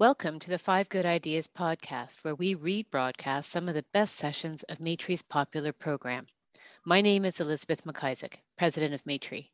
Welcome 0.00 0.38
to 0.38 0.50
the 0.50 0.60
Five 0.60 0.88
Good 0.88 1.06
Ideas 1.06 1.48
podcast, 1.48 2.18
where 2.22 2.36
we 2.36 2.54
rebroadcast 2.54 3.46
some 3.46 3.68
of 3.68 3.74
the 3.74 3.84
best 3.92 4.14
sessions 4.14 4.62
of 4.62 4.78
Maytree's 4.78 5.22
popular 5.22 5.72
program. 5.72 6.28
My 6.84 7.00
name 7.00 7.24
is 7.24 7.40
Elizabeth 7.40 7.82
McIsaac, 7.82 8.34
President 8.56 8.94
of 8.94 9.04
Maitre. 9.04 9.50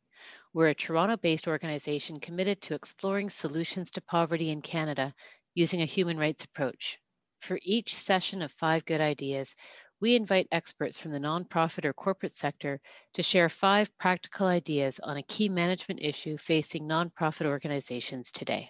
We're 0.53 0.69
a 0.69 0.75
Toronto 0.75 1.17
based 1.17 1.49
organization 1.49 2.21
committed 2.21 2.61
to 2.61 2.75
exploring 2.75 3.31
solutions 3.31 3.91
to 3.93 4.03
poverty 4.03 4.51
in 4.51 4.61
Canada 4.61 5.15
using 5.55 5.81
a 5.81 5.87
human 5.87 6.19
rights 6.19 6.45
approach. 6.45 6.99
For 7.41 7.59
each 7.63 7.95
session 7.95 8.43
of 8.43 8.53
Five 8.53 8.85
Good 8.85 9.01
Ideas, 9.01 9.57
we 9.99 10.15
invite 10.15 10.49
experts 10.53 10.99
from 10.99 11.13
the 11.13 11.21
nonprofit 11.21 11.87
or 11.87 11.95
corporate 11.95 12.37
sector 12.37 12.83
to 13.15 13.23
share 13.23 13.49
five 13.49 13.97
practical 13.97 14.47
ideas 14.47 15.01
on 15.01 15.17
a 15.17 15.23
key 15.23 15.49
management 15.49 16.01
issue 16.03 16.37
facing 16.37 16.87
nonprofit 16.87 17.47
organizations 17.47 18.31
today. 18.31 18.69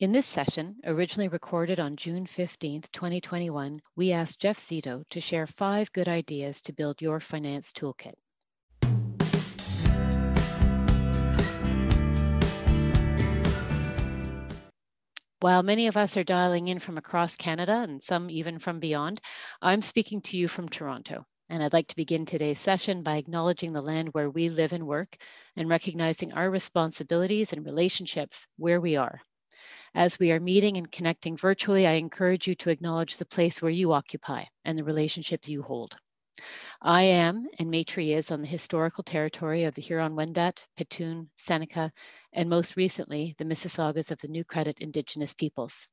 In 0.00 0.12
this 0.12 0.28
session, 0.28 0.76
originally 0.84 1.26
recorded 1.26 1.80
on 1.80 1.96
June 1.96 2.24
15, 2.24 2.82
2021, 2.92 3.82
we 3.96 4.12
asked 4.12 4.38
Jeff 4.38 4.56
Zito 4.60 5.02
to 5.10 5.20
share 5.20 5.44
five 5.44 5.92
good 5.92 6.06
ideas 6.06 6.62
to 6.62 6.72
build 6.72 7.02
your 7.02 7.18
finance 7.18 7.72
toolkit. 7.72 8.14
While 15.40 15.64
many 15.64 15.88
of 15.88 15.96
us 15.96 16.16
are 16.16 16.22
dialing 16.22 16.68
in 16.68 16.78
from 16.78 16.96
across 16.96 17.34
Canada 17.34 17.80
and 17.82 18.00
some 18.00 18.30
even 18.30 18.60
from 18.60 18.78
beyond, 18.78 19.20
I'm 19.60 19.82
speaking 19.82 20.20
to 20.22 20.36
you 20.36 20.46
from 20.46 20.68
Toronto. 20.68 21.26
And 21.48 21.60
I'd 21.60 21.72
like 21.72 21.88
to 21.88 21.96
begin 21.96 22.24
today's 22.24 22.60
session 22.60 23.02
by 23.02 23.16
acknowledging 23.16 23.72
the 23.72 23.82
land 23.82 24.10
where 24.12 24.30
we 24.30 24.48
live 24.48 24.72
and 24.72 24.86
work 24.86 25.16
and 25.56 25.68
recognizing 25.68 26.34
our 26.34 26.48
responsibilities 26.48 27.52
and 27.52 27.64
relationships 27.64 28.46
where 28.58 28.80
we 28.80 28.94
are 28.94 29.20
as 29.94 30.18
we 30.18 30.32
are 30.32 30.40
meeting 30.40 30.76
and 30.76 30.90
connecting 30.90 31.36
virtually, 31.36 31.86
I 31.86 31.92
encourage 31.92 32.46
you 32.46 32.54
to 32.56 32.70
acknowledge 32.70 33.16
the 33.16 33.26
place 33.26 33.60
where 33.62 33.70
you 33.70 33.92
occupy 33.92 34.44
and 34.64 34.78
the 34.78 34.84
relationships 34.84 35.48
you 35.48 35.62
hold. 35.62 35.96
I 36.80 37.02
am, 37.02 37.48
and 37.58 37.68
Maytree 37.68 38.16
is, 38.16 38.30
on 38.30 38.40
the 38.40 38.46
historical 38.46 39.02
territory 39.02 39.64
of 39.64 39.74
the 39.74 39.82
Huron-Wendat, 39.82 40.64
Petun, 40.78 41.28
Seneca, 41.34 41.90
and 42.32 42.48
most 42.48 42.76
recently, 42.76 43.34
the 43.38 43.44
Mississaugas 43.44 44.12
of 44.12 44.20
the 44.20 44.28
New 44.28 44.44
Credit 44.44 44.78
Indigenous 44.78 45.34
peoples. 45.34 45.88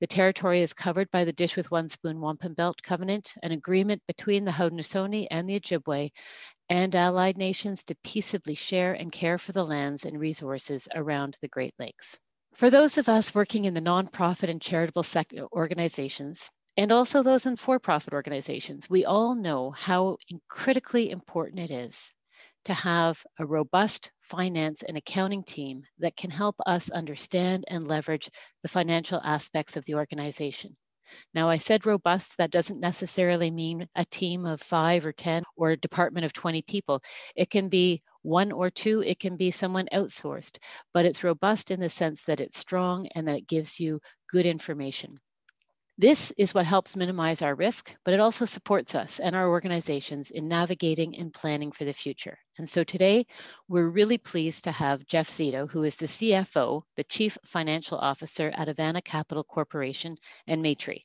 The 0.00 0.06
territory 0.06 0.60
is 0.60 0.74
covered 0.74 1.10
by 1.10 1.24
the 1.24 1.32
Dish 1.32 1.56
with 1.56 1.70
One 1.70 1.88
Spoon 1.88 2.20
Wampum 2.20 2.52
Belt 2.52 2.82
Covenant, 2.82 3.32
an 3.42 3.52
agreement 3.52 4.02
between 4.06 4.44
the 4.44 4.52
Haudenosaunee 4.52 5.28
and 5.30 5.48
the 5.48 5.58
Ojibwe 5.58 6.10
and 6.68 6.94
allied 6.94 7.38
nations 7.38 7.84
to 7.84 7.94
peaceably 8.04 8.54
share 8.54 8.92
and 8.92 9.10
care 9.10 9.38
for 9.38 9.52
the 9.52 9.64
lands 9.64 10.04
and 10.04 10.20
resources 10.20 10.88
around 10.94 11.38
the 11.40 11.48
Great 11.48 11.74
Lakes. 11.78 12.20
For 12.56 12.70
those 12.70 12.96
of 12.96 13.06
us 13.06 13.34
working 13.34 13.66
in 13.66 13.74
the 13.74 13.82
nonprofit 13.82 14.48
and 14.48 14.62
charitable 14.62 15.02
sector 15.02 15.46
organizations, 15.52 16.50
and 16.78 16.90
also 16.90 17.22
those 17.22 17.44
in 17.44 17.56
for 17.56 17.78
profit 17.78 18.14
organizations, 18.14 18.88
we 18.88 19.04
all 19.04 19.34
know 19.34 19.72
how 19.72 20.16
critically 20.48 21.10
important 21.10 21.60
it 21.60 21.70
is 21.70 22.14
to 22.64 22.72
have 22.72 23.22
a 23.38 23.44
robust 23.44 24.10
finance 24.22 24.82
and 24.82 24.96
accounting 24.96 25.44
team 25.44 25.82
that 25.98 26.16
can 26.16 26.30
help 26.30 26.56
us 26.64 26.88
understand 26.88 27.66
and 27.68 27.86
leverage 27.86 28.30
the 28.62 28.70
financial 28.70 29.20
aspects 29.22 29.76
of 29.76 29.84
the 29.84 29.96
organization. 29.96 30.78
Now, 31.34 31.50
I 31.50 31.58
said 31.58 31.84
robust, 31.84 32.38
that 32.38 32.50
doesn't 32.50 32.80
necessarily 32.80 33.50
mean 33.50 33.86
a 33.94 34.06
team 34.06 34.46
of 34.46 34.62
five 34.62 35.04
or 35.04 35.12
10 35.12 35.42
or 35.56 35.72
a 35.72 35.76
department 35.76 36.24
of 36.24 36.32
20 36.32 36.62
people. 36.62 37.02
It 37.36 37.50
can 37.50 37.68
be 37.68 38.02
one 38.26 38.52
or 38.52 38.70
two, 38.70 39.02
it 39.02 39.20
can 39.20 39.36
be 39.36 39.50
someone 39.50 39.88
outsourced, 39.92 40.58
but 40.92 41.06
it's 41.06 41.24
robust 41.24 41.70
in 41.70 41.80
the 41.80 41.90
sense 41.90 42.22
that 42.24 42.40
it's 42.40 42.58
strong 42.58 43.06
and 43.14 43.28
that 43.28 43.36
it 43.36 43.46
gives 43.48 43.80
you 43.80 44.00
good 44.28 44.46
information. 44.46 45.18
This 45.98 46.30
is 46.36 46.52
what 46.52 46.66
helps 46.66 46.94
minimize 46.94 47.40
our 47.40 47.54
risk, 47.54 47.96
but 48.04 48.12
it 48.12 48.20
also 48.20 48.44
supports 48.44 48.94
us 48.94 49.18
and 49.18 49.34
our 49.34 49.48
organizations 49.48 50.30
in 50.30 50.46
navigating 50.46 51.16
and 51.16 51.32
planning 51.32 51.72
for 51.72 51.86
the 51.86 51.94
future. 51.94 52.38
And 52.58 52.68
so 52.68 52.84
today, 52.84 53.24
we're 53.66 53.88
really 53.88 54.18
pleased 54.18 54.64
to 54.64 54.72
have 54.72 55.06
Jeff 55.06 55.30
Zito, 55.30 55.66
who 55.70 55.84
is 55.84 55.96
the 55.96 56.06
CFO, 56.06 56.82
the 56.96 57.04
Chief 57.04 57.38
Financial 57.46 57.96
Officer 57.96 58.52
at 58.54 58.68
Avana 58.68 59.02
Capital 59.02 59.42
Corporation 59.42 60.18
and 60.46 60.62
Maytree. 60.62 61.00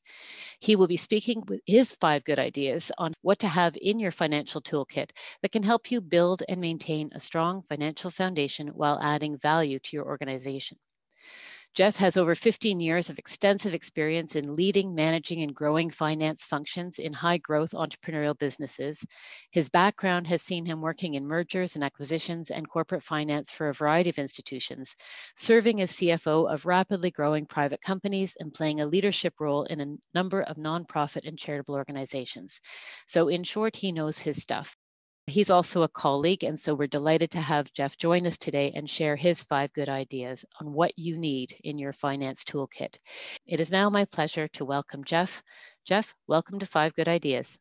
He 0.60 0.76
will 0.76 0.88
be 0.88 0.98
speaking 0.98 1.46
with 1.48 1.62
his 1.66 1.96
five 1.96 2.26
good 2.26 2.38
ideas 2.38 2.92
on 2.98 3.14
what 3.22 3.40
to 3.40 3.48
have 3.48 3.78
in 3.82 3.98
your 3.98 4.12
financial 4.12 4.62
toolkit 4.62 5.12
that 5.42 5.54
can 5.54 5.64
help 5.64 5.90
you 5.90 6.02
build 6.02 6.44
and 6.50 6.60
maintain 6.60 7.12
a 7.14 7.22
strong 7.22 7.64
financial 7.70 8.12
foundation 8.12 8.68
while 8.68 9.00
adding 9.02 9.38
value 9.38 9.80
to 9.80 9.96
your 9.96 10.06
organization. 10.06 10.78
Jeff 11.74 11.96
has 11.96 12.18
over 12.18 12.36
15 12.36 12.82
years 12.82 13.10
of 13.10 13.18
extensive 13.18 13.74
experience 13.74 14.36
in 14.36 14.58
leading, 14.58 14.94
managing, 14.94 15.42
and 15.42 15.56
growing 15.56 15.90
finance 15.90 16.44
functions 16.44 17.00
in 17.00 17.14
high 17.14 17.38
growth 17.38 17.72
entrepreneurial 17.72 18.38
businesses. 18.38 19.06
His 19.52 19.70
background 19.70 20.28
has 20.28 20.42
seen 20.42 20.66
him 20.66 20.82
working 20.82 21.14
in 21.14 21.26
mergers 21.26 21.76
and 21.76 21.84
acquisitions 21.84 22.52
and 22.52 22.68
corporate 22.68 23.04
finance 23.04 23.50
for 23.52 23.70
a 23.70 23.74
variety 23.74 24.10
of 24.10 24.20
institutions, 24.20 24.98
serving 25.38 25.80
as 25.80 25.94
CFO 25.94 26.54
of 26.54 26.66
rapidly 26.66 27.10
growing 27.10 27.46
private 27.46 27.82
companies 27.82 28.36
and 28.38 28.54
playing 28.54 28.82
a 28.82 28.86
leadership 28.86 29.36
role 29.40 29.64
in 29.64 29.80
a 29.80 29.96
number 30.14 30.42
of 30.42 30.58
nonprofit 30.58 31.26
and 31.26 31.40
charitable 31.40 31.76
organizations. 31.76 32.60
So, 33.08 33.30
in 33.30 33.46
short, 33.46 33.78
he 33.78 33.94
knows 33.94 34.20
his 34.20 34.42
stuff. 34.42 34.76
He's 35.28 35.50
also 35.50 35.84
a 35.84 35.88
colleague, 35.88 36.44
and 36.44 36.60
so 36.60 36.74
we're 36.74 36.88
delighted 36.88 37.32
to 37.32 37.42
have 37.42 37.72
Jeff 37.74 37.96
join 37.98 38.26
us 38.26 38.38
today 38.38 38.72
and 38.76 38.90
share 38.90 39.16
his 39.16 39.44
five 39.44 39.72
good 39.74 39.88
ideas 39.88 40.46
on 40.60 40.74
what 40.74 40.92
you 40.98 41.18
need 41.18 41.56
in 41.64 41.78
your 41.78 41.94
finance 41.94 42.44
toolkit. 42.44 42.98
It 43.46 43.60
is 43.60 43.72
now 43.72 43.90
my 43.90 44.06
pleasure 44.06 44.48
to 44.50 44.66
welcome 44.66 45.04
Jeff. 45.04 45.44
Jeff, 45.86 46.14
welcome 46.28 46.60
to 46.60 46.66
Five 46.66 46.96
Good 46.96 47.08
Ideas. 47.08 47.58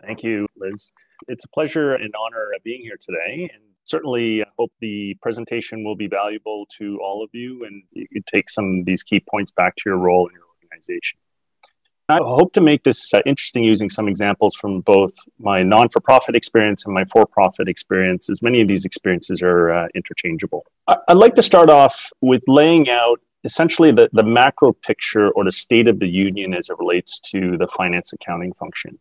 Thank 0.00 0.22
you, 0.22 0.48
Liz. 0.56 0.90
It's 1.28 1.44
a 1.44 1.48
pleasure 1.48 1.94
and 1.94 2.12
honor 2.18 2.50
being 2.64 2.80
here 2.82 2.98
today. 3.00 3.50
And 3.52 3.62
certainly, 3.84 4.42
I 4.42 4.46
hope 4.58 4.72
the 4.80 5.16
presentation 5.22 5.84
will 5.84 5.96
be 5.96 6.08
valuable 6.08 6.66
to 6.78 6.98
all 7.02 7.22
of 7.22 7.30
you 7.32 7.64
and 7.64 7.82
you 7.92 8.08
can 8.08 8.24
take 8.26 8.50
some 8.50 8.80
of 8.80 8.86
these 8.86 9.02
key 9.02 9.22
points 9.30 9.50
back 9.50 9.76
to 9.76 9.82
your 9.86 9.98
role 9.98 10.26
in 10.28 10.34
your 10.34 10.44
organization. 10.62 11.18
I 12.08 12.18
hope 12.18 12.52
to 12.54 12.60
make 12.60 12.82
this 12.82 13.14
uh, 13.14 13.20
interesting 13.24 13.64
using 13.64 13.88
some 13.88 14.08
examples 14.08 14.54
from 14.54 14.80
both 14.80 15.14
my 15.38 15.62
non 15.62 15.88
for 15.88 16.00
profit 16.00 16.34
experience 16.34 16.84
and 16.84 16.94
my 16.94 17.04
for 17.06 17.26
profit 17.26 17.68
experience, 17.68 18.28
as 18.28 18.42
many 18.42 18.60
of 18.60 18.68
these 18.68 18.84
experiences 18.84 19.40
are 19.42 19.70
uh, 19.70 19.88
interchangeable. 19.94 20.64
I'd 20.88 21.16
like 21.16 21.34
to 21.36 21.42
start 21.42 21.70
off 21.70 22.10
with 22.20 22.42
laying 22.48 22.90
out 22.90 23.20
essentially 23.44 23.92
the, 23.92 24.08
the 24.12 24.22
macro 24.22 24.72
picture 24.72 25.30
or 25.30 25.44
the 25.44 25.52
state 25.52 25.88
of 25.88 25.98
the 25.98 26.08
union 26.08 26.54
as 26.54 26.70
it 26.70 26.78
relates 26.78 27.18
to 27.20 27.56
the 27.56 27.66
finance 27.66 28.12
accounting 28.12 28.52
function. 28.54 28.98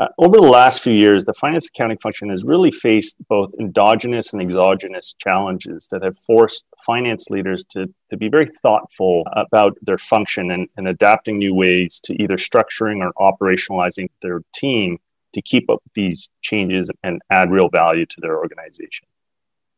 Uh, 0.00 0.08
over 0.16 0.38
the 0.38 0.48
last 0.48 0.82
few 0.82 0.94
years, 0.94 1.26
the 1.26 1.34
finance 1.34 1.66
accounting 1.66 1.98
function 1.98 2.30
has 2.30 2.42
really 2.42 2.70
faced 2.70 3.16
both 3.28 3.52
endogenous 3.60 4.32
and 4.32 4.40
exogenous 4.40 5.14
challenges 5.18 5.88
that 5.90 6.02
have 6.02 6.18
forced 6.20 6.64
finance 6.86 7.28
leaders 7.28 7.64
to, 7.64 7.86
to 8.08 8.16
be 8.16 8.30
very 8.30 8.46
thoughtful 8.62 9.24
about 9.36 9.76
their 9.82 9.98
function 9.98 10.52
and, 10.52 10.70
and 10.78 10.88
adapting 10.88 11.36
new 11.36 11.54
ways 11.54 12.00
to 12.02 12.14
either 12.14 12.36
structuring 12.36 13.04
or 13.04 13.12
operationalizing 13.20 14.08
their 14.22 14.40
team 14.54 14.96
to 15.34 15.42
keep 15.42 15.68
up 15.68 15.82
these 15.94 16.30
changes 16.40 16.90
and 17.04 17.20
add 17.30 17.50
real 17.50 17.68
value 17.68 18.06
to 18.06 18.22
their 18.22 18.38
organization. 18.38 19.06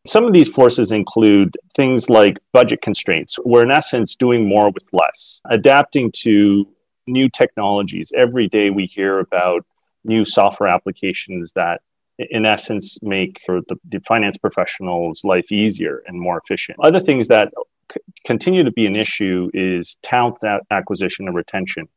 Some 0.06 0.24
of 0.24 0.32
these 0.32 0.48
forces 0.48 0.92
include 0.92 1.56
things 1.74 2.08
like 2.08 2.38
budget 2.52 2.80
constraints. 2.80 3.40
We're 3.44 3.64
in 3.64 3.72
essence 3.72 4.14
doing 4.14 4.48
more 4.48 4.70
with 4.70 4.86
less, 4.92 5.40
adapting 5.50 6.12
to 6.18 6.68
new 7.08 7.28
technologies. 7.28 8.12
Every 8.16 8.48
day 8.48 8.70
we 8.70 8.86
hear 8.86 9.18
about 9.18 9.66
new 10.04 10.24
software 10.24 10.68
applications 10.68 11.52
that 11.52 11.80
in 12.18 12.46
essence 12.46 12.98
make 13.02 13.40
the, 13.46 13.76
the 13.88 14.00
finance 14.00 14.36
professionals 14.36 15.24
life 15.24 15.50
easier 15.50 16.02
and 16.06 16.20
more 16.20 16.38
efficient. 16.38 16.78
Other 16.82 17.00
things 17.00 17.28
that 17.28 17.52
c- 17.92 18.00
continue 18.24 18.62
to 18.62 18.70
be 18.70 18.86
an 18.86 18.96
issue 18.96 19.50
is 19.54 19.96
talent 20.02 20.38
acquisition 20.70 21.26
and 21.26 21.34
retention 21.34 21.88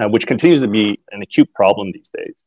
uh, 0.00 0.08
which 0.08 0.26
continues 0.26 0.60
to 0.60 0.68
be 0.68 1.00
an 1.12 1.22
acute 1.22 1.52
problem 1.54 1.92
these 1.92 2.10
days 2.16 2.44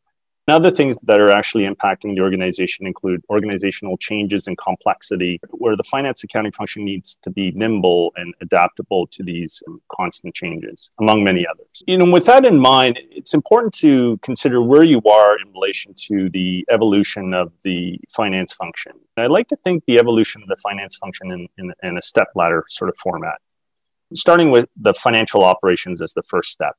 other 0.53 0.71
things 0.71 0.97
that 1.03 1.19
are 1.19 1.29
actually 1.29 1.63
impacting 1.63 2.15
the 2.15 2.21
organization 2.21 2.87
include 2.87 3.21
organizational 3.29 3.97
changes 3.97 4.47
and 4.47 4.57
complexity, 4.57 5.39
where 5.51 5.75
the 5.75 5.83
finance 5.83 6.23
accounting 6.23 6.53
function 6.53 6.85
needs 6.85 7.17
to 7.23 7.29
be 7.29 7.51
nimble 7.51 8.13
and 8.15 8.33
adaptable 8.41 9.07
to 9.07 9.23
these 9.23 9.61
constant 9.91 10.33
changes, 10.33 10.89
among 10.99 11.23
many 11.23 11.45
others. 11.45 11.83
You 11.85 11.97
know, 11.97 12.09
with 12.09 12.25
that 12.25 12.45
in 12.45 12.57
mind, 12.57 12.97
it's 13.11 13.33
important 13.33 13.73
to 13.75 14.17
consider 14.21 14.61
where 14.61 14.85
you 14.85 15.01
are 15.01 15.37
in 15.37 15.51
relation 15.51 15.93
to 16.07 16.29
the 16.29 16.65
evolution 16.71 17.33
of 17.33 17.51
the 17.63 17.99
finance 18.09 18.53
function. 18.53 18.93
And 19.17 19.25
I 19.25 19.27
like 19.27 19.49
to 19.49 19.57
think 19.57 19.83
the 19.85 19.99
evolution 19.99 20.41
of 20.41 20.47
the 20.47 20.55
finance 20.57 20.95
function 20.95 21.31
in, 21.31 21.47
in, 21.57 21.73
in 21.83 21.97
a 21.97 22.01
step 22.01 22.27
ladder 22.35 22.63
sort 22.69 22.89
of 22.89 22.97
format, 22.97 23.39
starting 24.13 24.51
with 24.51 24.69
the 24.77 24.93
financial 24.93 25.43
operations 25.43 26.01
as 26.01 26.13
the 26.13 26.23
first 26.23 26.51
step. 26.51 26.75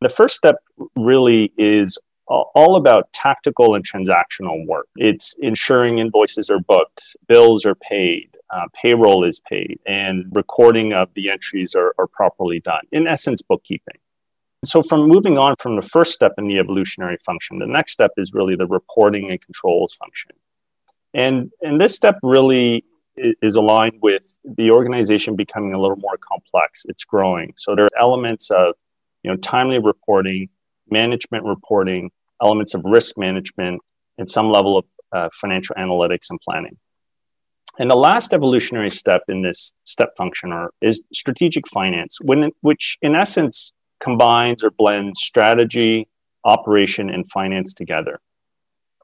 The 0.00 0.08
first 0.08 0.36
step 0.36 0.56
really 0.96 1.52
is 1.58 1.98
all 2.30 2.76
about 2.76 3.12
tactical 3.12 3.74
and 3.74 3.84
transactional 3.84 4.66
work. 4.66 4.86
It's 4.96 5.34
ensuring 5.40 5.98
invoices 5.98 6.48
are 6.50 6.60
booked, 6.60 7.16
bills 7.26 7.66
are 7.66 7.74
paid, 7.74 8.36
uh, 8.50 8.66
payroll 8.72 9.24
is 9.24 9.40
paid 9.40 9.78
and 9.86 10.24
recording 10.32 10.92
of 10.92 11.12
the 11.14 11.30
entries 11.30 11.74
are, 11.74 11.94
are 11.98 12.06
properly 12.06 12.60
done. 12.60 12.82
In 12.92 13.06
essence, 13.06 13.42
bookkeeping. 13.42 13.96
So, 14.64 14.82
from 14.82 15.08
moving 15.08 15.38
on 15.38 15.54
from 15.58 15.76
the 15.76 15.82
first 15.82 16.12
step 16.12 16.32
in 16.36 16.46
the 16.46 16.58
evolutionary 16.58 17.16
function, 17.24 17.58
the 17.58 17.66
next 17.66 17.92
step 17.92 18.12
is 18.16 18.34
really 18.34 18.56
the 18.56 18.66
reporting 18.66 19.30
and 19.30 19.40
controls 19.40 19.94
function. 19.94 20.32
And, 21.14 21.50
and 21.62 21.80
this 21.80 21.96
step 21.96 22.18
really 22.22 22.84
is 23.16 23.56
aligned 23.56 23.98
with 24.02 24.38
the 24.44 24.70
organization 24.70 25.34
becoming 25.34 25.72
a 25.72 25.80
little 25.80 25.96
more 25.96 26.18
complex. 26.18 26.84
It's 26.88 27.04
growing. 27.04 27.54
So, 27.56 27.74
there 27.74 27.86
are 27.86 27.98
elements 27.98 28.50
of 28.50 28.74
you 29.22 29.30
know, 29.30 29.36
timely 29.38 29.78
reporting, 29.78 30.50
management 30.90 31.44
reporting, 31.44 32.10
elements 32.42 32.74
of 32.74 32.82
risk 32.84 33.16
management, 33.16 33.80
and 34.18 34.28
some 34.28 34.50
level 34.50 34.78
of 34.78 34.84
uh, 35.12 35.28
financial 35.40 35.74
analytics 35.76 36.26
and 36.30 36.40
planning. 36.40 36.76
And 37.78 37.90
the 37.90 37.96
last 37.96 38.32
evolutionary 38.32 38.90
step 38.90 39.22
in 39.28 39.42
this 39.42 39.72
step 39.84 40.10
function 40.16 40.52
are, 40.52 40.70
is 40.82 41.04
strategic 41.12 41.68
finance, 41.68 42.18
when, 42.20 42.50
which 42.60 42.98
in 43.00 43.14
essence 43.14 43.72
combines 44.00 44.64
or 44.64 44.70
blends 44.70 45.20
strategy, 45.20 46.08
operation, 46.44 47.10
and 47.10 47.30
finance 47.30 47.72
together. 47.74 48.20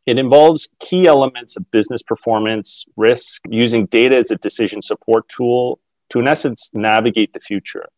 It 0.05 0.19
involves 0.19 0.69
key 0.79 1.07
elements 1.07 1.57
of 1.57 1.71
business 1.71 2.03
performance, 2.03 2.85
risk, 2.97 3.43
using 3.49 3.87
data 3.87 4.17
as 4.17 4.31
a 4.31 4.37
decision 4.37 4.81
support 4.83 5.29
tool 5.29 5.81
to, 6.11 6.21
in 6.21 6.29
essence, 6.29 6.71
navigate 6.73 7.33
the 7.33 7.41
future. 7.41 7.89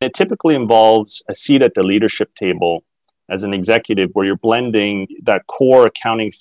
It 0.00 0.14
typically 0.14 0.54
involves 0.54 1.22
a 1.28 1.34
seat 1.34 1.60
at 1.60 1.74
the 1.74 1.82
leadership 1.82 2.34
table 2.34 2.84
as 3.30 3.44
an 3.44 3.54
executive 3.54 4.10
where 4.12 4.26
you're 4.26 4.36
blending 4.36 5.06
that 5.22 5.46
core 5.46 5.86
accounting 5.86 6.32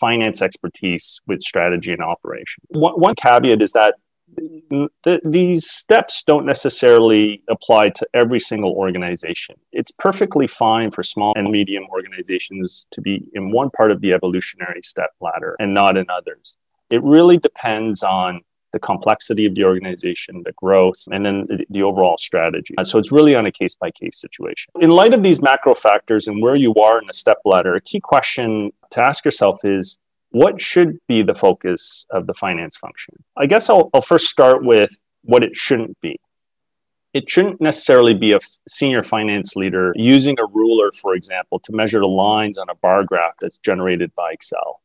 finance 0.00 0.40
expertise 0.40 1.20
with 1.26 1.42
strategy 1.42 1.92
and 1.92 2.02
operation. 2.02 2.62
One, 2.68 2.94
one 2.94 3.14
caveat 3.14 3.60
is 3.60 3.72
that 3.72 3.94
th- 5.04 5.20
these 5.24 5.70
steps 5.70 6.22
don't 6.26 6.46
necessarily 6.46 7.42
apply 7.48 7.90
to 7.90 8.06
every 8.14 8.40
single 8.40 8.72
organization. 8.72 9.56
It's 9.72 9.90
perfectly 9.90 10.46
fine 10.46 10.90
for 10.90 11.02
small 11.02 11.32
and 11.36 11.50
medium 11.50 11.84
organizations 11.90 12.86
to 12.92 13.00
be 13.00 13.28
in 13.34 13.50
one 13.50 13.70
part 13.70 13.90
of 13.90 14.00
the 14.00 14.12
evolutionary 14.12 14.82
step 14.82 15.10
ladder 15.20 15.56
and 15.58 15.74
not 15.74 15.98
in 15.98 16.06
others. 16.08 16.56
It 16.90 17.02
really 17.02 17.38
depends 17.38 18.02
on 18.02 18.42
the 18.76 18.86
complexity 18.86 19.46
of 19.46 19.54
the 19.54 19.64
organization, 19.64 20.42
the 20.44 20.52
growth, 20.52 21.02
and 21.10 21.24
then 21.24 21.46
the, 21.70 21.82
overall 21.82 22.18
strategy. 22.18 22.74
So 22.82 22.98
it's 22.98 23.10
really 23.10 23.34
on 23.34 23.46
a 23.46 23.52
case 23.52 23.74
by 23.74 23.90
case 23.90 24.20
situation. 24.20 24.70
In 24.80 24.90
light 24.90 25.14
of 25.14 25.22
these 25.22 25.40
macro 25.40 25.74
factors 25.74 26.26
and 26.28 26.42
where 26.42 26.56
you 26.56 26.74
are 26.74 27.00
in 27.00 27.06
the 27.06 27.14
step 27.14 27.38
ladder, 27.46 27.74
a 27.74 27.80
key 27.80 28.00
question 28.00 28.72
to 28.90 29.00
ask 29.00 29.24
yourself 29.24 29.64
is 29.64 29.96
what 30.30 30.60
should 30.60 30.98
be 31.08 31.22
the 31.22 31.34
focus 31.34 32.04
of 32.10 32.26
the 32.26 32.34
finance 32.34 32.76
function? 32.76 33.14
I 33.36 33.46
guess 33.46 33.70
I'll, 33.70 33.88
I'll 33.94 34.02
first 34.02 34.26
start 34.26 34.62
with 34.62 34.90
what 35.22 35.42
it 35.42 35.56
shouldn't 35.56 35.98
be. 36.02 36.18
It 37.14 37.30
shouldn't 37.30 37.60
necessarily 37.62 38.12
be 38.12 38.32
a 38.32 38.40
senior 38.68 39.02
finance 39.02 39.56
leader 39.56 39.94
using 39.96 40.36
a 40.38 40.44
ruler, 40.44 40.90
for 40.92 41.14
example, 41.14 41.60
to 41.60 41.72
measure 41.72 42.00
the 42.00 42.08
lines 42.08 42.58
on 42.58 42.68
a 42.68 42.74
bar 42.74 43.04
graph 43.04 43.36
that's 43.40 43.56
generated 43.58 44.12
by 44.14 44.32
Excel 44.32 44.82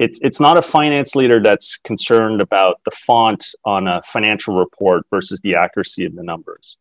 it's 0.00 0.18
it's 0.22 0.40
not 0.40 0.56
a 0.56 0.62
finance 0.62 1.14
leader 1.14 1.40
that's 1.42 1.76
concerned 1.76 2.40
about 2.40 2.80
the 2.84 2.90
font 2.90 3.54
on 3.66 3.86
a 3.86 4.00
financial 4.00 4.56
report 4.56 5.04
versus 5.10 5.40
the 5.42 5.54
accuracy 5.54 6.06
of 6.06 6.14
the 6.14 6.22
numbers. 6.22 6.78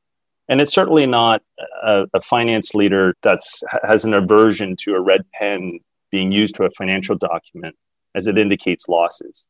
And 0.48 0.62
it's 0.62 0.74
certainly 0.74 1.06
not 1.06 1.44
a, 1.84 2.06
a 2.14 2.22
finance 2.22 2.74
leader 2.74 3.14
that's 3.22 3.62
has 3.84 4.06
an 4.06 4.14
aversion 4.14 4.78
to 4.84 4.96
a 4.96 5.02
red 5.02 5.30
pen 5.34 5.70
being 6.12 6.32
used 6.32 6.56
to 6.56 6.64
a 6.64 6.72
financial 6.72 7.18
document 7.18 7.76
as 8.16 8.28
it 8.28 8.38
indicates 8.38 8.88
losses. 8.88 9.48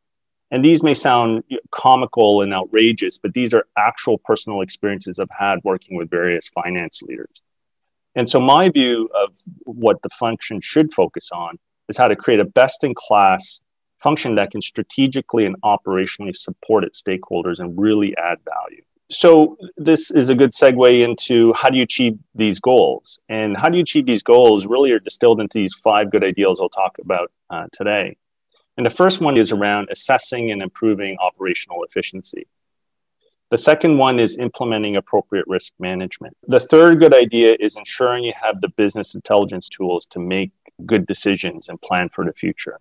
And 0.49 0.65
these 0.65 0.81
may 0.81 0.95
sound 0.95 1.43
comical 1.69 2.41
and 2.41 2.51
outrageous 2.51 3.19
but 3.19 3.35
these 3.35 3.53
are 3.53 3.67
actual 3.77 4.17
personal 4.17 4.61
experiences 4.61 5.19
i've 5.19 5.27
had 5.29 5.59
working 5.63 5.95
with 5.95 6.09
various 6.09 6.47
finance 6.47 7.03
leaders. 7.03 7.43
And 8.15 8.27
so 8.27 8.39
my 8.39 8.69
view 8.69 9.11
of 9.13 9.35
what 9.65 10.01
the 10.01 10.09
function 10.09 10.59
should 10.59 10.91
focus 10.91 11.29
on 11.31 11.59
is 11.89 11.97
how 11.97 12.07
to 12.07 12.15
create 12.15 12.39
a 12.39 12.45
best 12.45 12.83
in 12.83 12.93
class 12.95 13.61
function 13.97 14.35
that 14.35 14.51
can 14.51 14.61
strategically 14.61 15.45
and 15.45 15.61
operationally 15.61 16.35
support 16.35 16.83
its 16.83 17.01
stakeholders 17.03 17.59
and 17.59 17.77
really 17.77 18.15
add 18.17 18.37
value. 18.45 18.81
So, 19.11 19.57
this 19.75 20.11
is 20.11 20.29
a 20.29 20.35
good 20.35 20.51
segue 20.51 21.03
into 21.03 21.51
how 21.53 21.69
do 21.69 21.77
you 21.77 21.83
achieve 21.83 22.19
these 22.35 22.59
goals? 22.59 23.19
And 23.27 23.57
how 23.57 23.67
do 23.67 23.77
you 23.77 23.81
achieve 23.81 24.05
these 24.05 24.21
goals 24.21 24.67
really 24.67 24.91
are 24.91 24.99
distilled 24.99 25.41
into 25.41 25.57
these 25.57 25.73
five 25.73 26.11
good 26.11 26.23
ideals 26.23 26.61
I'll 26.61 26.69
talk 26.69 26.95
about 27.03 27.31
uh, 27.49 27.65
today. 27.71 28.17
And 28.77 28.85
the 28.85 28.91
first 28.91 29.19
one 29.19 29.35
is 29.35 29.51
around 29.51 29.89
assessing 29.91 30.51
and 30.51 30.61
improving 30.61 31.17
operational 31.19 31.83
efficiency. 31.83 32.47
The 33.49 33.57
second 33.57 33.97
one 33.97 34.19
is 34.19 34.37
implementing 34.37 34.95
appropriate 34.95 35.45
risk 35.47 35.73
management. 35.79 36.37
The 36.47 36.59
third 36.59 36.99
good 36.99 37.17
idea 37.17 37.57
is 37.59 37.75
ensuring 37.75 38.23
you 38.23 38.33
have 38.39 38.61
the 38.61 38.69
business 38.69 39.15
intelligence 39.15 39.69
tools 39.69 40.05
to 40.11 40.19
make 40.19 40.51
good 40.85 41.05
decisions 41.05 41.69
and 41.69 41.81
plan 41.81 42.09
for 42.09 42.25
the 42.25 42.33
future. 42.33 42.79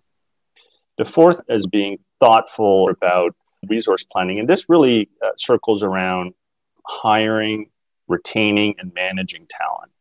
The 0.97 1.05
fourth 1.05 1.41
is 1.47 1.67
being 1.67 1.99
thoughtful 2.19 2.89
about 2.89 3.35
resource 3.67 4.03
planning. 4.03 4.39
And 4.39 4.47
this 4.47 4.69
really 4.69 5.09
uh, 5.23 5.29
circles 5.37 5.83
around 5.83 6.33
hiring, 6.85 7.69
retaining, 8.07 8.75
and 8.79 8.93
managing 8.93 9.47
talent. 9.49 9.91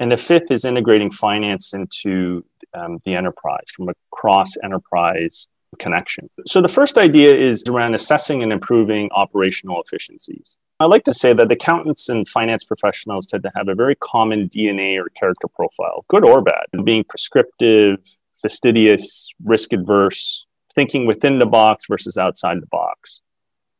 And 0.00 0.10
the 0.10 0.16
fifth 0.16 0.50
is 0.50 0.64
integrating 0.64 1.10
finance 1.10 1.72
into 1.72 2.44
um, 2.74 2.98
the 3.04 3.14
enterprise 3.14 3.66
from 3.74 3.88
a 3.88 3.92
cross 4.10 4.56
enterprise 4.62 5.48
connection. 5.78 6.28
So 6.46 6.60
the 6.60 6.68
first 6.68 6.98
idea 6.98 7.34
is 7.34 7.62
around 7.68 7.94
assessing 7.94 8.42
and 8.42 8.52
improving 8.52 9.10
operational 9.12 9.82
efficiencies. 9.82 10.56
I 10.80 10.86
like 10.86 11.04
to 11.04 11.14
say 11.14 11.32
that 11.32 11.50
accountants 11.52 12.08
and 12.08 12.26
finance 12.26 12.64
professionals 12.64 13.26
tend 13.26 13.44
to 13.44 13.52
have 13.54 13.68
a 13.68 13.74
very 13.74 13.94
common 13.96 14.48
DNA 14.48 14.98
or 14.98 15.08
character 15.10 15.48
profile, 15.48 16.04
good 16.08 16.28
or 16.28 16.42
bad, 16.42 16.84
being 16.84 17.04
prescriptive, 17.04 17.98
fastidious, 18.40 19.30
risk 19.44 19.72
adverse, 19.72 20.46
thinking 20.74 21.06
within 21.06 21.38
the 21.38 21.46
box 21.46 21.84
versus 21.88 22.16
outside 22.16 22.60
the 22.60 22.66
box. 22.66 23.22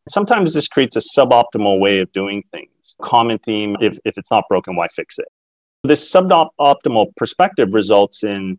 Sometimes 0.08 0.54
this 0.54 0.68
creates 0.68 0.96
a 0.96 1.00
suboptimal 1.00 1.80
way 1.80 2.00
of 2.00 2.12
doing 2.12 2.44
things. 2.52 2.96
Common 3.02 3.38
theme 3.38 3.76
if, 3.80 3.98
if 4.04 4.18
it's 4.18 4.30
not 4.30 4.44
broken, 4.48 4.76
why 4.76 4.88
fix 4.88 5.18
it? 5.18 5.28
This 5.84 6.12
suboptimal 6.12 7.16
perspective 7.16 7.74
results 7.74 8.22
in 8.22 8.58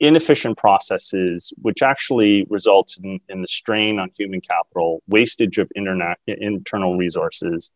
inefficient 0.00 0.58
processes, 0.58 1.52
which 1.62 1.82
actually 1.82 2.46
results 2.50 2.98
in, 2.98 3.20
in 3.28 3.42
the 3.42 3.48
strain 3.48 3.98
on 3.98 4.10
human 4.16 4.40
capital, 4.40 5.02
wastage 5.08 5.58
of 5.58 5.70
internet, 5.76 6.18
internal 6.26 6.96
resources, 6.96 7.70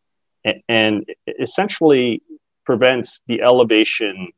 and, 0.44 0.62
and 0.68 1.06
essentially 1.40 2.22
prevents 2.64 3.20
the 3.26 3.42
elevation 3.42 4.32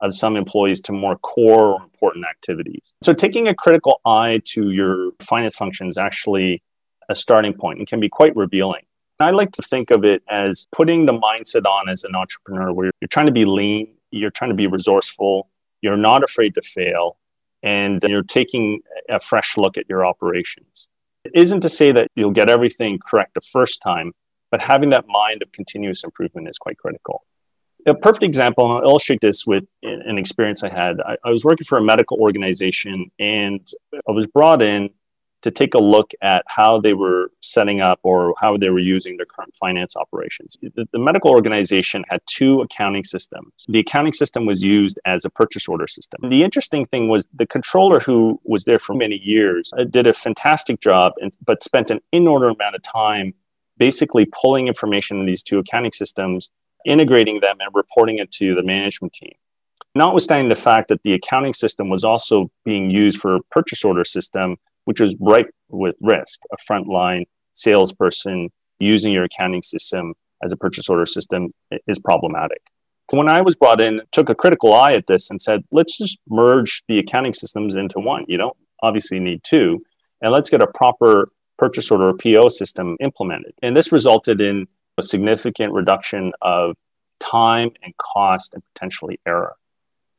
of 0.00 0.14
some 0.14 0.36
employees 0.36 0.80
to 0.82 0.92
more 0.92 1.16
core 1.18 1.74
or 1.74 1.82
important 1.82 2.24
activities. 2.26 2.94
So 3.02 3.12
taking 3.12 3.48
a 3.48 3.54
critical 3.54 4.00
eye 4.04 4.40
to 4.46 4.70
your 4.70 5.12
finance 5.20 5.54
function 5.54 5.88
is 5.88 5.96
actually 5.96 6.62
a 7.08 7.14
starting 7.14 7.52
point 7.52 7.78
and 7.78 7.86
can 7.86 8.00
be 8.00 8.08
quite 8.08 8.34
revealing. 8.34 8.82
I 9.20 9.30
like 9.30 9.52
to 9.52 9.62
think 9.62 9.90
of 9.90 10.04
it 10.04 10.22
as 10.28 10.66
putting 10.72 11.06
the 11.06 11.12
mindset 11.12 11.64
on 11.66 11.88
as 11.88 12.04
an 12.04 12.14
entrepreneur 12.16 12.72
where 12.72 12.90
you're 13.00 13.08
trying 13.08 13.26
to 13.26 13.32
be 13.32 13.44
lean, 13.44 13.94
you're 14.10 14.30
trying 14.30 14.50
to 14.50 14.56
be 14.56 14.66
resourceful, 14.66 15.48
you're 15.84 15.96
not 15.96 16.24
afraid 16.24 16.54
to 16.54 16.62
fail, 16.62 17.18
and 17.62 18.02
you're 18.02 18.22
taking 18.22 18.80
a 19.08 19.20
fresh 19.20 19.56
look 19.56 19.76
at 19.78 19.88
your 19.88 20.04
operations. 20.04 20.88
It 21.24 21.32
isn't 21.34 21.60
to 21.60 21.68
say 21.68 21.92
that 21.92 22.08
you'll 22.16 22.32
get 22.32 22.50
everything 22.50 22.98
correct 22.98 23.34
the 23.34 23.40
first 23.40 23.82
time, 23.82 24.12
but 24.50 24.60
having 24.60 24.90
that 24.90 25.06
mind 25.06 25.42
of 25.42 25.52
continuous 25.52 26.02
improvement 26.04 26.48
is 26.48 26.58
quite 26.58 26.78
critical 26.78 27.24
a 27.86 27.94
perfect 27.94 28.22
example, 28.22 28.64
and 28.64 28.74
I'll 28.74 28.90
illustrate 28.90 29.20
this 29.20 29.46
with 29.46 29.64
an 29.82 30.18
experience 30.18 30.62
I 30.62 30.70
had. 30.70 31.00
I, 31.00 31.16
I, 31.24 31.30
was 31.30 31.44
working 31.44 31.64
for 31.64 31.78
a 31.78 31.84
medical 31.84 32.18
organization, 32.18 33.10
and 33.18 33.60
I 34.08 34.12
was 34.12 34.26
brought 34.26 34.62
in 34.62 34.90
to 35.44 35.50
take 35.50 35.74
a 35.74 35.78
look 35.78 36.12
at 36.22 36.42
how 36.48 36.80
they 36.80 36.94
were 36.94 37.30
setting 37.42 37.82
up 37.82 38.00
or 38.02 38.34
how 38.40 38.56
they 38.56 38.70
were 38.70 38.78
using 38.78 39.18
their 39.18 39.26
current 39.26 39.54
finance 39.60 39.94
operations. 39.94 40.56
The, 40.62 40.88
the 40.90 40.98
medical 40.98 41.30
organization 41.30 42.02
had 42.08 42.22
two 42.24 42.62
accounting 42.62 43.04
systems. 43.04 43.52
The 43.68 43.80
accounting 43.80 44.14
system 44.14 44.46
was 44.46 44.62
used 44.62 44.98
as 45.04 45.26
a 45.26 45.28
purchase 45.28 45.68
order 45.68 45.86
system. 45.86 46.30
The 46.30 46.42
interesting 46.42 46.86
thing 46.86 47.08
was 47.08 47.26
the 47.34 47.46
controller 47.46 48.00
who 48.00 48.40
was 48.44 48.64
there 48.64 48.78
for 48.78 48.94
many 48.94 49.16
years 49.16 49.70
uh, 49.78 49.84
did 49.84 50.06
a 50.06 50.14
fantastic 50.14 50.80
job, 50.80 51.12
and, 51.20 51.36
but 51.44 51.62
spent 51.62 51.90
an 51.90 52.00
inordinate 52.10 52.56
amount 52.56 52.76
of 52.76 52.82
time 52.82 53.34
basically 53.76 54.26
pulling 54.40 54.66
information 54.66 55.20
in 55.20 55.26
these 55.26 55.42
two 55.42 55.58
accounting 55.58 55.92
systems 55.92 56.48
integrating 56.86 57.40
them 57.40 57.56
and 57.60 57.68
reporting 57.74 58.18
it 58.18 58.30
to 58.30 58.54
the 58.54 58.62
management 58.62 59.12
team. 59.12 59.32
Notwithstanding 59.94 60.48
the 60.48 60.56
fact 60.56 60.88
that 60.88 61.02
the 61.02 61.12
accounting 61.12 61.52
system 61.52 61.90
was 61.90 62.02
also 62.02 62.50
being 62.64 62.90
used 62.90 63.20
for 63.20 63.40
purchase 63.50 63.84
order 63.84 64.04
system, 64.04 64.56
which 64.84 65.00
was 65.00 65.16
ripe 65.20 65.50
with 65.68 65.96
risk, 66.00 66.40
a 66.52 66.56
frontline 66.70 67.24
salesperson 67.52 68.50
using 68.78 69.12
your 69.12 69.24
accounting 69.24 69.62
system 69.62 70.14
as 70.42 70.52
a 70.52 70.56
purchase 70.56 70.88
order 70.88 71.06
system 71.06 71.52
is 71.86 71.98
problematic. 71.98 72.60
When 73.10 73.30
I 73.30 73.42
was 73.42 73.54
brought 73.54 73.80
in, 73.80 74.00
took 74.12 74.28
a 74.28 74.34
critical 74.34 74.72
eye 74.72 74.94
at 74.94 75.06
this 75.06 75.30
and 75.30 75.40
said, 75.40 75.62
let's 75.70 75.98
just 75.98 76.18
merge 76.28 76.82
the 76.88 76.98
accounting 76.98 77.32
systems 77.32 77.74
into 77.74 78.00
one. 78.00 78.24
You 78.28 78.38
don't 78.38 78.56
obviously 78.82 79.20
need 79.20 79.42
two. 79.44 79.80
And 80.20 80.32
let's 80.32 80.50
get 80.50 80.62
a 80.62 80.66
proper 80.66 81.28
purchase 81.58 81.90
order 81.90 82.08
or 82.08 82.16
PO 82.16 82.48
system 82.48 82.96
implemented. 83.00 83.52
And 83.62 83.76
this 83.76 83.92
resulted 83.92 84.40
in 84.40 84.66
a 84.98 85.02
significant 85.02 85.72
reduction 85.72 86.32
of 86.42 86.76
time 87.20 87.70
and 87.82 87.94
cost 87.98 88.54
and 88.54 88.62
potentially 88.72 89.20
error. 89.26 89.54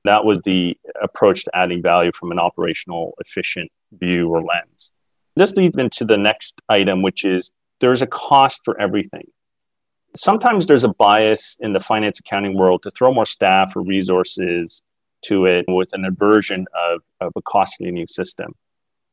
That 0.06 0.24
was 0.24 0.40
the 0.44 0.78
approach 1.02 1.46
to 1.46 1.56
adding 1.56 1.82
value 1.82 2.12
from 2.14 2.32
an 2.32 2.38
operational 2.38 3.16
efficient 3.20 3.72
view 3.92 4.30
or 4.30 4.44
lens. 4.44 4.92
This 5.36 5.56
leads 5.56 5.78
into 5.78 6.06
the 6.06 6.18
next 6.18 6.62
item, 6.70 7.02
which 7.02 7.26
is 7.26 7.52
there's 7.80 8.04
a 8.04 8.08
cost 8.08 8.62
for 8.64 8.80
everything. 8.80 9.28
Sometimes 10.16 10.68
there's 10.68 10.84
a 10.84 10.90
bias 10.90 11.58
in 11.60 11.74
the 11.74 11.80
finance 11.80 12.20
accounting 12.20 12.56
world 12.56 12.84
to 12.84 12.92
throw 12.92 13.12
more 13.12 13.26
staff 13.26 13.76
or 13.76 13.82
resources 13.82 14.84
to 15.26 15.46
it 15.46 15.66
with 15.68 15.90
an 15.94 16.06
aversion 16.06 16.68
of, 16.88 17.02
of 17.20 17.34
a 17.36 17.42
costly 17.42 17.90
new 17.90 18.06
system. 18.08 18.54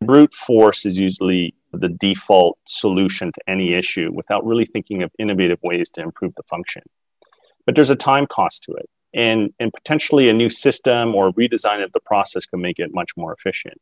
Brute 0.04 0.34
force 0.34 0.84
is 0.84 0.98
usually 0.98 1.54
the 1.72 1.88
default 1.88 2.58
solution 2.66 3.32
to 3.32 3.40
any 3.48 3.72
issue 3.72 4.10
without 4.12 4.44
really 4.44 4.66
thinking 4.66 5.02
of 5.02 5.10
innovative 5.18 5.58
ways 5.62 5.88
to 5.90 6.02
improve 6.02 6.34
the 6.36 6.42
function. 6.42 6.82
But 7.64 7.76
there's 7.76 7.90
a 7.90 7.96
time 7.96 8.26
cost 8.26 8.64
to 8.64 8.72
it. 8.72 8.90
And, 9.14 9.52
and 9.60 9.72
potentially 9.72 10.28
a 10.28 10.32
new 10.32 10.48
system 10.48 11.14
or 11.14 11.32
redesign 11.32 11.84
of 11.84 11.92
the 11.92 12.00
process 12.00 12.46
can 12.46 12.60
make 12.60 12.78
it 12.78 12.94
much 12.94 13.10
more 13.16 13.32
efficient. 13.34 13.78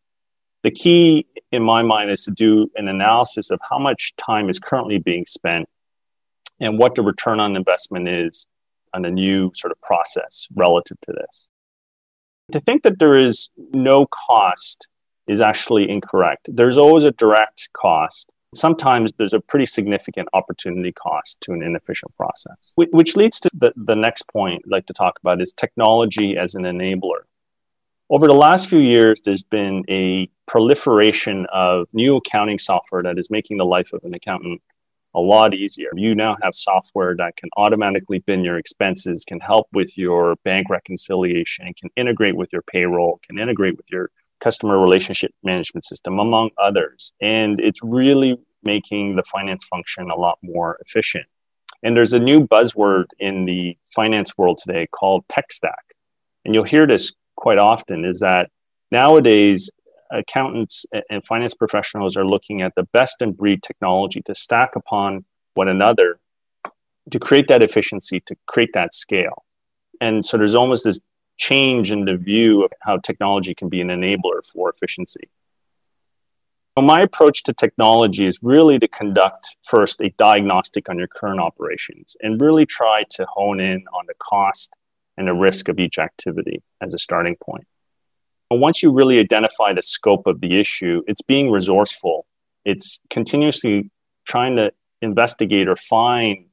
The 0.63 0.71
key 0.71 1.27
in 1.53 1.63
my 1.63 1.83
mind 1.83 2.11
is 2.11 2.25
to 2.25 2.31
do 2.31 2.71
an 2.75 2.89
analysis 2.89 3.51
of 3.51 3.61
how 3.69 3.79
much 3.79 4.15
time 4.17 4.49
is 4.49 4.59
currently 4.59 4.99
being 4.99 5.25
spent 5.27 5.69
and 6.59 6.79
what 6.79 6.95
the 6.95 7.03
return 7.03 7.41
on 7.41 7.57
investment 7.57 8.09
is 8.09 8.47
on 8.93 9.05
a 9.05 9.11
new 9.11 9.51
sort 9.55 9.71
of 9.71 9.81
process 9.81 10.47
relative 10.55 10.99
to 11.03 11.13
this. 11.13 11.49
To 12.53 12.61
think 12.61 12.83
that 12.83 12.99
there 12.99 13.15
is 13.15 13.49
no 13.73 14.07
cost 14.07 14.89
is 15.27 15.41
actually 15.41 15.89
incorrect. 15.89 16.49
There's 16.53 16.77
always 16.77 17.05
a 17.05 17.13
direct 17.13 17.69
cost. 17.73 18.31
Sometimes 18.54 19.12
there's 19.12 19.33
a 19.33 19.40
pretty 19.40 19.66
significant 19.66 20.28
opportunity 20.33 20.92
cost 20.92 21.40
to 21.42 21.52
an 21.52 21.62
inefficient 21.62 22.14
process, 22.16 22.73
which 22.75 23.16
leads 23.16 23.38
to 23.40 23.50
the, 23.54 23.73
the 23.76 23.95
next 23.95 24.25
point 24.28 24.62
I'd 24.66 24.71
like 24.71 24.87
to 24.87 24.92
talk 24.92 25.19
about 25.21 25.40
is 25.40 25.52
technology 25.52 26.37
as 26.37 26.54
an 26.54 26.64
enabler. 26.64 27.23
Over 28.09 28.26
the 28.26 28.35
last 28.35 28.69
few 28.69 28.80
years, 28.80 29.21
there's 29.25 29.45
been 29.45 29.85
a 29.88 30.28
proliferation 30.49 31.47
of 31.52 31.87
new 31.92 32.16
accounting 32.16 32.59
software 32.59 33.02
that 33.02 33.21
is 33.21 33.30
making 33.30 33.59
the 33.59 33.64
life 33.64 33.92
of 33.92 34.00
an 34.02 34.12
accountant 34.12 34.61
a 35.14 35.21
lot 35.21 35.54
easier. 35.54 35.90
You 35.95 36.16
now 36.16 36.37
have 36.42 36.54
software 36.54 37.14
that 37.16 37.37
can 37.37 37.50
automatically 37.57 38.19
bin 38.19 38.42
your 38.42 38.59
expenses, 38.59 39.25
can 39.25 39.38
help 39.38 39.69
with 39.73 39.97
your 39.97 40.35
bank 40.45 40.69
reconciliation, 40.71 41.73
can 41.78 41.90
integrate 41.97 42.37
with 42.37 42.52
your 42.52 42.62
payroll, 42.62 43.21
can 43.25 43.38
integrate 43.38 43.76
with 43.76 43.87
your 43.90 44.11
customer 44.40 44.78
relationship 44.78 45.32
management 45.42 45.85
system, 45.85 46.18
among 46.18 46.50
others. 46.59 47.12
And 47.20 47.61
it's 47.61 47.80
really 47.82 48.37
making 48.62 49.16
the 49.16 49.23
finance 49.23 49.64
function 49.64 50.11
a 50.11 50.16
lot 50.16 50.38
more 50.42 50.78
efficient. 50.85 51.26
And 51.82 51.97
there's 51.97 52.12
a 52.12 52.18
new 52.18 52.47
buzzword 52.47 53.06
in 53.18 53.47
the 53.47 53.76
finance 53.94 54.37
world 54.37 54.59
today 54.62 54.87
called 54.87 55.25
tech 55.28 55.50
stack. 55.52 55.85
And 56.44 56.54
you'll 56.54 56.64
hear 56.64 56.87
this 56.87 57.12
quite 57.37 57.59
often 57.59 58.04
is 58.04 58.20
that 58.20 58.50
nowadays 58.90 59.70
accountants 60.11 60.85
and 61.09 61.25
finance 61.25 61.54
professionals 61.54 62.16
are 62.16 62.26
looking 62.26 62.62
at 62.62 62.75
the 62.75 62.82
best 62.92 63.16
in 63.20 63.32
breed 63.32 63.62
technology 63.62 64.20
to 64.23 64.35
stack 64.35 64.76
upon 64.76 65.25
one 65.54 65.68
another 65.68 66.18
to 67.11 67.18
create 67.18 67.49
that 67.49 67.62
efficiency, 67.62 68.20
to 68.26 68.37
create 68.47 68.70
that 68.75 68.94
scale. 68.94 69.44
And 70.00 70.25
so 70.25 70.37
there's 70.37 70.54
almost 70.54 70.85
this 70.85 71.00
change 71.40 71.90
in 71.90 72.04
the 72.04 72.16
view 72.16 72.62
of 72.62 72.70
how 72.82 72.99
technology 72.99 73.54
can 73.54 73.70
be 73.70 73.80
an 73.80 73.88
enabler 73.88 74.40
for 74.52 74.68
efficiency. 74.70 75.28
So 76.76 76.82
my 76.82 77.00
approach 77.00 77.42
to 77.44 77.54
technology 77.54 78.26
is 78.26 78.38
really 78.42 78.78
to 78.78 78.87
conduct 78.87 79.56
first 79.64 80.00
a 80.02 80.11
diagnostic 80.18 80.88
on 80.90 80.99
your 80.99 81.09
current 81.09 81.40
operations 81.40 82.14
and 82.20 82.40
really 82.40 82.66
try 82.66 83.04
to 83.16 83.26
hone 83.26 83.59
in 83.59 83.85
on 83.92 84.04
the 84.06 84.14
cost 84.18 84.76
and 85.16 85.26
the 85.26 85.32
risk 85.32 85.68
of 85.68 85.78
each 85.78 85.99
activity 85.99 86.62
as 86.80 86.92
a 86.92 86.99
starting 86.99 87.37
point. 87.42 87.66
Once 88.50 88.82
you 88.82 88.92
really 88.92 89.18
identify 89.18 89.73
the 89.73 89.82
scope 89.82 90.26
of 90.26 90.40
the 90.40 90.61
issue, 90.61 91.02
it's 91.06 91.23
being 91.23 91.50
resourceful. 91.50 92.26
It's 92.64 93.00
continuously 93.09 93.90
trying 94.26 94.56
to 94.56 94.73
investigate 95.00 95.68
or 95.68 95.76
find 95.76 96.47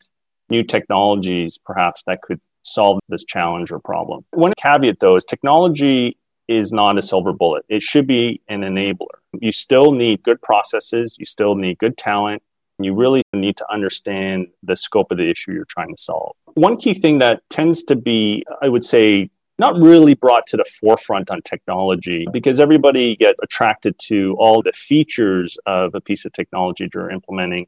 new 0.49 0.63
technologies, 0.63 1.57
perhaps, 1.57 2.03
that 2.07 2.21
could 2.21 2.39
solve 2.67 2.99
this 3.09 3.23
challenge 3.23 3.71
or 3.71 3.79
problem. 3.79 4.25
One 4.31 4.53
caveat, 4.57 4.99
though, 4.99 5.15
is 5.15 5.25
technology 5.25 6.17
is 6.47 6.71
not 6.71 6.97
a 6.97 7.01
silver 7.01 7.33
bullet. 7.33 7.65
It 7.69 7.83
should 7.83 8.07
be 8.07 8.41
an 8.47 8.61
enabler. 8.61 9.19
You 9.33 9.51
still 9.51 9.91
need 9.91 10.23
good 10.23 10.41
processes, 10.41 11.15
you 11.19 11.25
still 11.25 11.55
need 11.55 11.77
good 11.77 11.97
talent, 11.97 12.41
you 12.79 12.93
really 12.93 13.21
need 13.33 13.57
to 13.57 13.65
understand 13.71 14.47
the 14.63 14.75
scope 14.75 15.11
of 15.11 15.17
the 15.17 15.29
issue 15.29 15.51
you're 15.51 15.65
trying 15.65 15.95
to 15.95 16.01
solve. 16.01 16.35
One 16.53 16.77
key 16.77 16.93
thing 16.93 17.19
that 17.19 17.41
tends 17.49 17.83
to 17.83 17.95
be, 17.95 18.43
I 18.61 18.69
would 18.69 18.85
say, 18.85 19.29
not 19.59 19.81
really 19.81 20.13
brought 20.13 20.45
to 20.47 20.57
the 20.57 20.65
forefront 20.79 21.31
on 21.31 21.41
technology 21.41 22.27
because 22.31 22.59
everybody 22.59 23.15
get 23.15 23.35
attracted 23.41 23.97
to 23.97 24.35
all 24.37 24.61
the 24.61 24.71
features 24.73 25.57
of 25.65 25.95
a 25.95 26.01
piece 26.01 26.25
of 26.25 26.33
technology 26.33 26.87
you're 26.93 27.09
implementing 27.09 27.65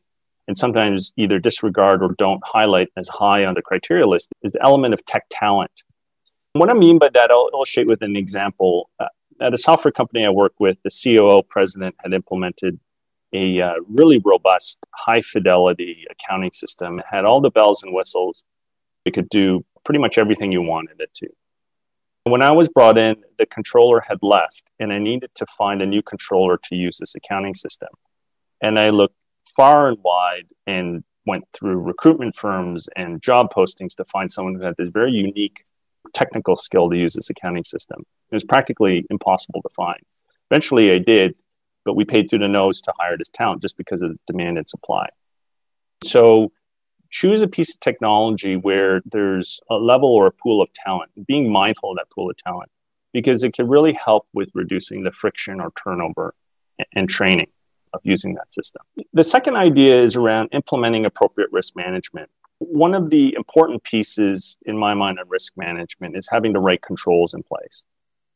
and 0.50 0.58
sometimes 0.58 1.14
either 1.16 1.38
disregard 1.38 2.02
or 2.02 2.16
don't 2.18 2.42
highlight 2.44 2.90
as 2.98 3.08
high 3.08 3.46
on 3.46 3.54
the 3.54 3.62
criteria 3.62 4.08
list 4.08 4.32
is 4.42 4.52
the 4.52 4.64
element 4.64 4.96
of 4.96 5.06
tech 5.06 5.26
talent. 5.30 5.84
What 6.54 6.72
I 6.72 6.74
mean 6.74 6.98
by 6.98 7.10
that, 7.14 7.30
I'll 7.30 7.52
illustrate 7.54 7.86
with 7.86 8.02
an 8.02 8.16
example. 8.16 8.90
Uh, 9.00 9.10
at 9.40 9.54
a 9.54 9.60
software 9.60 9.92
company 9.92 10.26
I 10.26 10.32
work 10.32 10.54
with, 10.60 10.78
the 10.84 10.90
COO 10.90 11.44
president 11.44 11.94
had 12.00 12.14
implemented 12.14 12.80
a 13.32 13.62
uh, 13.62 13.74
really 13.88 14.20
robust, 14.26 14.80
high 14.96 15.22
fidelity 15.22 16.08
accounting 16.10 16.52
system. 16.52 16.98
It 16.98 17.06
had 17.08 17.26
all 17.26 17.42
the 17.42 17.52
bells 17.52 17.84
and 17.84 17.94
whistles. 17.94 18.44
It 19.06 19.12
could 19.12 19.30
do 19.30 19.64
pretty 19.86 20.00
much 20.00 20.18
everything 20.18 20.52
you 20.52 20.64
wanted 20.64 21.00
it 21.00 21.14
to. 21.18 21.28
When 22.24 22.42
I 22.42 22.54
was 22.54 22.70
brought 22.70 22.98
in, 22.98 23.18
the 23.38 23.46
controller 23.46 24.00
had 24.00 24.18
left, 24.24 24.64
and 24.80 24.92
I 24.92 24.98
needed 24.98 25.30
to 25.36 25.46
find 25.46 25.84
a 25.84 25.86
new 25.86 26.02
controller 26.02 26.60
to 26.64 26.76
use 26.76 26.98
this 26.98 27.14
accounting 27.14 27.54
system. 27.54 27.90
And 28.62 28.80
I 28.80 28.90
looked 28.90 29.16
far 29.60 29.90
and 29.90 29.98
wide 30.04 30.48
and 30.68 31.04
went 31.26 31.44
through 31.52 31.78
recruitment 31.78 32.34
firms 32.34 32.88
and 32.96 33.22
job 33.22 33.54
postings 33.54 33.94
to 33.94 34.06
find 34.06 34.32
someone 34.32 34.56
who 34.56 34.62
had 34.62 34.78
this 34.78 34.88
very 34.88 35.12
unique 35.12 35.64
technical 36.14 36.56
skill 36.56 36.90
to 36.90 36.96
use 36.96 37.14
this 37.14 37.30
accounting 37.30 37.66
system. 37.66 38.06
It 38.32 38.36
was 38.36 38.46
practically 38.46 39.06
impossible 39.10 39.62
to 39.62 39.70
find. 39.76 40.00
Eventually, 40.50 40.94
I 40.94 40.98
did, 41.00 41.38
but 41.84 41.96
we 41.96 42.06
paid 42.06 42.30
through 42.30 42.40
the 42.40 42.48
nose 42.48 42.80
to 42.84 42.94
hire 42.98 43.18
this 43.18 43.28
talent 43.28 43.62
just 43.62 43.76
because 43.76 44.02
of 44.02 44.08
the 44.08 44.20
demand 44.28 44.58
and 44.58 44.70
supply. 44.70 45.10
So, 46.06 46.54
choose 47.10 47.42
a 47.42 47.48
piece 47.48 47.74
of 47.74 47.82
technology 47.82 48.56
where 48.56 49.02
there's 49.12 49.60
a 49.70 49.76
level 49.76 50.08
or 50.08 50.28
a 50.28 50.32
pool 50.32 50.62
of 50.62 50.72
talent, 50.72 51.12
being 51.28 51.52
mindful 51.52 51.92
of 51.92 51.98
that 51.98 52.10
pool 52.16 52.30
of 52.30 52.38
talent, 52.38 52.72
because 53.12 53.44
it 53.44 53.54
can 53.54 53.68
really 53.68 53.92
help 53.92 54.26
with 54.34 54.48
reducing 54.54 55.04
the 55.04 55.12
friction 55.12 55.60
or 55.60 55.74
turnover 55.76 56.34
and 56.96 57.10
training 57.10 57.48
of 57.94 58.02
using 58.04 58.34
that 58.36 58.54
system. 58.54 58.82
The 59.14 59.24
second 59.24 59.56
idea 59.56 60.02
is 60.02 60.16
around 60.16 60.50
implementing 60.52 61.06
appropriate 61.06 61.52
risk 61.52 61.76
management. 61.76 62.30
One 62.60 62.94
of 62.94 63.10
the 63.10 63.34
important 63.36 63.84
pieces 63.84 64.58
in 64.66 64.78
my 64.78 64.94
mind 64.94 65.20
of 65.20 65.30
risk 65.30 65.54
management 65.56 66.18
is 66.18 66.28
having 66.30 66.54
the 66.54 66.60
right 66.60 66.82
controls 66.82 67.34
in 67.34 67.44
place, 67.44 67.86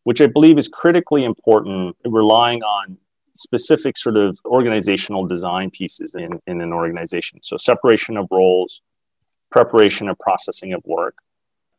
which 0.03 0.21
I 0.21 0.27
believe 0.27 0.57
is 0.57 0.67
critically 0.67 1.25
important, 1.25 1.97
relying 2.05 2.63
on 2.63 2.97
specific 3.35 3.97
sort 3.97 4.15
of 4.15 4.37
organizational 4.45 5.25
design 5.25 5.69
pieces 5.71 6.15
in, 6.15 6.39
in 6.47 6.61
an 6.61 6.71
organization. 6.71 7.39
So, 7.41 7.57
separation 7.57 8.17
of 8.17 8.27
roles, 8.31 8.81
preparation 9.51 10.07
and 10.07 10.17
processing 10.19 10.73
of 10.73 10.81
work, 10.85 11.15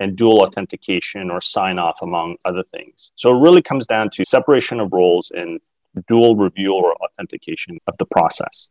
and 0.00 0.16
dual 0.16 0.43
authentication 0.43 1.31
or 1.31 1.40
sign 1.40 1.78
off, 1.78 1.99
among 2.02 2.37
other 2.45 2.62
things. 2.62 3.12
So, 3.16 3.35
it 3.35 3.40
really 3.40 3.62
comes 3.62 3.87
down 3.87 4.11
to 4.11 4.25
separation 4.25 4.81
of 4.81 4.93
roles 4.93 5.31
and 5.35 5.61
dual 6.03 6.37
review 6.37 6.73
or 6.75 6.95
authentication 6.97 7.79
of 7.87 7.97
the 7.99 8.07
process. 8.07 8.69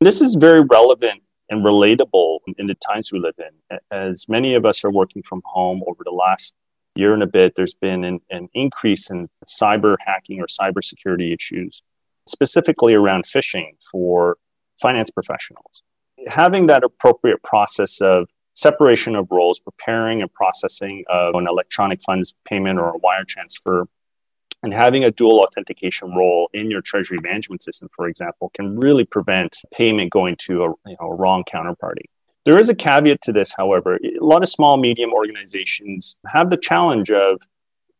This 0.00 0.20
is 0.20 0.34
very 0.34 0.60
relevant 0.60 1.22
and 1.48 1.64
relatable 1.64 2.38
in 2.58 2.66
the 2.66 2.74
times 2.74 3.12
we 3.12 3.18
live 3.18 3.34
in. 3.38 3.78
As 3.90 4.26
many 4.28 4.54
of 4.54 4.64
us 4.64 4.84
are 4.84 4.90
working 4.90 5.22
from 5.22 5.42
home 5.44 5.82
over 5.86 6.02
the 6.04 6.10
last 6.10 6.54
year 6.94 7.14
and 7.14 7.22
a 7.22 7.26
bit, 7.26 7.54
there's 7.56 7.74
been 7.74 8.04
an, 8.04 8.20
an 8.30 8.48
increase 8.54 9.10
in 9.10 9.28
cyber 9.48 9.96
hacking 10.04 10.40
or 10.40 10.46
cybersecurity 10.46 11.34
issues, 11.34 11.82
specifically 12.26 12.94
around 12.94 13.24
phishing 13.24 13.76
for 13.90 14.36
finance 14.80 15.10
professionals. 15.10 15.82
Having 16.26 16.66
that 16.66 16.84
appropriate 16.84 17.42
process 17.42 18.00
of 18.00 18.28
separation 18.54 19.16
of 19.16 19.28
roles, 19.30 19.60
preparing 19.60 20.20
and 20.20 20.32
processing 20.32 21.04
of 21.08 21.34
an 21.34 21.46
electronic 21.48 22.00
funds 22.04 22.34
payment 22.44 22.78
or 22.78 22.90
a 22.90 22.98
wire 22.98 23.24
transfer 23.26 23.86
and 24.62 24.72
having 24.72 25.04
a 25.04 25.10
dual 25.10 25.40
authentication 25.40 26.14
role 26.14 26.48
in 26.52 26.70
your 26.70 26.80
treasury 26.80 27.18
management 27.20 27.62
system, 27.62 27.88
for 27.94 28.06
example, 28.06 28.50
can 28.54 28.78
really 28.78 29.04
prevent 29.04 29.58
payment 29.72 30.10
going 30.10 30.36
to 30.36 30.64
a, 30.64 30.68
you 30.86 30.96
know, 31.00 31.08
a 31.08 31.14
wrong 31.14 31.44
counterparty. 31.44 32.04
There 32.44 32.58
is 32.58 32.68
a 32.68 32.74
caveat 32.74 33.20
to 33.22 33.32
this, 33.32 33.52
however. 33.56 33.96
A 33.96 34.24
lot 34.24 34.42
of 34.42 34.48
small, 34.48 34.76
medium 34.76 35.12
organizations 35.12 36.16
have 36.26 36.50
the 36.50 36.56
challenge 36.56 37.10
of 37.10 37.40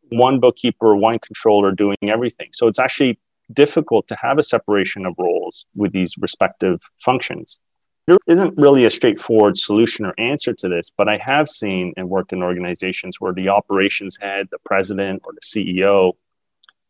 one 0.09 0.39
bookkeeper, 0.39 0.95
one 0.95 1.19
controller 1.19 1.71
doing 1.71 1.97
everything. 2.03 2.49
So 2.51 2.67
it's 2.67 2.79
actually 2.79 3.19
difficult 3.51 4.07
to 4.07 4.15
have 4.21 4.37
a 4.37 4.43
separation 4.43 5.05
of 5.05 5.15
roles 5.17 5.65
with 5.77 5.91
these 5.91 6.15
respective 6.17 6.81
functions. 6.99 7.59
There 8.05 8.17
isn't 8.27 8.57
really 8.57 8.83
a 8.83 8.89
straightforward 8.89 9.57
solution 9.57 10.05
or 10.05 10.13
answer 10.17 10.53
to 10.53 10.67
this, 10.67 10.91
but 10.97 11.07
I 11.07 11.17
have 11.17 11.47
seen 11.47 11.93
and 11.95 12.09
worked 12.09 12.33
in 12.33 12.43
organizations 12.43 13.21
where 13.21 13.33
the 13.33 13.47
operations 13.47 14.17
head, 14.19 14.47
the 14.51 14.59
president, 14.65 15.21
or 15.23 15.31
the 15.33 15.41
CEO 15.41 16.13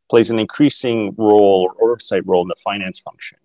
plays 0.10 0.30
an 0.30 0.40
increasing 0.40 1.14
role 1.18 1.70
or 1.80 1.84
oversight 1.84 2.26
role 2.26 2.42
in 2.42 2.48
the 2.48 2.56
finance 2.64 3.00
function. 3.00 3.38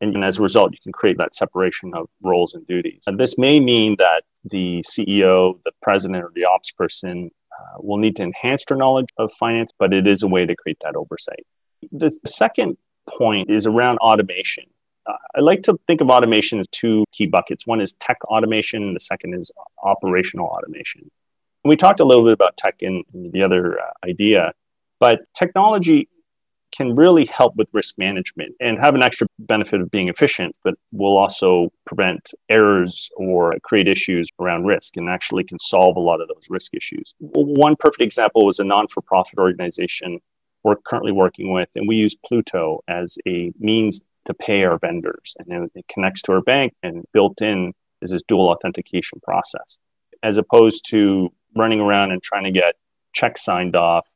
And, 0.00 0.24
as 0.24 0.40
a 0.40 0.42
result, 0.42 0.72
you 0.72 0.78
can 0.82 0.92
create 0.92 1.16
that 1.18 1.32
separation 1.32 1.94
of 1.94 2.08
roles 2.22 2.54
and 2.54 2.66
duties. 2.66 3.04
And 3.06 3.20
this 3.20 3.38
may 3.38 3.60
mean 3.60 3.94
that 3.98 4.22
the 4.44 4.82
CEO, 4.82 5.60
the 5.64 5.70
president, 5.80 6.24
or 6.24 6.32
the 6.34 6.44
ops 6.44 6.72
person 6.72 7.30
uh, 7.56 7.78
will 7.78 7.98
need 7.98 8.16
to 8.16 8.24
enhance 8.24 8.64
their 8.64 8.76
knowledge 8.76 9.10
of 9.16 9.32
finance, 9.32 9.70
but 9.78 9.92
it 9.92 10.08
is 10.08 10.24
a 10.24 10.26
way 10.26 10.44
to 10.44 10.56
create 10.56 10.78
that 10.82 10.96
oversight. 10.96 11.46
The 11.92 12.10
second 12.26 12.78
point 13.08 13.48
is 13.48 13.64
around 13.64 13.98
automation. 13.98 14.64
Uh, 15.06 15.14
I 15.36 15.40
like 15.40 15.62
to 15.64 15.78
think 15.86 16.00
of 16.00 16.10
automation 16.10 16.58
as 16.58 16.66
two 16.68 17.04
key 17.12 17.26
buckets. 17.26 17.66
One 17.66 17.80
is 17.80 17.94
tech 17.94 18.18
automation, 18.24 18.82
and 18.82 18.96
the 18.96 19.00
second 19.00 19.34
is 19.34 19.52
operational 19.82 20.46
automation. 20.46 21.02
And 21.64 21.68
we 21.68 21.76
talked 21.76 22.00
a 22.00 22.04
little 22.04 22.24
bit 22.24 22.32
about 22.32 22.56
tech 22.56 22.76
in, 22.80 23.04
in 23.14 23.30
the 23.30 23.42
other 23.42 23.80
uh, 23.80 23.90
idea, 24.04 24.52
but 25.02 25.18
technology 25.36 26.08
can 26.70 26.94
really 26.94 27.26
help 27.26 27.56
with 27.56 27.66
risk 27.72 27.98
management 27.98 28.54
and 28.60 28.78
have 28.78 28.94
an 28.94 29.02
extra 29.02 29.26
benefit 29.40 29.80
of 29.80 29.90
being 29.90 30.08
efficient, 30.08 30.56
but 30.62 30.74
will 30.92 31.18
also 31.18 31.70
prevent 31.86 32.30
errors 32.48 33.10
or 33.16 33.56
create 33.64 33.88
issues 33.88 34.30
around 34.40 34.64
risk 34.64 34.96
and 34.96 35.08
actually 35.08 35.42
can 35.42 35.58
solve 35.58 35.96
a 35.96 36.00
lot 36.00 36.20
of 36.20 36.28
those 36.28 36.46
risk 36.48 36.72
issues. 36.72 37.16
One 37.18 37.74
perfect 37.74 38.00
example 38.00 38.46
was 38.46 38.60
a 38.60 38.64
non 38.64 38.86
for 38.86 39.00
profit 39.00 39.40
organization 39.40 40.20
we're 40.62 40.76
currently 40.76 41.10
working 41.10 41.52
with, 41.52 41.68
and 41.74 41.88
we 41.88 41.96
use 41.96 42.14
Plooto 42.24 42.78
as 42.86 43.18
a 43.26 43.52
means 43.58 44.00
to 44.28 44.34
pay 44.34 44.62
our 44.62 44.78
vendors. 44.78 45.34
And 45.40 45.68
it 45.74 45.84
connects 45.92 46.22
to 46.22 46.32
our 46.34 46.42
bank 46.42 46.74
and 46.84 47.04
built 47.12 47.42
in 47.42 47.72
is 48.02 48.12
this 48.12 48.22
dual 48.28 48.50
authentication 48.50 49.18
process, 49.24 49.78
as 50.22 50.38
opposed 50.38 50.88
to 50.90 51.30
running 51.56 51.80
around 51.80 52.12
and 52.12 52.22
trying 52.22 52.44
to 52.44 52.52
get 52.52 52.76
checks 53.12 53.42
signed 53.44 53.74
off 53.74 54.06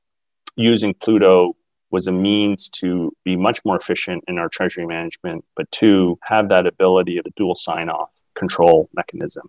using 0.56 0.94
Plooto 0.94 1.54
was 1.90 2.08
a 2.08 2.12
means 2.12 2.68
to 2.68 3.14
be 3.24 3.36
much 3.36 3.64
more 3.64 3.76
efficient 3.76 4.24
in 4.26 4.38
our 4.38 4.48
treasury 4.48 4.86
management, 4.86 5.44
but 5.54 5.70
to 5.70 6.18
have 6.22 6.48
that 6.48 6.66
ability 6.66 7.18
of 7.18 7.26
a 7.26 7.30
dual 7.36 7.54
sign 7.54 7.88
off 7.88 8.10
control 8.34 8.88
mechanism. 8.94 9.48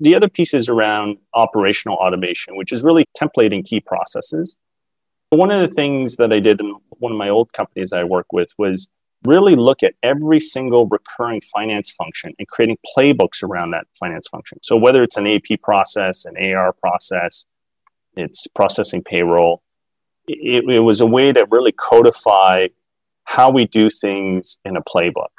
The 0.00 0.14
other 0.14 0.28
piece 0.28 0.52
is 0.52 0.68
around 0.68 1.18
operational 1.32 1.96
automation, 1.96 2.56
which 2.56 2.72
is 2.72 2.82
really 2.82 3.04
templating 3.18 3.64
key 3.64 3.80
processes. 3.80 4.56
One 5.30 5.50
of 5.50 5.60
the 5.60 5.74
things 5.74 6.16
that 6.16 6.32
I 6.32 6.40
did 6.40 6.60
in 6.60 6.74
one 6.90 7.12
of 7.12 7.18
my 7.18 7.28
old 7.28 7.52
companies 7.52 7.92
I 7.92 8.04
work 8.04 8.26
with 8.32 8.48
was 8.58 8.88
really 9.24 9.54
look 9.56 9.82
at 9.82 9.94
every 10.02 10.40
single 10.40 10.86
recurring 10.86 11.40
finance 11.40 11.90
function 11.90 12.32
and 12.38 12.46
creating 12.48 12.78
playbooks 12.96 13.42
around 13.42 13.70
that 13.72 13.86
finance 13.98 14.28
function. 14.28 14.58
So 14.62 14.76
whether 14.76 15.02
it's 15.02 15.16
an 15.16 15.26
AP 15.26 15.60
process, 15.62 16.24
an 16.24 16.36
AR 16.36 16.72
process, 16.72 17.44
it's 18.16 18.46
processing 18.48 19.02
payroll, 19.02 19.62
it, 20.26 20.68
it 20.68 20.80
was 20.80 21.00
a 21.00 21.06
way 21.06 21.32
to 21.32 21.46
really 21.50 21.72
codify 21.72 22.68
how 23.24 23.50
we 23.50 23.66
do 23.66 23.90
things 23.90 24.58
in 24.64 24.76
a 24.76 24.82
playbook. 24.82 25.32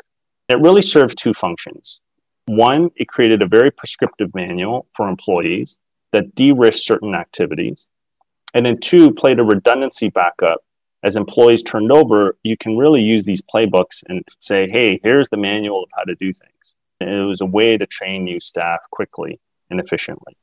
It 0.49 0.59
really 0.59 0.81
served 0.81 1.17
two 1.17 1.33
functions. 1.33 1.99
One, 2.45 2.91
it 2.95 3.07
created 3.07 3.43
a 3.43 3.47
very 3.47 3.71
prescriptive 3.71 4.33
manual 4.33 4.87
for 4.93 5.07
employees 5.07 5.77
that 6.13 6.35
de 6.35 6.51
risked 6.51 6.85
certain 6.85 7.13
activities. 7.13 7.87
And 8.53 8.65
then 8.65 8.77
two, 8.77 9.13
played 9.13 9.39
a 9.39 9.43
redundancy 9.43 10.09
backup. 10.09 10.61
As 11.03 11.15
employees 11.15 11.63
turned 11.63 11.91
over, 11.91 12.37
you 12.43 12.57
can 12.57 12.77
really 12.77 13.01
use 13.01 13.25
these 13.25 13.41
playbooks 13.41 14.03
and 14.07 14.23
say, 14.39 14.69
hey, 14.69 14.99
here's 15.03 15.27
the 15.29 15.37
manual 15.37 15.83
of 15.83 15.89
how 15.95 16.03
to 16.03 16.15
do 16.15 16.33
things. 16.33 16.75
And 16.99 17.09
it 17.09 17.25
was 17.25 17.41
a 17.41 17.45
way 17.45 17.77
to 17.77 17.85
train 17.85 18.23
new 18.23 18.39
staff 18.39 18.79
quickly 18.91 19.39
and 19.69 19.79
efficiently. 19.79 20.37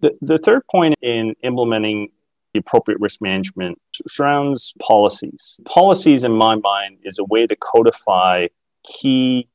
The, 0.00 0.18
the 0.20 0.38
third 0.38 0.66
point 0.68 0.96
in 1.00 1.36
implementing 1.42 2.10
the 2.52 2.60
appropriate 2.60 3.00
risk 3.00 3.20
management 3.20 3.80
surrounds 4.06 4.74
policies. 4.80 5.58
Policies, 5.64 6.24
in 6.24 6.32
my 6.32 6.54
mind, 6.54 6.98
is 7.04 7.18
a 7.18 7.24
way 7.24 7.46
to 7.46 7.56
codify 7.56 8.48
key 8.84 9.48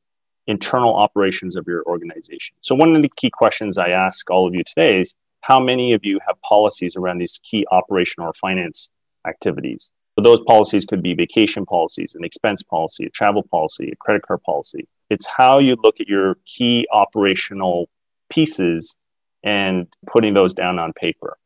internal 0.48 0.96
operations 0.96 1.56
of 1.56 1.68
your 1.68 1.84
organization. 1.84 2.56
So, 2.62 2.76
one 2.76 2.96
of 2.96 3.02
the 3.02 3.12
key 3.16 3.30
questions 3.30 3.78
I 3.78 3.90
ask 3.90 4.30
all 4.30 4.48
of 4.48 4.56
you 4.56 4.64
today 4.64 5.00
is 5.00 5.14
how 5.42 5.60
many 5.60 5.94
of 5.94 6.04
you 6.04 6.20
have 6.26 6.42
policies 6.42 6.96
around 6.96 7.20
these 7.20 7.40
key 7.44 7.66
operational 7.72 8.30
or 8.30 8.34
finance 8.34 8.90
activities? 9.28 9.92
Those 10.22 10.40
policies 10.48 10.84
could 10.84 11.04
be 11.04 11.14
vacation 11.14 11.64
policies, 11.66 12.16
an 12.16 12.24
expense 12.24 12.64
policy, 12.64 13.06
a 13.06 13.10
travel 13.12 13.44
policy, 13.44 13.92
a 13.92 13.96
credit 13.98 14.24
card 14.24 14.42
policy. 14.42 14.88
It's 15.12 15.28
how 15.28 15.60
you 15.60 15.76
look 15.84 16.02
at 16.02 16.08
your 16.08 16.38
key 16.46 16.88
operational 16.92 17.88
pieces 18.30 18.96
and 19.44 19.88
putting 20.08 20.34
those 20.34 20.56
down 20.56 20.80
on 20.80 20.92
paper 20.94 21.38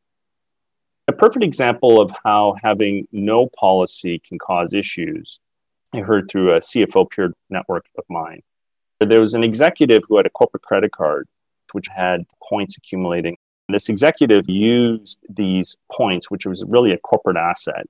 a 1.07 1.13
perfect 1.13 1.43
example 1.43 1.99
of 1.99 2.11
how 2.23 2.55
having 2.61 3.07
no 3.11 3.47
policy 3.47 4.21
can 4.27 4.37
cause 4.39 4.73
issues. 4.73 5.39
I 5.93 5.99
heard 5.99 6.29
through 6.29 6.53
a 6.53 6.59
CFO 6.59 7.09
peer 7.09 7.33
network 7.49 7.85
of 7.97 8.05
mine. 8.09 8.41
There 8.99 9.19
was 9.19 9.33
an 9.33 9.43
executive 9.43 10.03
who 10.07 10.17
had 10.17 10.25
a 10.25 10.29
corporate 10.29 10.63
credit 10.63 10.91
card 10.91 11.27
which 11.73 11.87
had 11.87 12.25
points 12.43 12.77
accumulating. 12.77 13.37
This 13.69 13.89
executive 13.89 14.49
used 14.49 15.19
these 15.29 15.77
points, 15.91 16.29
which 16.29 16.45
was 16.45 16.63
really 16.67 16.91
a 16.91 16.97
corporate 16.97 17.37
asset, 17.37 17.85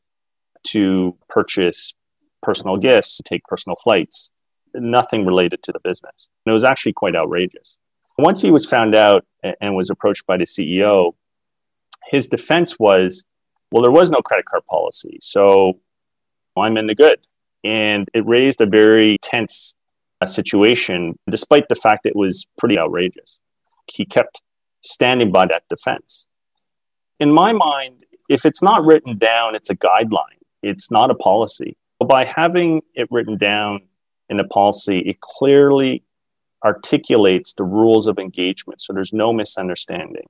to 0.67 1.17
purchase 1.27 1.93
personal 2.41 2.77
gifts, 2.77 3.19
take 3.25 3.43
personal 3.45 3.75
flights, 3.83 4.29
nothing 4.75 5.25
related 5.25 5.63
to 5.63 5.71
the 5.71 5.79
business. 5.79 6.29
And 6.45 6.51
it 6.51 6.53
was 6.53 6.63
actually 6.63 6.93
quite 6.93 7.15
outrageous. 7.15 7.77
Once 8.17 8.41
he 8.41 8.51
was 8.51 8.65
found 8.65 8.95
out 8.95 9.25
and 9.59 9.75
was 9.75 9.89
approached 9.89 10.25
by 10.27 10.37
the 10.37 10.45
CEO, 10.45 11.13
his 12.09 12.27
defense 12.27 12.77
was, 12.79 13.23
well, 13.71 13.81
there 13.81 13.91
was 13.91 14.11
no 14.11 14.21
credit 14.21 14.45
card 14.45 14.65
policy. 14.67 15.17
So 15.21 15.79
I'm 16.57 16.77
in 16.77 16.87
the 16.87 16.95
good. 16.95 17.19
And 17.63 18.07
it 18.13 18.25
raised 18.25 18.59
a 18.61 18.65
very 18.65 19.17
tense 19.21 19.75
uh, 20.19 20.25
situation, 20.25 21.17
despite 21.29 21.67
the 21.69 21.75
fact 21.75 22.05
it 22.05 22.15
was 22.15 22.45
pretty 22.57 22.77
outrageous. 22.77 23.39
He 23.91 24.05
kept 24.05 24.41
standing 24.81 25.31
by 25.31 25.45
that 25.47 25.63
defense. 25.69 26.27
In 27.19 27.31
my 27.31 27.53
mind, 27.53 28.05
if 28.29 28.45
it's 28.45 28.63
not 28.63 28.83
written 28.83 29.15
down, 29.15 29.53
it's 29.55 29.69
a 29.69 29.75
guideline, 29.75 30.41
it's 30.63 30.89
not 30.89 31.11
a 31.11 31.15
policy. 31.15 31.77
But 31.99 32.07
by 32.07 32.25
having 32.25 32.81
it 32.95 33.07
written 33.11 33.37
down 33.37 33.81
in 34.27 34.39
a 34.39 34.43
policy, 34.43 34.99
it 34.99 35.21
clearly 35.21 36.03
articulates 36.63 37.53
the 37.53 37.63
rules 37.63 38.07
of 38.07 38.17
engagement. 38.17 38.81
So 38.81 38.93
there's 38.93 39.13
no 39.13 39.33
misunderstanding 39.33 40.25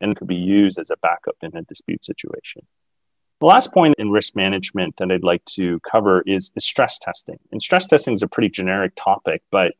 and 0.00 0.16
could 0.16 0.28
be 0.28 0.34
used 0.34 0.78
as 0.78 0.90
a 0.90 0.96
backup 0.96 1.36
in 1.42 1.56
a 1.56 1.62
dispute 1.62 2.04
situation. 2.04 2.62
The 3.40 3.46
last 3.46 3.72
point 3.72 3.96
in 3.98 4.10
risk 4.10 4.36
management 4.36 4.96
that 4.98 5.10
I'd 5.10 5.24
like 5.24 5.44
to 5.56 5.80
cover 5.80 6.22
is, 6.26 6.50
is 6.56 6.64
stress 6.64 6.98
testing. 6.98 7.38
And 7.52 7.60
stress 7.60 7.86
testing 7.86 8.14
is 8.14 8.22
a 8.22 8.28
pretty 8.28 8.48
generic 8.48 8.92
topic, 8.96 9.42
but 9.50 9.74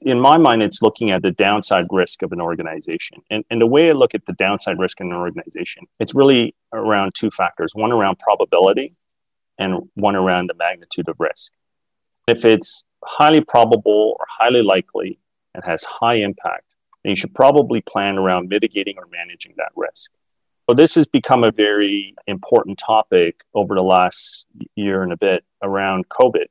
in 0.00 0.20
my 0.20 0.36
mind, 0.36 0.62
it's 0.62 0.82
looking 0.82 1.10
at 1.10 1.22
the 1.22 1.30
downside 1.30 1.86
risk 1.90 2.22
of 2.22 2.32
an 2.32 2.40
organization. 2.40 3.18
And, 3.30 3.44
and 3.48 3.60
the 3.60 3.66
way 3.66 3.88
I 3.88 3.92
look 3.92 4.14
at 4.14 4.26
the 4.26 4.34
downside 4.34 4.78
risk 4.78 5.00
in 5.00 5.06
an 5.06 5.16
organization, 5.16 5.84
it's 6.00 6.14
really 6.14 6.54
around 6.72 7.14
two 7.14 7.30
factors 7.30 7.72
one 7.74 7.92
around 7.92 8.18
probability 8.18 8.90
and 9.58 9.88
one 9.94 10.16
around 10.16 10.50
the 10.50 10.54
magnitude 10.54 11.08
of 11.08 11.16
risk. 11.18 11.52
If 12.26 12.44
it's 12.44 12.84
highly 13.04 13.40
probable 13.40 14.16
or 14.18 14.26
highly 14.28 14.62
likely 14.62 15.18
and 15.54 15.62
has 15.64 15.84
high 15.84 16.16
impact, 16.16 16.64
then 17.04 17.10
you 17.10 17.16
should 17.16 17.34
probably 17.34 17.80
plan 17.82 18.16
around 18.16 18.48
mitigating 18.48 18.96
or 18.98 19.06
managing 19.12 19.54
that 19.58 19.70
risk. 19.76 20.10
So 20.68 20.74
this 20.74 20.94
has 20.94 21.06
become 21.06 21.44
a 21.44 21.50
very 21.50 22.14
important 22.26 22.78
topic 22.78 23.42
over 23.54 23.74
the 23.74 23.82
last 23.82 24.46
year 24.74 25.02
and 25.02 25.12
a 25.12 25.16
bit 25.16 25.44
around 25.62 26.08
COVID. 26.08 26.46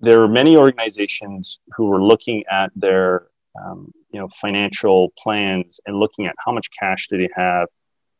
There 0.00 0.22
are 0.22 0.28
many 0.28 0.56
organizations 0.56 1.60
who 1.76 1.92
are 1.92 2.02
looking 2.02 2.42
at 2.50 2.72
their 2.74 3.28
um, 3.62 3.92
you 4.10 4.18
know 4.18 4.28
financial 4.28 5.12
plans 5.18 5.80
and 5.86 5.96
looking 5.96 6.26
at 6.26 6.34
how 6.44 6.52
much 6.52 6.68
cash 6.76 7.06
do 7.08 7.18
they 7.18 7.28
have, 7.36 7.68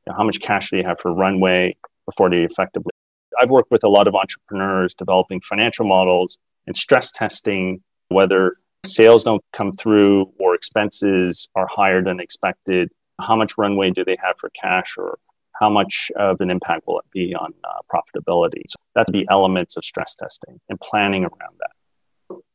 you 0.06 0.12
know, 0.12 0.16
how 0.16 0.24
much 0.24 0.40
cash 0.40 0.70
do 0.70 0.76
they 0.76 0.82
have 0.82 1.00
for 1.00 1.12
runway 1.12 1.76
before 2.06 2.30
they 2.30 2.42
effectively. 2.42 2.92
I've 3.40 3.50
worked 3.50 3.70
with 3.70 3.82
a 3.82 3.88
lot 3.88 4.06
of 4.06 4.14
entrepreneurs 4.14 4.94
developing 4.94 5.40
financial 5.40 5.86
models 5.86 6.38
and 6.66 6.76
stress 6.76 7.10
testing 7.10 7.82
whether 8.08 8.54
sales 8.85 9.25
don't 9.25 9.45
come 9.53 9.73
through 9.73 10.33
or 10.38 10.55
expenses 10.55 11.49
are 11.55 11.66
higher 11.66 12.03
than 12.03 12.21
expected, 12.21 12.90
how 13.21 13.37
much 13.37 13.59
runway 13.59 13.90
do 13.90 14.05
they 14.05 14.16
have 14.23 14.37
for 14.38 14.51
cash 14.51 14.97
or 14.97 15.19
how 15.61 15.69
much 15.69 16.11
of 16.16 16.40
an 16.40 16.51
impact 16.51 16.87
will 16.87 16.99
it 16.99 17.11
be 17.12 17.35
on 17.35 17.53
uh, 17.64 17.81
profitability? 17.93 18.62
So 18.66 18.77
that's 18.95 19.11
the 19.12 19.27
elements 19.31 19.77
of 19.77 19.85
stress 19.85 20.14
testing 20.14 20.61
and 20.69 20.81
planning 20.81 21.25
around 21.25 21.57
that. 21.59 21.71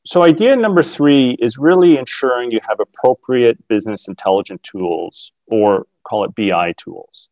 So, 0.07 0.21
idea 0.21 0.55
number 0.55 0.83
three 0.83 1.35
is 1.39 1.57
really 1.57 1.97
ensuring 1.97 2.51
you 2.51 2.59
have 2.67 2.79
appropriate 2.79 3.67
business 3.67 4.07
intelligence 4.07 4.61
tools 4.63 5.31
or 5.47 5.87
call 6.03 6.23
it 6.25 6.35
BI 6.35 6.73
tools. 6.77 7.27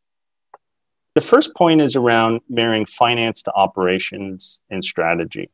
The 1.14 1.22
first 1.22 1.56
point 1.56 1.82
is 1.82 1.96
around 1.96 2.42
marrying 2.50 2.88
finance 2.88 3.44
to 3.44 3.54
operations 3.54 4.60
and 4.72 4.84
strategy. 4.84 5.52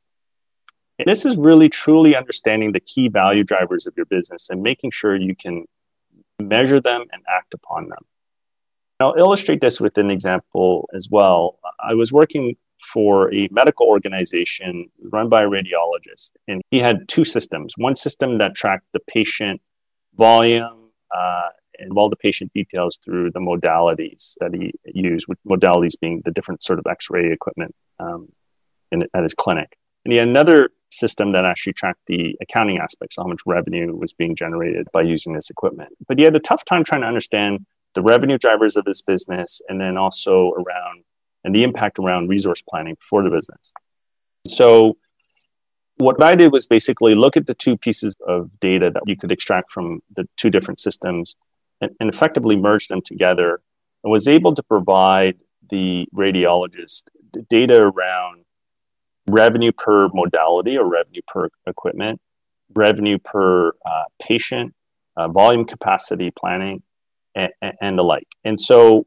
And 0.99 1.07
this 1.07 1.25
is 1.25 1.37
really 1.37 1.69
truly 1.69 2.15
understanding 2.15 2.73
the 2.73 2.81
key 2.81 3.07
value 3.07 3.45
drivers 3.45 3.87
of 3.87 3.93
your 3.95 4.05
business 4.05 4.49
and 4.49 4.61
making 4.61 4.91
sure 4.91 5.15
you 5.15 5.35
can 5.35 5.65
measure 6.41 6.81
them 6.81 7.05
and 7.13 7.23
act 7.27 7.53
upon 7.53 7.87
them. 7.87 8.03
I'll 8.99 9.15
illustrate 9.17 9.61
this 9.61 9.79
with 9.79 9.97
an 9.97 10.11
example 10.11 10.89
as 10.93 11.07
well. 11.09 11.57
I 11.79 11.93
was 11.93 12.11
working 12.11 12.57
for 12.93 13.33
a 13.33 13.47
medical 13.49 13.87
organization 13.87 14.91
run 15.11 15.29
by 15.29 15.43
a 15.43 15.47
radiologist, 15.47 16.31
and 16.49 16.61
he 16.69 16.79
had 16.79 17.07
two 17.07 17.23
systems. 17.23 17.73
One 17.77 17.95
system 17.95 18.39
that 18.39 18.55
tracked 18.55 18.87
the 18.91 18.99
patient 18.99 19.61
volume 20.15 20.91
uh, 21.15 21.49
and 21.77 21.97
all 21.97 22.09
the 22.09 22.17
patient 22.17 22.51
details 22.53 22.99
through 23.03 23.31
the 23.31 23.39
modalities 23.39 24.33
that 24.41 24.53
he 24.53 24.73
used, 24.85 25.27
with 25.29 25.39
modalities 25.47 25.93
being 25.99 26.21
the 26.25 26.31
different 26.31 26.61
sort 26.61 26.77
of 26.77 26.85
X-ray 26.85 27.31
equipment 27.31 27.73
um, 27.99 28.29
in, 28.91 29.07
at 29.13 29.23
his 29.23 29.33
clinic. 29.33 29.77
And 30.03 30.11
he 30.11 30.19
had 30.19 30.27
another 30.27 30.71
system 30.91 31.31
that 31.33 31.45
actually 31.45 31.73
tracked 31.73 32.01
the 32.07 32.35
accounting 32.41 32.77
aspects, 32.77 33.15
so 33.15 33.23
how 33.23 33.27
much 33.27 33.41
revenue 33.45 33.95
was 33.95 34.13
being 34.13 34.35
generated 34.35 34.87
by 34.91 35.01
using 35.01 35.33
this 35.33 35.49
equipment. 35.49 35.89
But 36.07 36.17
he 36.17 36.23
had 36.23 36.35
a 36.35 36.39
tough 36.39 36.65
time 36.65 36.83
trying 36.83 37.01
to 37.01 37.07
understand 37.07 37.65
the 37.95 38.01
revenue 38.01 38.37
drivers 38.37 38.75
of 38.75 38.85
his 38.85 39.01
business 39.01 39.61
and 39.67 39.79
then 39.79 39.97
also 39.97 40.51
around 40.51 41.03
and 41.43 41.55
the 41.55 41.63
impact 41.63 41.99
around 41.99 42.27
resource 42.27 42.61
planning 42.67 42.97
for 42.99 43.23
the 43.23 43.29
business. 43.29 43.71
So 44.45 44.97
what 45.97 46.21
I 46.21 46.35
did 46.35 46.51
was 46.51 46.65
basically 46.65 47.13
look 47.13 47.37
at 47.37 47.47
the 47.47 47.53
two 47.53 47.77
pieces 47.77 48.15
of 48.27 48.49
data 48.59 48.91
that 48.93 49.03
you 49.05 49.17
could 49.17 49.31
extract 49.31 49.71
from 49.71 50.01
the 50.15 50.27
two 50.37 50.49
different 50.49 50.79
systems 50.79 51.35
and, 51.81 51.91
and 51.99 52.09
effectively 52.09 52.55
merge 52.55 52.87
them 52.87 53.01
together 53.01 53.61
and 54.03 54.11
was 54.11 54.27
able 54.27 54.55
to 54.55 54.63
provide 54.63 55.37
the 55.69 56.07
radiologist 56.15 57.03
data 57.49 57.79
around 57.81 58.45
revenue 59.31 59.71
per 59.71 60.09
modality 60.09 60.77
or 60.77 60.87
revenue 60.87 61.21
per 61.27 61.49
equipment, 61.65 62.19
revenue 62.73 63.17
per 63.17 63.69
uh, 63.69 64.03
patient, 64.21 64.73
uh, 65.17 65.27
volume 65.27 65.65
capacity 65.65 66.31
planning, 66.31 66.81
and, 67.35 67.51
and, 67.81 67.97
the 67.97 68.03
like. 68.03 68.27
And 68.43 68.59
so 68.59 69.05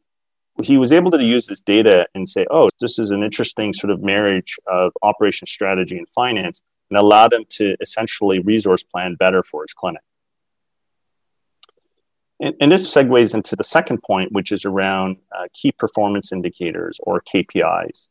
he 0.62 0.76
was 0.76 0.92
able 0.92 1.10
to 1.10 1.22
use 1.22 1.46
this 1.46 1.60
data 1.60 2.06
and 2.14 2.28
say, 2.28 2.46
oh, 2.50 2.68
this 2.80 2.98
is 2.98 3.10
an 3.10 3.22
interesting 3.22 3.72
sort 3.72 3.90
of 3.90 4.02
marriage 4.02 4.56
of 4.66 4.92
operation 5.02 5.46
strategy 5.46 5.96
and 5.96 6.08
finance, 6.08 6.62
and 6.90 6.98
allowed 6.98 7.32
him 7.32 7.44
to 7.48 7.74
essentially 7.80 8.38
resource 8.38 8.82
plan 8.82 9.14
better 9.14 9.42
for 9.42 9.62
his 9.62 9.72
clinic. 9.72 10.02
And, 12.40 12.54
and 12.60 12.72
this 12.72 12.92
segues 12.92 13.34
into 13.34 13.56
the 13.56 13.64
second 13.64 14.02
point, 14.02 14.32
which 14.32 14.52
is 14.52 14.64
around 14.64 15.16
uh, 15.36 15.46
key 15.54 15.72
performance 15.72 16.32
indicators 16.32 16.98
or 17.02 17.22
KPIs 17.22 18.08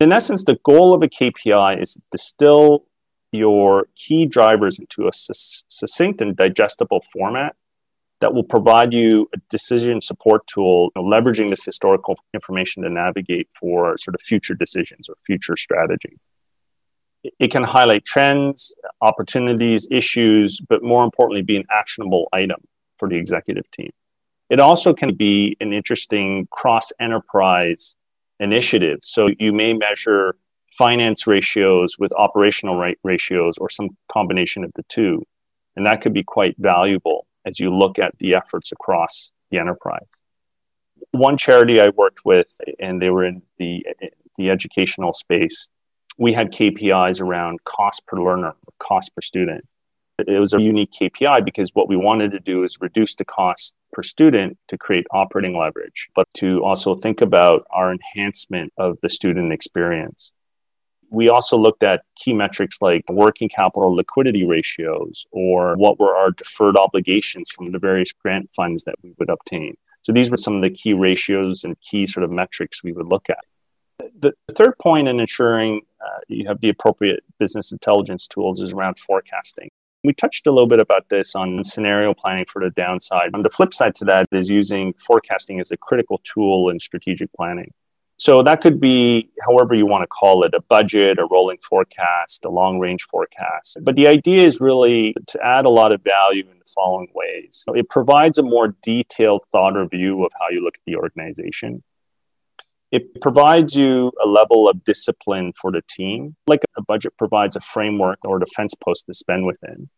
in 0.00 0.12
essence, 0.12 0.44
the 0.44 0.58
goal 0.64 0.94
of 0.94 1.02
a 1.02 1.08
KPI 1.08 1.82
is 1.82 1.94
to 1.94 2.02
distill 2.10 2.84
your 3.32 3.86
key 3.96 4.26
drivers 4.26 4.78
into 4.78 5.06
a 5.06 5.12
succinct 5.12 6.20
and 6.20 6.36
digestible 6.36 7.04
format 7.12 7.54
that 8.20 8.34
will 8.34 8.44
provide 8.44 8.92
you 8.92 9.28
a 9.34 9.38
decision 9.48 10.00
support 10.00 10.46
tool, 10.46 10.90
you 10.94 11.02
know, 11.02 11.08
leveraging 11.08 11.48
this 11.48 11.64
historical 11.64 12.18
information 12.34 12.82
to 12.82 12.90
navigate 12.90 13.48
for 13.58 13.96
sort 13.98 14.14
of 14.14 14.20
future 14.20 14.54
decisions 14.54 15.08
or 15.08 15.14
future 15.24 15.56
strategy. 15.56 16.18
It 17.38 17.50
can 17.50 17.64
highlight 17.64 18.04
trends, 18.04 18.72
opportunities, 19.00 19.86
issues, 19.90 20.60
but 20.60 20.82
more 20.82 21.04
importantly, 21.04 21.42
be 21.42 21.56
an 21.56 21.64
actionable 21.70 22.28
item 22.32 22.60
for 22.98 23.08
the 23.08 23.16
executive 23.16 23.70
team. 23.70 23.90
It 24.48 24.58
also 24.58 24.92
can 24.92 25.14
be 25.14 25.56
an 25.60 25.72
interesting 25.72 26.48
cross 26.50 26.92
enterprise 26.98 27.94
initiative. 28.40 28.98
So 29.02 29.28
you 29.38 29.52
may 29.52 29.74
measure 29.74 30.34
finance 30.72 31.26
ratios 31.26 31.96
with 31.98 32.12
operational 32.14 32.76
rate 32.76 32.98
ratios 33.04 33.58
or 33.58 33.70
some 33.70 33.90
combination 34.10 34.64
of 34.64 34.72
the 34.74 34.82
two. 34.84 35.24
And 35.76 35.86
that 35.86 36.00
could 36.00 36.14
be 36.14 36.24
quite 36.24 36.56
valuable 36.58 37.26
as 37.46 37.60
you 37.60 37.68
look 37.68 37.98
at 37.98 38.18
the 38.18 38.34
efforts 38.34 38.72
across 38.72 39.30
the 39.50 39.58
enterprise. 39.58 40.08
One 41.12 41.36
charity 41.36 41.80
I 41.80 41.90
worked 41.90 42.24
with, 42.24 42.60
and 42.78 43.00
they 43.00 43.10
were 43.10 43.24
in 43.24 43.42
the, 43.58 43.84
the 44.36 44.50
educational 44.50 45.12
space, 45.12 45.68
we 46.18 46.32
had 46.32 46.52
KPIs 46.52 47.20
around 47.20 47.64
cost 47.64 48.06
per 48.06 48.18
learner, 48.22 48.54
cost 48.78 49.14
per 49.14 49.22
student 49.22 49.64
it 50.28 50.38
was 50.38 50.52
a 50.52 50.60
unique 50.60 50.92
KPI 50.92 51.44
because 51.44 51.70
what 51.74 51.88
we 51.88 51.96
wanted 51.96 52.32
to 52.32 52.40
do 52.40 52.64
is 52.64 52.78
reduce 52.80 53.14
the 53.14 53.24
cost 53.24 53.74
per 53.92 54.02
student 54.02 54.58
to 54.68 54.78
create 54.78 55.06
operating 55.10 55.56
leverage, 55.56 56.08
but 56.14 56.28
to 56.34 56.62
also 56.64 56.94
think 56.94 57.20
about 57.20 57.62
our 57.70 57.92
enhancement 57.92 58.72
of 58.78 58.98
the 59.02 59.08
student 59.08 59.52
experience. 59.52 60.32
We 61.10 61.28
also 61.28 61.56
looked 61.56 61.82
at 61.82 62.02
key 62.16 62.32
metrics 62.32 62.78
like 62.80 63.04
working 63.08 63.48
capital 63.48 63.94
liquidity 63.94 64.46
ratios 64.46 65.26
or 65.32 65.74
what 65.76 65.98
were 65.98 66.14
our 66.16 66.30
deferred 66.30 66.76
obligations 66.76 67.50
from 67.50 67.72
the 67.72 67.78
various 67.78 68.12
grant 68.12 68.48
funds 68.54 68.84
that 68.84 68.94
we 69.02 69.12
would 69.18 69.28
obtain. 69.28 69.76
So 70.02 70.12
these 70.12 70.30
were 70.30 70.36
some 70.36 70.56
of 70.56 70.62
the 70.62 70.70
key 70.70 70.94
ratios 70.94 71.64
and 71.64 71.78
key 71.80 72.06
sort 72.06 72.24
of 72.24 72.30
metrics 72.30 72.82
we 72.82 72.92
would 72.92 73.06
look 73.06 73.28
at. 73.28 73.44
The 74.20 74.32
third 74.52 74.78
point 74.78 75.08
in 75.08 75.20
ensuring 75.20 75.82
uh, 76.00 76.20
you 76.28 76.46
have 76.48 76.60
the 76.60 76.70
appropriate 76.70 77.22
business 77.38 77.72
intelligence 77.72 78.26
tools 78.26 78.60
is 78.60 78.72
around 78.72 78.98
forecasting. 78.98 79.70
We 80.02 80.14
touched 80.14 80.46
a 80.46 80.50
little 80.50 80.68
bit 80.68 80.80
about 80.80 81.08
this 81.10 81.34
on 81.34 81.62
scenario 81.62 82.14
planning 82.14 82.46
for 82.46 82.62
the 82.62 82.70
downside. 82.70 83.30
On 83.34 83.42
the 83.42 83.50
flip 83.50 83.74
side 83.74 83.94
to 83.96 84.04
that 84.06 84.26
is 84.32 84.48
using 84.48 84.94
forecasting 84.94 85.60
as 85.60 85.70
a 85.70 85.76
critical 85.76 86.20
tool 86.24 86.70
in 86.70 86.80
strategic 86.80 87.32
planning. 87.34 87.72
So 88.16 88.42
that 88.42 88.60
could 88.60 88.80
be 88.80 89.30
however 89.48 89.74
you 89.74 89.86
want 89.86 90.02
to 90.02 90.06
call 90.06 90.44
it 90.44 90.52
a 90.52 90.60
budget, 90.60 91.18
a 91.18 91.26
rolling 91.30 91.56
forecast, 91.66 92.44
a 92.44 92.50
long 92.50 92.78
range 92.78 93.04
forecast. 93.04 93.78
But 93.82 93.96
the 93.96 94.08
idea 94.08 94.44
is 94.44 94.60
really 94.60 95.14
to 95.28 95.42
add 95.42 95.64
a 95.64 95.70
lot 95.70 95.90
of 95.90 96.02
value 96.02 96.42
in 96.42 96.58
the 96.58 96.66
following 96.74 97.08
ways. 97.14 97.48
So 97.52 97.74
it 97.74 97.88
provides 97.88 98.36
a 98.36 98.42
more 98.42 98.76
detailed 98.82 99.44
thought 99.50 99.74
or 99.74 99.86
view 99.86 100.22
of 100.24 100.32
how 100.38 100.48
you 100.50 100.62
look 100.62 100.74
at 100.74 100.82
the 100.84 100.96
organization 100.96 101.82
it 102.90 103.20
provides 103.20 103.76
you 103.76 104.12
a 104.22 104.26
level 104.26 104.68
of 104.68 104.84
discipline 104.84 105.52
for 105.60 105.70
the 105.70 105.82
team 105.88 106.36
like 106.46 106.62
a 106.76 106.82
budget 106.82 107.16
provides 107.16 107.56
a 107.56 107.60
framework 107.60 108.18
or 108.24 108.38
defense 108.38 108.74
post 108.74 109.06
to 109.06 109.14
spend 109.14 109.46
within. 109.46 109.88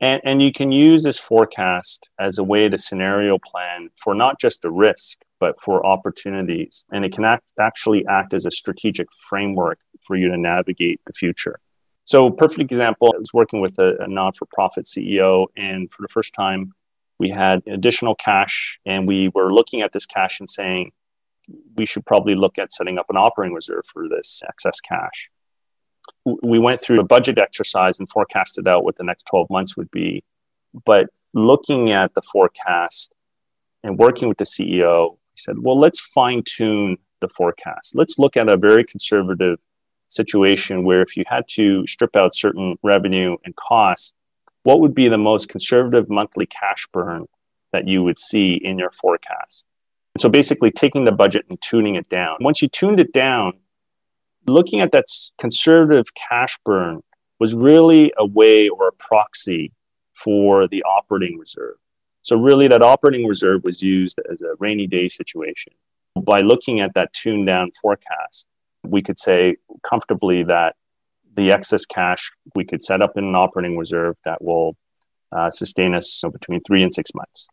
And, 0.00 0.20
and 0.24 0.42
you 0.42 0.52
can 0.52 0.70
use 0.70 1.02
this 1.02 1.18
forecast 1.18 2.08
as 2.20 2.38
a 2.38 2.44
way 2.44 2.68
to 2.68 2.78
scenario 2.78 3.38
plan 3.38 3.90
for 4.02 4.14
not 4.14 4.40
just 4.40 4.62
the 4.62 4.70
risk 4.70 5.18
but 5.40 5.60
for 5.62 5.86
opportunities. 5.86 6.84
And 6.90 7.04
it 7.04 7.12
can 7.12 7.24
act, 7.24 7.44
actually 7.60 8.04
act 8.08 8.34
as 8.34 8.44
a 8.44 8.50
strategic 8.50 9.06
framework 9.28 9.78
for 10.04 10.16
you 10.16 10.28
to 10.30 10.36
navigate 10.36 11.00
the 11.06 11.12
future. 11.12 11.60
So 12.04 12.30
perfect 12.30 12.60
example 12.60 13.12
i 13.14 13.18
was 13.18 13.34
working 13.34 13.60
with 13.60 13.78
a, 13.78 13.96
a 14.00 14.08
not-for-profit 14.08 14.86
ceo 14.86 15.46
and 15.56 15.90
for 15.90 16.02
the 16.02 16.08
first 16.08 16.32
time 16.32 16.72
we 17.18 17.28
had 17.28 17.62
additional 17.66 18.14
cash 18.14 18.78
and 18.86 19.06
we 19.06 19.28
were 19.34 19.52
looking 19.52 19.82
at 19.82 19.92
this 19.92 20.06
cash 20.06 20.40
and 20.40 20.48
saying 20.48 20.92
we 21.76 21.86
should 21.86 22.04
probably 22.04 22.34
look 22.34 22.58
at 22.58 22.72
setting 22.72 22.98
up 22.98 23.06
an 23.08 23.16
operating 23.16 23.54
reserve 23.54 23.84
for 23.86 24.08
this 24.08 24.42
excess 24.48 24.80
cash. 24.80 25.30
We 26.24 26.58
went 26.58 26.80
through 26.80 27.00
a 27.00 27.04
budget 27.04 27.38
exercise 27.40 27.98
and 27.98 28.08
forecasted 28.08 28.66
out 28.66 28.84
what 28.84 28.96
the 28.96 29.04
next 29.04 29.24
12 29.24 29.48
months 29.50 29.76
would 29.76 29.90
be. 29.90 30.24
But 30.84 31.08
looking 31.34 31.92
at 31.92 32.14
the 32.14 32.22
forecast 32.22 33.12
and 33.82 33.98
working 33.98 34.28
with 34.28 34.38
the 34.38 34.44
CEO, 34.44 35.18
he 35.34 35.40
said, 35.40 35.56
well, 35.60 35.78
let's 35.78 36.00
fine 36.00 36.42
tune 36.44 36.98
the 37.20 37.28
forecast. 37.28 37.94
Let's 37.94 38.18
look 38.18 38.36
at 38.36 38.48
a 38.48 38.56
very 38.56 38.84
conservative 38.84 39.58
situation 40.08 40.84
where 40.84 41.02
if 41.02 41.16
you 41.16 41.24
had 41.26 41.44
to 41.48 41.86
strip 41.86 42.16
out 42.16 42.34
certain 42.34 42.76
revenue 42.82 43.36
and 43.44 43.54
costs, 43.56 44.12
what 44.62 44.80
would 44.80 44.94
be 44.94 45.08
the 45.08 45.18
most 45.18 45.48
conservative 45.48 46.08
monthly 46.10 46.46
cash 46.46 46.86
burn 46.92 47.26
that 47.72 47.86
you 47.86 48.02
would 48.02 48.18
see 48.18 48.54
in 48.62 48.78
your 48.78 48.90
forecast? 48.90 49.64
So 50.18 50.28
basically 50.28 50.70
taking 50.70 51.04
the 51.04 51.12
budget 51.12 51.46
and 51.48 51.60
tuning 51.60 51.94
it 51.94 52.08
down. 52.08 52.38
Once 52.40 52.60
you 52.60 52.68
tuned 52.68 53.00
it 53.00 53.12
down, 53.12 53.54
looking 54.46 54.80
at 54.80 54.92
that 54.92 55.04
conservative 55.38 56.06
cash 56.14 56.58
burn 56.64 57.02
was 57.38 57.54
really 57.54 58.12
a 58.18 58.26
way 58.26 58.68
or 58.68 58.88
a 58.88 58.92
proxy 58.92 59.72
for 60.14 60.66
the 60.66 60.82
operating 60.82 61.38
reserve. 61.38 61.76
So 62.22 62.36
really 62.36 62.68
that 62.68 62.82
operating 62.82 63.26
reserve 63.26 63.62
was 63.64 63.80
used 63.80 64.18
as 64.30 64.40
a 64.42 64.54
rainy 64.58 64.86
day 64.86 65.08
situation. 65.08 65.72
By 66.20 66.40
looking 66.40 66.80
at 66.80 66.94
that 66.94 67.12
tuned 67.12 67.46
down 67.46 67.70
forecast, 67.80 68.46
we 68.82 69.02
could 69.02 69.18
say 69.18 69.56
comfortably 69.88 70.42
that 70.44 70.74
the 71.36 71.52
excess 71.52 71.84
cash 71.84 72.32
we 72.54 72.64
could 72.64 72.82
set 72.82 73.00
up 73.00 73.12
in 73.16 73.24
an 73.24 73.36
operating 73.36 73.76
reserve 73.76 74.16
that 74.24 74.42
will 74.42 74.76
uh, 75.30 75.50
sustain 75.50 75.94
us 75.94 76.22
between 76.32 76.60
three 76.66 76.82
and 76.82 76.92
six 76.92 77.14
months. 77.14 77.46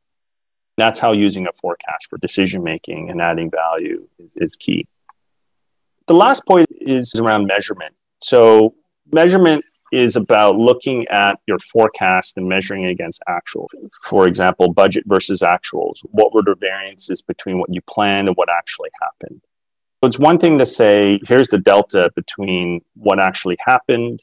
That's 0.77 0.99
how 0.99 1.13
using 1.13 1.47
a 1.47 1.53
forecast 1.53 2.07
for 2.09 2.17
decision 2.17 2.63
making 2.63 3.09
and 3.09 3.21
adding 3.21 3.49
value 3.49 4.07
is, 4.19 4.33
is 4.35 4.55
key. 4.55 4.87
The 6.07 6.13
last 6.13 6.45
point 6.45 6.67
is 6.71 7.13
around 7.15 7.47
measurement. 7.47 7.95
So, 8.21 8.75
measurement 9.11 9.63
is 9.91 10.15
about 10.15 10.55
looking 10.55 11.07
at 11.09 11.39
your 11.47 11.59
forecast 11.59 12.37
and 12.37 12.47
measuring 12.49 12.85
against 12.85 13.21
actual. 13.27 13.69
For 14.03 14.27
example, 14.27 14.73
budget 14.73 15.03
versus 15.07 15.41
actuals. 15.41 15.99
What 16.03 16.33
were 16.33 16.41
the 16.41 16.55
variances 16.55 17.21
between 17.21 17.59
what 17.59 17.73
you 17.73 17.81
planned 17.81 18.27
and 18.27 18.35
what 18.35 18.49
actually 18.49 18.89
happened? 19.01 19.41
So 20.03 20.07
it's 20.07 20.19
one 20.19 20.37
thing 20.37 20.57
to 20.59 20.65
say, 20.65 21.19
here's 21.25 21.47
the 21.47 21.57
delta 21.57 22.11
between 22.15 22.81
what 22.95 23.19
actually 23.19 23.57
happened 23.65 24.19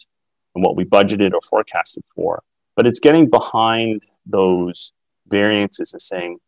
and 0.54 0.64
what 0.64 0.76
we 0.76 0.84
budgeted 0.84 1.32
or 1.32 1.40
forecasted 1.48 2.04
for. 2.14 2.42
But 2.76 2.86
it's 2.86 3.00
getting 3.00 3.30
behind 3.30 4.02
those 4.26 4.92
variances 5.26 5.92
and 5.92 6.02
saying, 6.02 6.38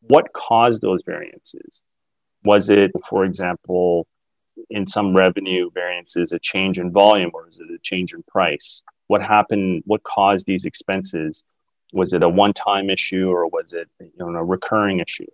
what 0.00 0.32
caused 0.32 0.82
those 0.82 1.00
variances? 1.04 1.82
Was 2.44 2.70
it, 2.70 2.92
for 3.08 3.24
example, 3.24 4.06
in 4.70 4.86
some 4.86 5.14
revenue 5.14 5.70
variances, 5.72 6.32
a 6.32 6.38
change 6.38 6.78
in 6.78 6.92
volume 6.92 7.30
or 7.34 7.48
is 7.48 7.58
it 7.58 7.70
a 7.70 7.78
change 7.82 8.12
in 8.12 8.22
price? 8.24 8.82
What 9.06 9.22
happened? 9.22 9.82
What 9.86 10.02
caused 10.02 10.46
these 10.46 10.64
expenses? 10.64 11.44
Was 11.92 12.12
it 12.12 12.22
a 12.22 12.28
one 12.28 12.52
time 12.52 12.90
issue 12.90 13.28
or 13.30 13.48
was 13.48 13.72
it 13.72 13.88
you 14.00 14.10
know, 14.18 14.28
a 14.28 14.44
recurring 14.44 15.00
issue? 15.00 15.26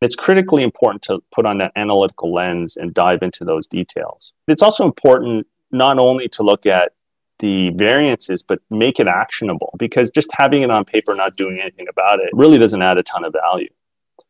It's 0.00 0.14
critically 0.14 0.62
important 0.62 1.02
to 1.02 1.20
put 1.34 1.44
on 1.44 1.58
that 1.58 1.72
analytical 1.74 2.32
lens 2.32 2.76
and 2.76 2.94
dive 2.94 3.22
into 3.22 3.44
those 3.44 3.66
details. 3.66 4.32
It's 4.46 4.62
also 4.62 4.84
important 4.84 5.46
not 5.72 5.98
only 5.98 6.28
to 6.28 6.42
look 6.42 6.66
at 6.66 6.92
the 7.38 7.70
variances, 7.70 8.42
but 8.42 8.60
make 8.70 8.98
it 8.98 9.06
actionable 9.06 9.74
because 9.78 10.10
just 10.10 10.30
having 10.32 10.62
it 10.62 10.70
on 10.70 10.84
paper, 10.84 11.14
not 11.14 11.36
doing 11.36 11.58
anything 11.60 11.86
about 11.88 12.20
it, 12.20 12.30
really 12.32 12.58
doesn't 12.58 12.82
add 12.82 12.98
a 12.98 13.02
ton 13.02 13.24
of 13.24 13.32
value. 13.32 13.68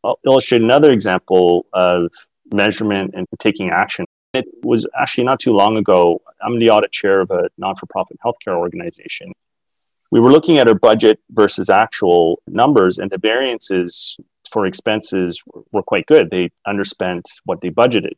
I'll 0.05 0.18
illustrate 0.25 0.62
another 0.62 0.92
example 0.92 1.66
of 1.73 2.11
measurement 2.53 3.14
and 3.14 3.27
taking 3.38 3.71
action. 3.71 4.05
It 4.35 4.47
was 4.62 4.87
actually 5.01 5.25
not 5.25 5.40
too 5.40 5.53
long 5.53 5.77
ago. 5.77 6.23
I'm 6.42 6.59
the 6.59 6.71
audit 6.71 6.92
chair 6.92 7.21
of 7.21 7.31
a 7.31 7.49
non 7.57 7.77
for 7.77 7.87
profit 7.87 8.18
healthcare 8.25 8.57
organization. 8.57 9.33
We 10.11 10.21
were 10.21 10.31
looking 10.31 10.59
at 10.59 10.68
our 10.68 10.75
budget 10.75 11.21
versus 11.31 11.68
actual 11.68 12.40
numbers, 12.47 12.99
and 12.99 13.11
the 13.11 13.18
variances 13.18 14.16
for 14.51 14.66
expenses 14.66 15.42
were 15.73 15.83
quite 15.83 16.07
good. 16.07 16.31
They 16.31 16.51
underspent 16.66 17.23
what 17.44 17.61
they 17.61 17.71
budgeted. 17.71 18.12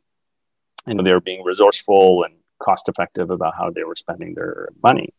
And 0.85 0.99
they 1.05 1.11
were 1.11 1.21
being 1.21 1.43
resourceful 1.43 2.23
and 2.23 2.35
cost 2.61 2.87
effective 2.87 3.29
about 3.29 3.53
how 3.57 3.69
they 3.69 3.83
were 3.83 3.95
spending 3.95 4.33
their 4.35 4.69
money. 4.83 5.13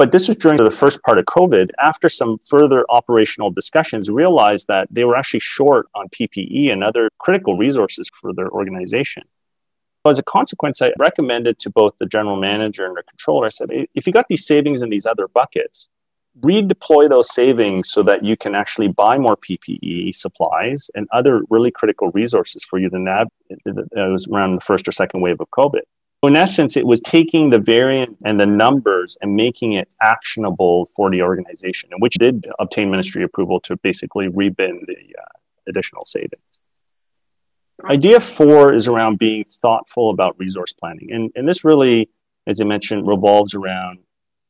But 0.00 0.12
this 0.12 0.28
was 0.28 0.38
during 0.38 0.56
the 0.56 0.70
first 0.70 1.02
part 1.02 1.18
of 1.18 1.26
COVID. 1.26 1.70
After 1.78 2.08
some 2.08 2.38
further 2.38 2.86
operational 2.88 3.50
discussions, 3.50 4.08
realized 4.08 4.66
that 4.68 4.88
they 4.90 5.04
were 5.04 5.14
actually 5.14 5.40
short 5.40 5.88
on 5.94 6.08
PPE 6.08 6.72
and 6.72 6.82
other 6.82 7.10
critical 7.18 7.58
resources 7.58 8.10
for 8.18 8.32
their 8.32 8.50
organization. 8.50 9.24
As 10.06 10.18
a 10.18 10.22
consequence, 10.22 10.80
I 10.80 10.94
recommended 10.98 11.58
to 11.58 11.68
both 11.68 11.98
the 11.98 12.06
general 12.06 12.36
manager 12.36 12.86
and 12.86 12.96
the 12.96 13.02
controller, 13.02 13.44
I 13.44 13.50
said, 13.50 13.68
if 13.94 14.06
you 14.06 14.12
got 14.14 14.28
these 14.30 14.46
savings 14.46 14.80
in 14.80 14.88
these 14.88 15.04
other 15.04 15.28
buckets, 15.28 15.90
redeploy 16.40 17.10
those 17.10 17.34
savings 17.34 17.90
so 17.90 18.02
that 18.04 18.24
you 18.24 18.36
can 18.36 18.54
actually 18.54 18.88
buy 18.88 19.18
more 19.18 19.36
PPE 19.36 20.14
supplies 20.14 20.90
and 20.94 21.06
other 21.12 21.42
really 21.50 21.70
critical 21.70 22.10
resources 22.12 22.64
for 22.64 22.78
you 22.78 22.88
to 22.88 22.98
navigate. 22.98 23.32
It 23.50 24.10
was 24.10 24.26
around 24.28 24.54
the 24.54 24.62
first 24.62 24.88
or 24.88 24.92
second 24.92 25.20
wave 25.20 25.40
of 25.40 25.50
COVID. 25.50 25.82
In 26.22 26.36
essence, 26.36 26.76
it 26.76 26.86
was 26.86 27.00
taking 27.00 27.48
the 27.48 27.58
variant 27.58 28.18
and 28.24 28.38
the 28.38 28.46
numbers 28.46 29.16
and 29.22 29.36
making 29.36 29.72
it 29.72 29.88
actionable 30.02 30.86
for 30.94 31.10
the 31.10 31.22
organization, 31.22 31.88
and 31.92 32.02
which 32.02 32.16
did 32.16 32.46
obtain 32.58 32.90
ministry 32.90 33.24
approval 33.24 33.58
to 33.60 33.76
basically 33.76 34.28
rebin 34.28 34.84
the 34.86 34.96
uh, 35.18 35.38
additional 35.66 36.04
savings. 36.04 36.42
Idea 37.84 38.20
four 38.20 38.74
is 38.74 38.86
around 38.86 39.18
being 39.18 39.44
thoughtful 39.44 40.10
about 40.10 40.38
resource 40.38 40.74
planning. 40.74 41.10
And, 41.10 41.30
and 41.34 41.48
this 41.48 41.64
really, 41.64 42.10
as 42.46 42.60
I 42.60 42.64
mentioned, 42.64 43.06
revolves 43.06 43.54
around 43.54 44.00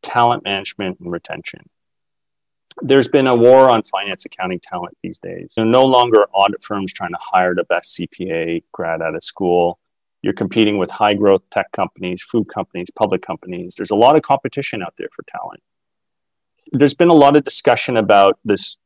talent 0.03 0.43
management 0.43 0.99
and 0.99 1.13
retention. 1.13 1.69
There's 2.83 3.09
been 3.09 3.27
a 3.27 3.35
war 3.35 3.71
on 3.71 3.83
finance 3.83 4.25
accounting 4.25 4.61
talent 4.61 4.97
these 5.03 5.21
days. 5.21 5.53
So 5.53 5.63
no 5.63 5.85
longer 5.85 6.25
audit 6.33 6.65
firms 6.65 6.93
trying 6.93 7.11
to 7.11 7.19
hire 7.21 7.55
the 7.55 7.65
best 7.65 7.97
CPA 7.97 8.65
grad 8.73 9.03
out 9.03 9.15
of 9.15 9.23
school. 9.23 9.79
You're 10.23 10.35
competing 10.35 10.79
with 10.79 10.91
high 10.91 11.15
growth 11.15 11.43
tech 11.51 11.73
companies, 11.73 12.23
food 12.23 12.49
companies, 12.53 12.89
public 12.95 13.23
companies. 13.23 13.75
There's 13.77 13.91
a 13.91 13.97
lot 13.97 14.17
of 14.17 14.23
competition 14.23 14.83
out 14.83 14.95
there 14.99 15.09
for 15.15 15.25
talent. 15.29 15.63
There's 16.73 16.95
been 16.95 17.09
a 17.09 17.15
lot 17.15 17.37
of 17.37 17.45
discussion 17.45 17.97
about 17.97 18.39
this 18.45 18.77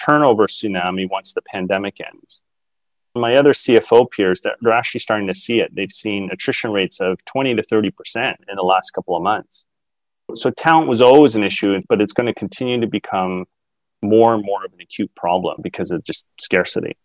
turnover 0.00 0.46
tsunami 0.46 1.08
once 1.10 1.32
the 1.32 1.42
pandemic 1.42 2.00
ends. 2.00 2.42
My 3.14 3.34
other 3.34 3.52
CFO 3.52 4.10
peers, 4.10 4.42
that 4.42 4.56
they're 4.60 4.72
actually 4.72 5.00
starting 5.00 5.26
to 5.26 5.34
see 5.34 5.58
it. 5.58 5.74
They've 5.74 5.90
seen 5.90 6.28
attrition 6.30 6.70
rates 6.70 7.00
of 7.00 7.24
20 7.24 7.54
to 7.56 7.62
30% 7.62 7.90
in 8.48 8.56
the 8.56 8.62
last 8.62 8.90
couple 8.90 9.16
of 9.16 9.22
months. 9.22 9.66
So 10.34 10.50
talent 10.50 10.88
was 10.88 11.00
always 11.00 11.34
an 11.34 11.42
issue, 11.42 11.80
but 11.88 12.00
it's 12.00 12.12
going 12.12 12.26
to 12.26 12.34
continue 12.34 12.80
to 12.80 12.86
become 12.86 13.46
more 14.02 14.34
and 14.34 14.44
more 14.44 14.64
of 14.64 14.72
an 14.72 14.80
acute 14.80 15.14
problem 15.14 15.60
because 15.62 15.90
of 15.90 16.04
just 16.04 16.26
scarcity. 16.40 16.96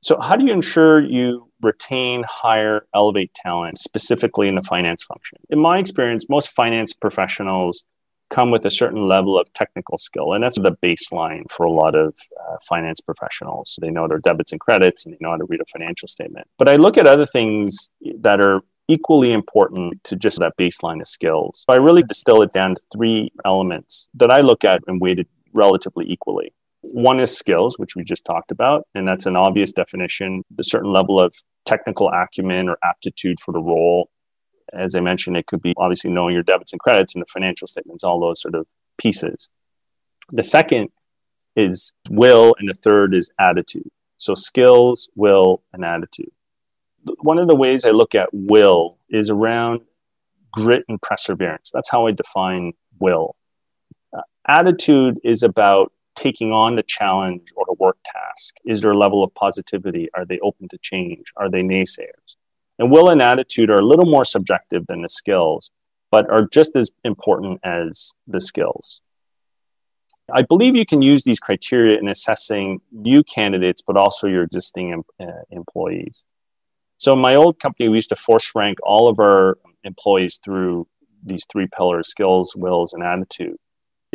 So, 0.00 0.18
how 0.20 0.36
do 0.36 0.44
you 0.44 0.52
ensure 0.52 1.00
you 1.00 1.50
retain, 1.60 2.24
hire, 2.28 2.86
elevate 2.94 3.34
talent, 3.34 3.78
specifically 3.78 4.48
in 4.48 4.54
the 4.54 4.62
finance 4.62 5.02
function? 5.02 5.38
In 5.50 5.58
my 5.58 5.78
experience, 5.78 6.26
most 6.28 6.50
finance 6.50 6.92
professionals 6.92 7.82
come 8.30 8.50
with 8.50 8.64
a 8.64 8.70
certain 8.70 9.08
level 9.08 9.38
of 9.38 9.52
technical 9.54 9.98
skill, 9.98 10.34
and 10.34 10.44
that's 10.44 10.58
the 10.58 10.76
baseline 10.82 11.50
for 11.50 11.64
a 11.64 11.72
lot 11.72 11.94
of 11.94 12.14
uh, 12.48 12.56
finance 12.68 13.00
professionals. 13.00 13.72
So 13.72 13.80
they 13.80 13.90
know 13.90 14.06
their 14.06 14.18
debits 14.18 14.52
and 14.52 14.60
credits, 14.60 15.04
and 15.04 15.14
they 15.14 15.18
know 15.20 15.30
how 15.30 15.36
to 15.38 15.46
read 15.48 15.60
a 15.60 15.78
financial 15.78 16.08
statement. 16.08 16.46
But 16.58 16.68
I 16.68 16.74
look 16.74 16.96
at 16.98 17.06
other 17.06 17.26
things 17.26 17.90
that 18.20 18.40
are 18.40 18.60
equally 18.88 19.32
important 19.32 20.02
to 20.04 20.16
just 20.16 20.38
that 20.38 20.54
baseline 20.58 21.00
of 21.00 21.08
skills. 21.08 21.64
I 21.68 21.76
really 21.76 22.02
distill 22.02 22.42
it 22.42 22.52
down 22.52 22.74
to 22.74 22.82
three 22.92 23.30
elements 23.44 24.08
that 24.14 24.30
I 24.30 24.40
look 24.40 24.64
at 24.64 24.82
and 24.86 25.00
weighted 25.00 25.26
relatively 25.52 26.06
equally. 26.08 26.52
One 26.92 27.20
is 27.20 27.36
skills, 27.36 27.78
which 27.78 27.96
we 27.96 28.04
just 28.04 28.24
talked 28.24 28.50
about, 28.50 28.86
and 28.94 29.06
that's 29.06 29.26
an 29.26 29.36
obvious 29.36 29.72
definition, 29.72 30.44
a 30.58 30.64
certain 30.64 30.92
level 30.92 31.20
of 31.20 31.34
technical 31.64 32.10
acumen 32.10 32.68
or 32.68 32.78
aptitude 32.82 33.38
for 33.40 33.52
the 33.52 33.60
role. 33.60 34.10
As 34.72 34.94
I 34.94 35.00
mentioned, 35.00 35.36
it 35.36 35.46
could 35.46 35.62
be 35.62 35.74
obviously 35.76 36.10
knowing 36.10 36.34
your 36.34 36.42
debits 36.42 36.72
and 36.72 36.80
credits 36.80 37.14
and 37.14 37.22
the 37.22 37.26
financial 37.26 37.66
statements, 37.66 38.04
all 38.04 38.20
those 38.20 38.40
sort 38.40 38.54
of 38.54 38.66
pieces. 38.98 39.48
The 40.30 40.42
second 40.42 40.90
is 41.56 41.94
will, 42.10 42.54
and 42.58 42.68
the 42.68 42.74
third 42.74 43.14
is 43.14 43.32
attitude. 43.38 43.90
So 44.18 44.34
skills, 44.34 45.08
will, 45.14 45.62
and 45.72 45.84
attitude 45.84 46.32
one 47.20 47.38
of 47.38 47.48
the 47.48 47.56
ways 47.56 47.84
I 47.84 47.90
look 47.90 48.14
at 48.14 48.28
will 48.32 48.98
is 49.08 49.30
around 49.30 49.80
grit 50.52 50.84
and 50.88 51.00
perseverance. 51.00 51.70
That's 51.72 51.90
how 51.90 52.06
I 52.06 52.12
define 52.12 52.72
will. 52.98 53.36
Uh, 54.16 54.22
attitude 54.46 55.18
is 55.24 55.42
about 55.42 55.92
taking 56.18 56.52
on 56.52 56.76
the 56.76 56.82
challenge 56.82 57.46
or 57.56 57.64
the 57.66 57.76
work 57.78 57.98
task. 58.04 58.56
Is 58.64 58.80
there 58.80 58.90
a 58.90 58.98
level 58.98 59.22
of 59.22 59.32
positivity? 59.34 60.08
Are 60.14 60.26
they 60.26 60.40
open 60.40 60.68
to 60.68 60.78
change? 60.78 61.32
Are 61.36 61.50
they 61.50 61.62
naysayers? 61.62 62.28
And 62.78 62.90
will 62.90 63.08
and 63.08 63.22
attitude 63.22 63.70
are 63.70 63.82
a 63.84 63.90
little 63.90 64.06
more 64.06 64.24
subjective 64.24 64.86
than 64.86 65.02
the 65.02 65.08
skills, 65.08 65.70
but 66.10 66.28
are 66.30 66.46
just 66.58 66.76
as 66.76 66.90
important 67.04 67.60
as 67.62 68.12
the 68.26 68.40
skills. 68.40 69.00
I 70.40 70.42
believe 70.42 70.76
you 70.76 70.84
can 70.84 71.02
use 71.02 71.24
these 71.24 71.40
criteria 71.40 71.98
in 71.98 72.08
assessing 72.08 72.80
new 72.92 73.22
candidates, 73.22 73.82
but 73.88 73.96
also 73.96 74.26
your 74.26 74.42
existing 74.42 74.92
em- 74.92 75.04
uh, 75.26 75.42
employees. 75.50 76.24
So 76.98 77.12
in 77.12 77.20
my 77.20 77.34
old 77.34 77.58
company, 77.58 77.88
we 77.88 77.96
used 77.96 78.10
to 78.10 78.16
force 78.16 78.52
rank 78.54 78.78
all 78.82 79.08
of 79.08 79.18
our 79.20 79.58
employees 79.84 80.38
through 80.44 80.86
these 81.24 81.46
three 81.50 81.68
pillars: 81.76 82.08
skills, 82.08 82.54
wills, 82.54 82.92
and 82.92 83.02
attitude. 83.02 83.58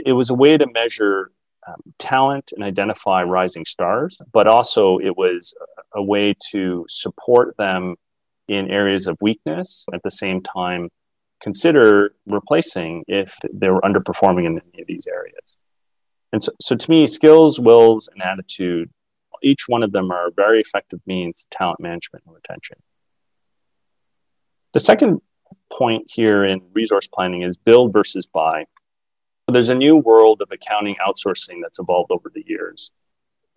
It 0.10 0.14
was 0.14 0.30
a 0.30 0.34
way 0.44 0.58
to 0.58 0.68
measure 0.82 1.32
um, 1.68 1.82
talent 2.00 2.52
and 2.54 2.64
identify 2.64 3.24
rising 3.24 3.66
stars, 3.66 4.18
but 4.32 4.48
also 4.48 4.98
it 5.00 5.18
was 5.18 5.54
a 5.94 6.04
way 6.04 6.36
to 6.52 6.86
support 6.90 7.56
them 7.58 7.96
in 8.48 8.70
areas 8.70 9.08
of 9.08 9.18
weakness. 9.22 9.86
At 9.94 10.04
the 10.04 10.12
same 10.12 10.42
time, 10.42 10.90
consider 11.42 12.14
replacing 12.26 13.04
if 13.08 13.38
they 13.54 13.70
were 13.70 13.82
underperforming 13.82 14.46
in 14.46 14.62
any 14.74 14.82
of 14.82 14.88
these 14.88 15.08
areas. 15.08 15.58
And 16.32 16.44
so, 16.44 16.52
so 16.62 16.76
to 16.76 16.90
me, 16.90 17.06
skills, 17.06 17.60
wills, 17.60 18.10
and 18.12 18.22
attitude 18.24 18.90
each 19.44 19.68
one 19.68 19.84
of 19.84 19.92
them 19.92 20.12
are 20.12 20.32
very 20.36 20.60
effective 20.60 21.02
means 21.06 21.42
to 21.42 21.58
talent 21.58 21.80
management 21.80 22.24
and 22.26 22.34
retention. 22.34 22.78
The 24.74 24.80
second 24.80 25.22
point 25.72 26.10
here 26.12 26.44
in 26.44 26.62
resource 26.74 27.08
planning 27.08 27.44
is 27.44 27.58
build 27.58 27.94
versus 27.94 28.26
buy. 28.26 28.66
There's 29.52 29.70
a 29.70 29.76
new 29.76 29.98
world 29.98 30.42
of 30.42 30.50
accounting 30.52 30.96
outsourcing 31.06 31.60
that's 31.62 31.80
evolved 31.80 32.12
over 32.12 32.32
the 32.34 32.46
years. 32.48 32.92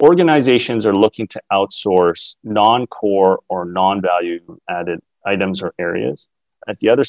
Organizations 0.03 0.85
are 0.85 0.97
looking 0.97 1.29
to 1.29 1.41
outsource 1.53 2.35
non 2.43 2.87
core 2.89 3.41
or 3.49 3.65
non 3.65 4.03
value 4.03 4.59
added 4.69 5.01
items 5.25 5.63
or 5.63 5.75
areas. 5.79 6.27
At 6.69 6.81
the 6.81 6.89
other 6.89 7.05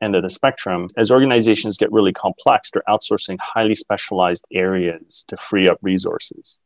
end 0.00 0.14
of 0.14 0.22
the 0.22 0.30
spectrum, 0.30 0.86
as 0.96 1.10
organizations 1.10 1.76
get 1.76 1.90
really 1.90 2.12
complex, 2.12 2.70
they're 2.70 2.82
outsourcing 2.88 3.36
highly 3.40 3.74
specialized 3.74 4.44
areas 4.52 5.24
to 5.28 5.36
free 5.36 5.68
up 5.68 5.78
resources. 5.82 6.58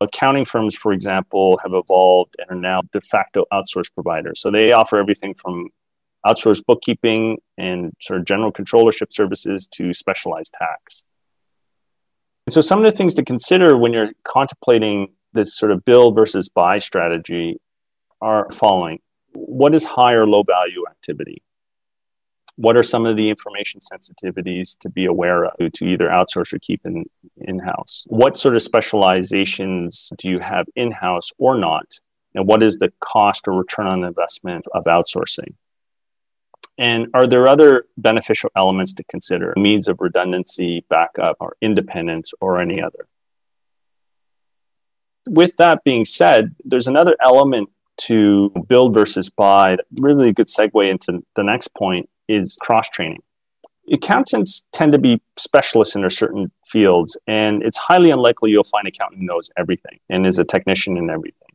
Accounting 0.00 0.44
firms, 0.44 0.74
for 0.74 0.92
example, 0.92 1.58
have 1.62 1.72
evolved 1.72 2.34
and 2.38 2.50
are 2.50 2.60
now 2.60 2.82
de 2.92 3.00
facto 3.00 3.44
outsource 3.52 3.92
providers. 3.92 4.40
So 4.40 4.50
they 4.50 4.72
offer 4.72 4.98
everything 4.98 5.34
from 5.34 5.70
outsourced 6.26 6.64
bookkeeping 6.66 7.38
and 7.56 7.92
sort 8.00 8.20
of 8.20 8.26
general 8.26 8.52
controllership 8.52 9.12
services 9.12 9.66
to 9.66 9.92
specialized 9.94 10.54
tax. 10.58 11.04
And 12.46 12.52
so, 12.52 12.60
some 12.60 12.84
of 12.84 12.90
the 12.90 12.96
things 12.96 13.14
to 13.14 13.24
consider 13.24 13.76
when 13.76 13.92
you're 13.92 14.12
contemplating 14.24 15.12
this 15.32 15.56
sort 15.56 15.70
of 15.70 15.84
build 15.84 16.14
versus 16.14 16.48
buy 16.48 16.78
strategy 16.78 17.60
are 18.20 18.50
following 18.50 19.00
What 19.32 19.74
is 19.74 19.84
high 19.84 20.14
or 20.14 20.26
low 20.26 20.42
value 20.42 20.84
activity? 20.90 21.42
What 22.56 22.76
are 22.76 22.82
some 22.82 23.06
of 23.06 23.16
the 23.16 23.30
information 23.30 23.80
sensitivities 23.80 24.76
to 24.80 24.88
be 24.88 25.04
aware 25.04 25.44
of 25.44 25.72
to 25.74 25.84
either 25.84 26.08
outsource 26.08 26.52
or 26.52 26.58
keep 26.58 26.80
in, 26.84 27.04
in 27.36 27.60
house? 27.60 28.02
What 28.08 28.36
sort 28.36 28.56
of 28.56 28.62
specializations 28.62 30.10
do 30.18 30.28
you 30.28 30.40
have 30.40 30.66
in 30.74 30.90
house 30.90 31.30
or 31.38 31.56
not? 31.56 31.86
And 32.34 32.46
what 32.48 32.62
is 32.62 32.78
the 32.78 32.92
cost 33.00 33.46
or 33.46 33.52
return 33.52 33.86
on 33.86 34.02
investment 34.02 34.64
of 34.74 34.84
outsourcing? 34.84 35.54
And 36.78 37.08
are 37.12 37.26
there 37.26 37.48
other 37.48 37.86
beneficial 37.96 38.50
elements 38.56 38.94
to 38.94 39.04
consider, 39.04 39.52
means 39.56 39.88
of 39.88 40.00
redundancy, 40.00 40.84
backup, 40.88 41.36
or 41.40 41.56
independence, 41.60 42.32
or 42.40 42.60
any 42.60 42.80
other? 42.80 43.08
With 45.28 45.56
that 45.56 45.82
being 45.84 46.04
said, 46.04 46.54
there's 46.64 46.86
another 46.86 47.16
element 47.20 47.68
to 48.02 48.50
build 48.68 48.94
versus 48.94 49.28
buy. 49.28 49.76
Really 49.98 50.28
a 50.28 50.32
good 50.32 50.46
segue 50.46 50.88
into 50.88 51.24
the 51.34 51.42
next 51.42 51.74
point 51.74 52.08
is 52.28 52.56
cross 52.60 52.88
training. 52.88 53.22
Accountants 53.92 54.64
tend 54.72 54.92
to 54.92 54.98
be 54.98 55.20
specialists 55.36 55.96
in 55.96 56.02
their 56.02 56.10
certain 56.10 56.52
fields, 56.66 57.16
and 57.26 57.62
it's 57.62 57.76
highly 57.76 58.10
unlikely 58.10 58.50
you'll 58.50 58.62
find 58.64 58.86
an 58.86 58.92
accountant 58.94 59.20
who 59.20 59.26
knows 59.26 59.50
everything 59.56 59.98
and 60.08 60.26
is 60.26 60.38
a 60.38 60.44
technician 60.44 60.96
in 60.96 61.10
everything. 61.10 61.47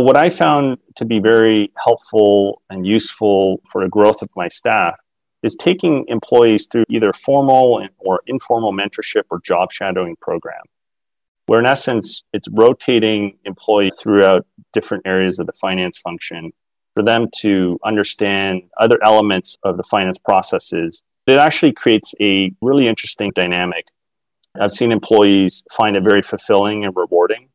What 0.00 0.16
I 0.16 0.30
found 0.30 0.78
to 0.94 1.04
be 1.04 1.18
very 1.18 1.72
helpful 1.76 2.62
and 2.70 2.86
useful 2.86 3.60
for 3.68 3.82
the 3.82 3.88
growth 3.88 4.22
of 4.22 4.30
my 4.36 4.46
staff 4.46 4.94
is 5.42 5.56
taking 5.56 6.04
employees 6.06 6.68
through 6.70 6.84
either 6.88 7.12
formal 7.12 7.84
or 7.98 8.20
informal 8.28 8.72
mentorship 8.72 9.24
or 9.28 9.40
job 9.44 9.72
shadowing 9.72 10.14
program, 10.20 10.62
where 11.46 11.58
in 11.58 11.66
essence 11.66 12.22
it's 12.32 12.46
rotating 12.52 13.38
employees 13.44 13.96
throughout 14.00 14.46
different 14.72 15.04
areas 15.04 15.40
of 15.40 15.46
the 15.46 15.52
finance 15.54 15.98
function 15.98 16.52
for 16.94 17.02
them 17.02 17.26
to 17.40 17.76
understand 17.84 18.62
other 18.78 19.00
elements 19.02 19.58
of 19.64 19.78
the 19.78 19.82
finance 19.82 20.18
processes. 20.18 21.02
It 21.26 21.38
actually 21.38 21.72
creates 21.72 22.14
a 22.20 22.52
really 22.62 22.86
interesting 22.86 23.32
dynamic. 23.34 23.86
I've 24.60 24.70
seen 24.70 24.92
employees 24.92 25.64
find 25.72 25.96
it 25.96 26.04
very 26.04 26.22
fulfilling 26.22 26.84
and 26.84 26.94
rewarding 26.94 27.48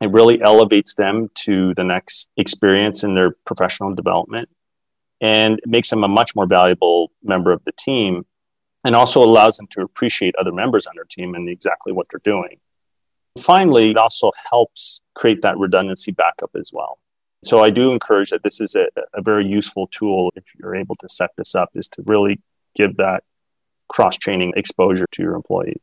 it 0.00 0.10
really 0.12 0.40
elevates 0.40 0.94
them 0.94 1.28
to 1.34 1.74
the 1.74 1.84
next 1.84 2.30
experience 2.36 3.02
in 3.02 3.14
their 3.14 3.32
professional 3.44 3.94
development 3.94 4.48
and 5.20 5.60
makes 5.66 5.90
them 5.90 6.04
a 6.04 6.08
much 6.08 6.36
more 6.36 6.46
valuable 6.46 7.10
member 7.22 7.52
of 7.52 7.64
the 7.64 7.72
team 7.72 8.24
and 8.84 8.94
also 8.94 9.20
allows 9.20 9.56
them 9.56 9.66
to 9.68 9.82
appreciate 9.82 10.34
other 10.36 10.52
members 10.52 10.86
on 10.86 10.94
their 10.94 11.04
team 11.04 11.34
and 11.34 11.48
exactly 11.48 11.92
what 11.92 12.06
they're 12.10 12.20
doing. 12.22 12.60
Finally, 13.40 13.90
it 13.90 13.96
also 13.96 14.30
helps 14.50 15.00
create 15.14 15.42
that 15.42 15.58
redundancy 15.58 16.12
backup 16.12 16.50
as 16.54 16.70
well. 16.72 16.98
So 17.44 17.62
I 17.62 17.70
do 17.70 17.92
encourage 17.92 18.30
that 18.30 18.42
this 18.42 18.60
is 18.60 18.74
a, 18.74 18.86
a 19.14 19.22
very 19.22 19.46
useful 19.46 19.88
tool 19.88 20.32
if 20.34 20.44
you're 20.58 20.76
able 20.76 20.96
to 20.96 21.08
set 21.08 21.30
this 21.36 21.54
up 21.54 21.70
is 21.74 21.88
to 21.88 22.02
really 22.06 22.40
give 22.74 22.96
that 22.96 23.24
cross 23.88 24.16
training 24.16 24.52
exposure 24.56 25.06
to 25.12 25.22
your 25.22 25.34
employees 25.34 25.80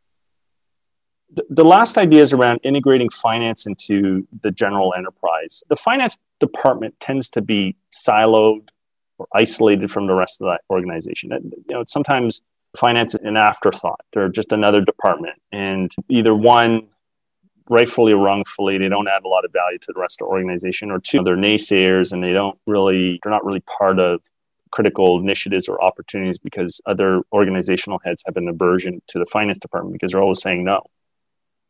the 1.49 1.65
last 1.65 1.97
idea 1.97 2.21
is 2.21 2.33
around 2.33 2.59
integrating 2.63 3.09
finance 3.09 3.65
into 3.65 4.27
the 4.41 4.51
general 4.51 4.93
enterprise. 4.95 5.63
The 5.69 5.75
finance 5.75 6.17
department 6.39 6.99
tends 6.99 7.29
to 7.29 7.41
be 7.41 7.75
siloed 7.91 8.69
or 9.17 9.27
isolated 9.33 9.91
from 9.91 10.07
the 10.07 10.13
rest 10.13 10.41
of 10.41 10.45
the 10.45 10.59
organization. 10.73 11.31
You 11.31 11.63
know, 11.69 11.83
sometimes 11.87 12.41
finance 12.77 13.15
is 13.15 13.23
an 13.23 13.37
afterthought. 13.37 14.01
They're 14.13 14.29
just 14.29 14.51
another 14.51 14.81
department, 14.81 15.41
and 15.51 15.91
either 16.09 16.35
one, 16.35 16.87
rightfully 17.69 18.13
or 18.13 18.23
wrongfully, 18.23 18.77
they 18.77 18.89
don't 18.89 19.07
add 19.07 19.23
a 19.25 19.27
lot 19.27 19.45
of 19.45 19.51
value 19.51 19.79
to 19.79 19.93
the 19.93 20.01
rest 20.01 20.21
of 20.21 20.27
the 20.27 20.31
organization, 20.31 20.91
or 20.91 20.99
two, 20.99 21.23
they're 21.23 21.37
naysayers 21.37 22.11
and 22.11 22.23
they 22.23 22.31
don't 22.31 22.57
really, 22.67 23.19
they're 23.23 23.31
not 23.31 23.45
really 23.45 23.61
part 23.61 23.99
of 23.99 24.21
critical 24.71 25.19
initiatives 25.19 25.67
or 25.67 25.81
opportunities 25.83 26.37
because 26.37 26.81
other 26.85 27.21
organizational 27.31 27.99
heads 28.03 28.21
have 28.25 28.35
an 28.37 28.47
aversion 28.49 29.01
to 29.07 29.17
the 29.17 29.25
finance 29.25 29.57
department 29.57 29.93
because 29.93 30.11
they're 30.11 30.21
always 30.21 30.41
saying 30.41 30.63
no. 30.63 30.81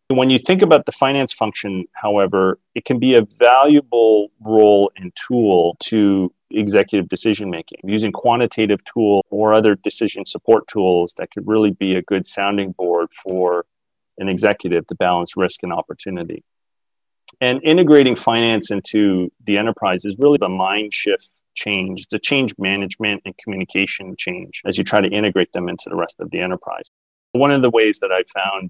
When 0.08 0.30
you 0.30 0.38
think 0.38 0.62
about 0.62 0.86
the 0.86 0.92
finance 0.92 1.34
function, 1.34 1.86
however, 1.94 2.60
it 2.76 2.86
can 2.86 3.00
be 3.00 3.16
a 3.16 3.24
valuable 3.40 4.30
role 4.40 4.92
and 4.96 5.12
tool 5.16 5.78
to 5.86 6.32
executive 6.52 7.10
decision 7.10 7.50
making 7.50 7.80
using 7.84 8.12
quantitative 8.12 8.80
tool 8.86 9.26
or 9.32 9.54
other 9.54 9.74
decision 9.76 10.26
support 10.26 10.68
tools 10.68 11.14
that 11.18 11.32
could 11.32 11.48
really 11.48 11.72
be 11.72 11.96
a 11.96 12.04
good 12.04 12.28
sounding 12.28 12.72
board 12.72 13.10
for 13.28 13.66
an 14.20 14.30
executive 14.30 14.86
to 14.88 14.96
balance 14.96 15.36
risk 15.36 15.64
and 15.64 15.74
opportunity. 15.74 16.44
And 17.42 17.62
integrating 17.64 18.16
finance 18.16 18.70
into 18.70 19.32
the 19.44 19.58
enterprise 19.58 20.06
is 20.06 20.18
really 20.20 20.38
the 20.38 20.48
mind 20.48 20.94
shift 20.94 21.30
change, 21.56 22.08
the 22.08 22.20
change 22.20 22.54
management 22.60 23.24
and 23.26 23.36
communication 23.38 24.16
change 24.18 24.62
as 24.66 24.78
you 24.78 24.84
try 24.84 25.02
to 25.02 25.08
integrate 25.08 25.52
them 25.54 25.68
into 25.68 25.90
the 25.90 25.96
rest 25.96 26.18
of 26.20 26.30
the 26.30 26.42
enterprise. 26.42 26.86
One 27.32 27.52
of 27.52 27.64
the 27.64 27.72
ways 27.72 28.00
that 28.00 28.12
I 28.12 28.24
found 28.32 28.70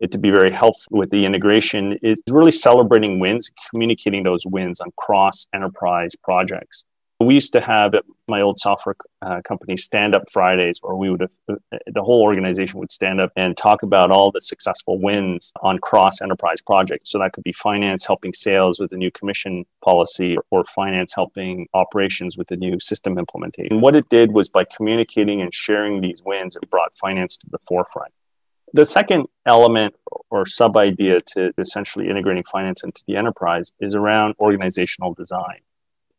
it 0.00 0.12
to 0.12 0.18
be 0.18 0.30
very 0.30 0.52
helpful 0.52 0.98
with 0.98 1.10
the 1.10 1.24
integration 1.24 1.98
is 2.02 2.20
really 2.30 2.52
celebrating 2.52 3.18
wins, 3.18 3.50
communicating 3.70 4.22
those 4.22 4.46
wins 4.46 4.80
on 4.80 4.90
cross 4.96 5.46
enterprise 5.54 6.14
projects. 6.22 6.84
We 7.20 7.34
used 7.34 7.52
to 7.54 7.60
have 7.60 7.96
at 7.96 8.04
my 8.28 8.40
old 8.42 8.60
software 8.60 8.94
uh, 9.22 9.40
company 9.42 9.76
stand 9.76 10.14
up 10.14 10.22
Fridays, 10.30 10.78
where 10.82 10.94
we 10.94 11.10
would 11.10 11.22
have, 11.22 11.32
the 11.48 12.02
whole 12.02 12.22
organization 12.22 12.78
would 12.78 12.92
stand 12.92 13.20
up 13.20 13.32
and 13.34 13.56
talk 13.56 13.82
about 13.82 14.12
all 14.12 14.30
the 14.30 14.40
successful 14.40 15.00
wins 15.00 15.52
on 15.60 15.80
cross 15.80 16.22
enterprise 16.22 16.60
projects. 16.60 17.10
So 17.10 17.18
that 17.18 17.32
could 17.32 17.42
be 17.42 17.52
finance 17.52 18.06
helping 18.06 18.32
sales 18.32 18.78
with 18.78 18.92
a 18.92 18.96
new 18.96 19.10
commission 19.10 19.66
policy, 19.84 20.36
or 20.52 20.64
finance 20.64 21.12
helping 21.12 21.66
operations 21.74 22.38
with 22.38 22.52
a 22.52 22.56
new 22.56 22.78
system 22.78 23.18
implementation. 23.18 23.80
What 23.80 23.96
it 23.96 24.08
did 24.10 24.30
was 24.30 24.48
by 24.48 24.64
communicating 24.64 25.40
and 25.40 25.52
sharing 25.52 26.00
these 26.00 26.22
wins, 26.24 26.54
it 26.54 26.70
brought 26.70 26.96
finance 26.96 27.36
to 27.38 27.50
the 27.50 27.58
forefront. 27.66 28.12
The 28.72 28.84
second 28.84 29.26
element 29.46 29.94
or 30.30 30.46
sub 30.46 30.76
idea 30.76 31.20
to 31.34 31.52
essentially 31.58 32.08
integrating 32.08 32.44
finance 32.44 32.84
into 32.84 33.02
the 33.06 33.16
enterprise 33.16 33.72
is 33.80 33.94
around 33.94 34.34
organizational 34.38 35.14
design. 35.14 35.60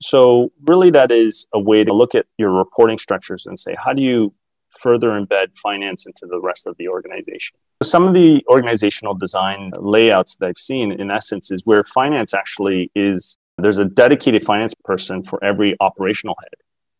So, 0.01 0.51
really, 0.65 0.91
that 0.91 1.11
is 1.11 1.45
a 1.53 1.59
way 1.59 1.83
to 1.83 1.93
look 1.93 2.15
at 2.15 2.25
your 2.37 2.51
reporting 2.51 2.97
structures 2.97 3.45
and 3.45 3.59
say, 3.59 3.75
how 3.77 3.93
do 3.93 4.01
you 4.01 4.33
further 4.79 5.09
embed 5.09 5.57
finance 5.57 6.05
into 6.05 6.25
the 6.25 6.39
rest 6.39 6.67
of 6.67 6.77
the 6.77 6.87
organization? 6.87 7.57
Some 7.83 8.07
of 8.07 8.13
the 8.13 8.43
organizational 8.47 9.13
design 9.13 9.71
layouts 9.77 10.37
that 10.37 10.47
I've 10.47 10.57
seen, 10.57 10.91
in 10.91 11.11
essence, 11.11 11.51
is 11.51 11.65
where 11.65 11.83
finance 11.83 12.33
actually 12.33 12.91
is 12.95 13.37
there's 13.57 13.79
a 13.79 13.85
dedicated 13.85 14.43
finance 14.43 14.73
person 14.85 15.23
for 15.23 15.43
every 15.43 15.75
operational 15.79 16.35
head. 16.39 16.53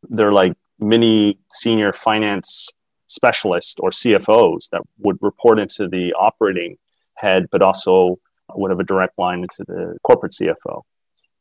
They're 0.09 0.33
like 0.33 0.53
mini 0.79 1.39
senior 1.51 1.91
finance 1.91 2.69
specialists 3.10 3.76
or 3.80 3.89
CFOs 3.89 4.69
that 4.72 4.82
would 5.00 5.17
report 5.22 5.60
into 5.60 5.88
the 5.88 6.13
operating 6.13 6.78
head, 7.15 7.48
but 7.52 7.62
also 7.62 8.17
would 8.56 8.72
have 8.72 8.80
a 8.80 8.84
direct 8.84 9.17
line 9.17 9.39
into 9.39 9.63
the 9.67 9.98
corporate 10.04 10.34
CFO. 10.34 10.84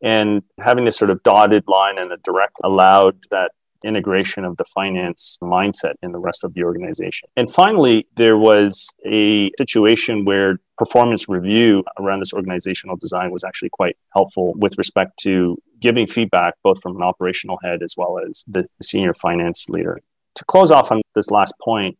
And 0.02 0.42
having 0.60 0.84
this 0.84 0.96
sort 0.96 1.10
of 1.10 1.22
dotted 1.22 1.64
line 1.66 1.98
and 1.98 2.12
a 2.12 2.16
direct 2.18 2.56
allowed 2.62 3.18
that 3.30 3.52
integration 3.84 4.44
of 4.44 4.56
the 4.56 4.64
finance 4.64 5.38
mindset 5.42 5.94
in 6.02 6.12
the 6.12 6.18
rest 6.18 6.42
of 6.42 6.54
the 6.54 6.64
organization. 6.64 7.28
And 7.36 7.52
finally, 7.52 8.06
there 8.16 8.36
was 8.36 8.88
a 9.06 9.50
situation 9.56 10.24
where 10.24 10.58
performance 10.76 11.28
review 11.28 11.84
around 11.98 12.20
this 12.20 12.32
organizational 12.32 12.96
design 12.96 13.30
was 13.30 13.44
actually 13.44 13.70
quite 13.70 13.96
helpful 14.14 14.54
with 14.56 14.76
respect 14.78 15.18
to 15.20 15.58
giving 15.80 16.06
feedback 16.06 16.54
both 16.64 16.80
from 16.82 16.96
an 16.96 17.02
operational 17.02 17.58
head 17.62 17.82
as 17.82 17.94
well 17.96 18.18
as 18.28 18.42
the 18.48 18.66
senior 18.82 19.14
finance 19.14 19.66
leader 19.68 20.00
to 20.38 20.44
close 20.44 20.70
off 20.70 20.90
on 20.90 21.02
this 21.14 21.30
last 21.30 21.54
point, 21.60 21.98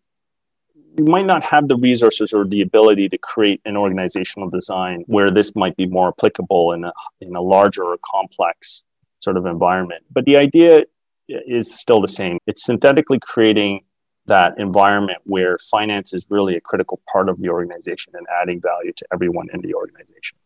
you 0.96 1.05
might 1.05 1.27
not 1.27 1.44
have 1.44 1.68
the 1.68 1.77
resources 1.77 2.32
or 2.32 2.45
the 2.45 2.62
ability 2.62 3.09
to 3.09 3.18
create 3.18 3.61
an 3.64 3.76
organizational 3.76 4.49
design 4.49 5.05
where 5.07 5.30
this 5.30 5.55
might 5.55 5.76
be 5.76 5.86
more 5.86 6.09
applicable 6.09 6.72
in 6.72 6.84
a, 6.84 6.93
in 7.20 7.34
a 7.34 7.41
larger 7.41 7.84
or 7.84 7.99
complex 8.05 8.84
sort 9.20 9.36
of 9.36 9.47
environment. 9.47 10.05
But 10.11 10.24
the 10.24 10.36
idea 10.36 10.84
is 11.28 11.78
still 11.78 12.01
the 12.01 12.09
same. 12.09 12.39
It's 12.47 12.64
synthetically 12.64 13.18
creating 13.18 13.84
that 14.26 14.59
environment 14.59 15.18
where 15.24 15.59
finance 15.59 16.12
is 16.12 16.26
really 16.30 16.57
a 16.57 16.61
critical 16.61 17.01
part 17.11 17.28
of 17.28 17.41
the 17.41 17.49
organization 17.49 18.12
and 18.16 18.26
adding 18.41 18.61
value 18.61 18.93
to 18.93 19.07
everyone 19.12 19.49
in 19.53 19.61
the 19.61 19.74
organization. 19.74 20.39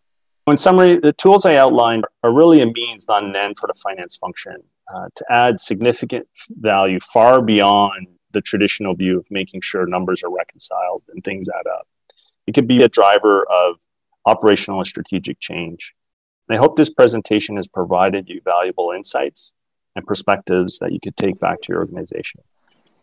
In 0.46 0.56
summary, 0.56 0.98
the 0.98 1.12
tools 1.12 1.44
I 1.44 1.56
outlined 1.56 2.04
are 2.22 2.32
really 2.32 2.60
a 2.62 2.66
means, 2.66 3.06
not 3.06 3.22
an 3.22 3.36
end 3.36 3.58
for 3.58 3.66
the 3.66 3.74
finance 3.74 4.16
function 4.16 4.62
uh, 4.94 5.08
to 5.14 5.24
add 5.30 5.60
significant 5.60 6.26
value 6.50 6.98
far 7.12 7.42
beyond 7.42 8.06
the 8.32 8.40
traditional 8.40 8.94
view 8.94 9.18
of 9.18 9.26
making 9.30 9.60
sure 9.60 9.86
numbers 9.86 10.22
are 10.22 10.30
reconciled 10.30 11.02
and 11.08 11.22
things 11.22 11.48
add 11.48 11.66
up. 11.66 11.86
It 12.46 12.54
could 12.54 12.66
be 12.66 12.82
a 12.82 12.88
driver 12.88 13.46
of 13.50 13.76
operational 14.26 14.78
and 14.78 14.86
strategic 14.86 15.38
change. 15.40 15.94
And 16.48 16.58
I 16.58 16.60
hope 16.60 16.76
this 16.76 16.90
presentation 16.90 17.56
has 17.56 17.68
provided 17.68 18.28
you 18.28 18.40
valuable 18.44 18.92
insights 18.94 19.52
and 19.94 20.06
perspectives 20.06 20.78
that 20.78 20.92
you 20.92 21.00
could 21.00 21.16
take 21.16 21.38
back 21.38 21.60
to 21.62 21.72
your 21.72 21.78
organization. 21.78 22.40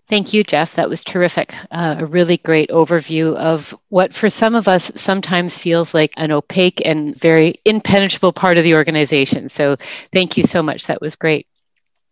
Thank 0.09 0.33
you, 0.33 0.43
Jeff. 0.43 0.73
That 0.73 0.89
was 0.89 1.03
terrific. 1.03 1.53
Uh, 1.69 1.97
a 1.99 2.05
really 2.05 2.37
great 2.37 2.71
overview 2.71 3.35
of 3.35 3.77
what, 3.89 4.11
for 4.11 4.27
some 4.27 4.55
of 4.55 4.67
us, 4.67 4.91
sometimes 4.95 5.59
feels 5.59 5.93
like 5.93 6.13
an 6.17 6.31
opaque 6.31 6.81
and 6.83 7.15
very 7.15 7.53
impenetrable 7.63 8.33
part 8.33 8.57
of 8.57 8.63
the 8.63 8.73
organization. 8.73 9.49
So, 9.49 9.75
thank 10.11 10.35
you 10.35 10.45
so 10.45 10.63
much. 10.63 10.87
That 10.87 10.99
was 10.99 11.15
great. 11.15 11.45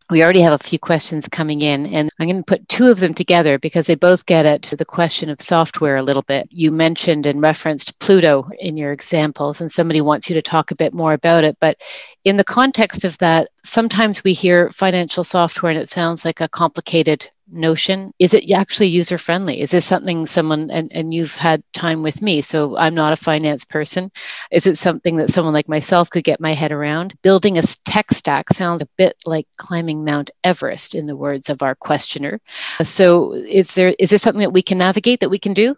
We 0.09 0.23
already 0.23 0.39
have 0.39 0.53
a 0.53 0.63
few 0.63 0.79
questions 0.79 1.27
coming 1.27 1.61
in, 1.61 1.85
and 1.87 2.09
I'm 2.17 2.27
going 2.27 2.37
to 2.37 2.43
put 2.43 2.69
two 2.69 2.89
of 2.89 3.01
them 3.01 3.13
together 3.13 3.59
because 3.59 3.87
they 3.87 3.95
both 3.95 4.25
get 4.25 4.45
at 4.45 4.61
the 4.61 4.85
question 4.85 5.29
of 5.29 5.41
software 5.41 5.97
a 5.97 6.01
little 6.01 6.21
bit. 6.21 6.47
You 6.49 6.71
mentioned 6.71 7.25
and 7.25 7.41
referenced 7.41 7.99
Plooto 7.99 8.49
in 8.59 8.77
your 8.77 8.93
examples, 8.93 9.59
and 9.59 9.69
somebody 9.69 9.99
wants 9.99 10.29
you 10.29 10.33
to 10.35 10.41
talk 10.41 10.71
a 10.71 10.75
bit 10.75 10.93
more 10.93 11.11
about 11.11 11.43
it. 11.43 11.57
But 11.59 11.81
in 12.23 12.37
the 12.37 12.45
context 12.45 13.03
of 13.03 13.17
that, 13.17 13.49
sometimes 13.65 14.23
we 14.23 14.31
hear 14.31 14.69
financial 14.71 15.25
software 15.25 15.73
and 15.73 15.81
it 15.81 15.89
sounds 15.89 16.23
like 16.23 16.39
a 16.39 16.47
complicated 16.47 17.29
notion 17.49 18.13
is 18.19 18.33
it 18.33 18.49
actually 18.51 18.87
user 18.87 19.17
friendly 19.17 19.61
is 19.61 19.71
this 19.71 19.85
something 19.85 20.25
someone 20.25 20.69
and, 20.69 20.91
and 20.91 21.13
you've 21.13 21.35
had 21.35 21.63
time 21.71 22.03
with 22.03 22.21
me 22.21 22.41
so 22.41 22.77
i'm 22.77 22.95
not 22.95 23.13
a 23.13 23.15
finance 23.15 23.65
person. 23.65 24.11
Is 24.51 24.65
it 24.67 24.77
something 24.77 25.17
that 25.17 25.31
someone 25.31 25.53
like 25.53 25.67
myself 25.67 26.09
could 26.09 26.23
get 26.23 26.39
my 26.39 26.53
head 26.53 26.71
around? 26.71 27.13
Building 27.21 27.57
a 27.57 27.63
tech 27.85 28.11
stack 28.11 28.49
sounds 28.53 28.81
a 28.81 28.87
bit 28.97 29.15
like 29.25 29.47
climbing 29.57 30.03
mount 30.03 30.31
everest 30.43 30.95
in 30.95 31.07
the 31.07 31.15
words 31.15 31.49
of 31.49 31.61
our 31.61 31.75
questioner. 31.75 32.39
So 32.83 33.33
is 33.33 33.73
there 33.73 33.93
is 33.99 34.09
this 34.09 34.21
something 34.21 34.41
that 34.41 34.53
we 34.53 34.61
can 34.61 34.77
navigate 34.77 35.19
that 35.19 35.29
we 35.29 35.39
can 35.39 35.53
do? 35.53 35.75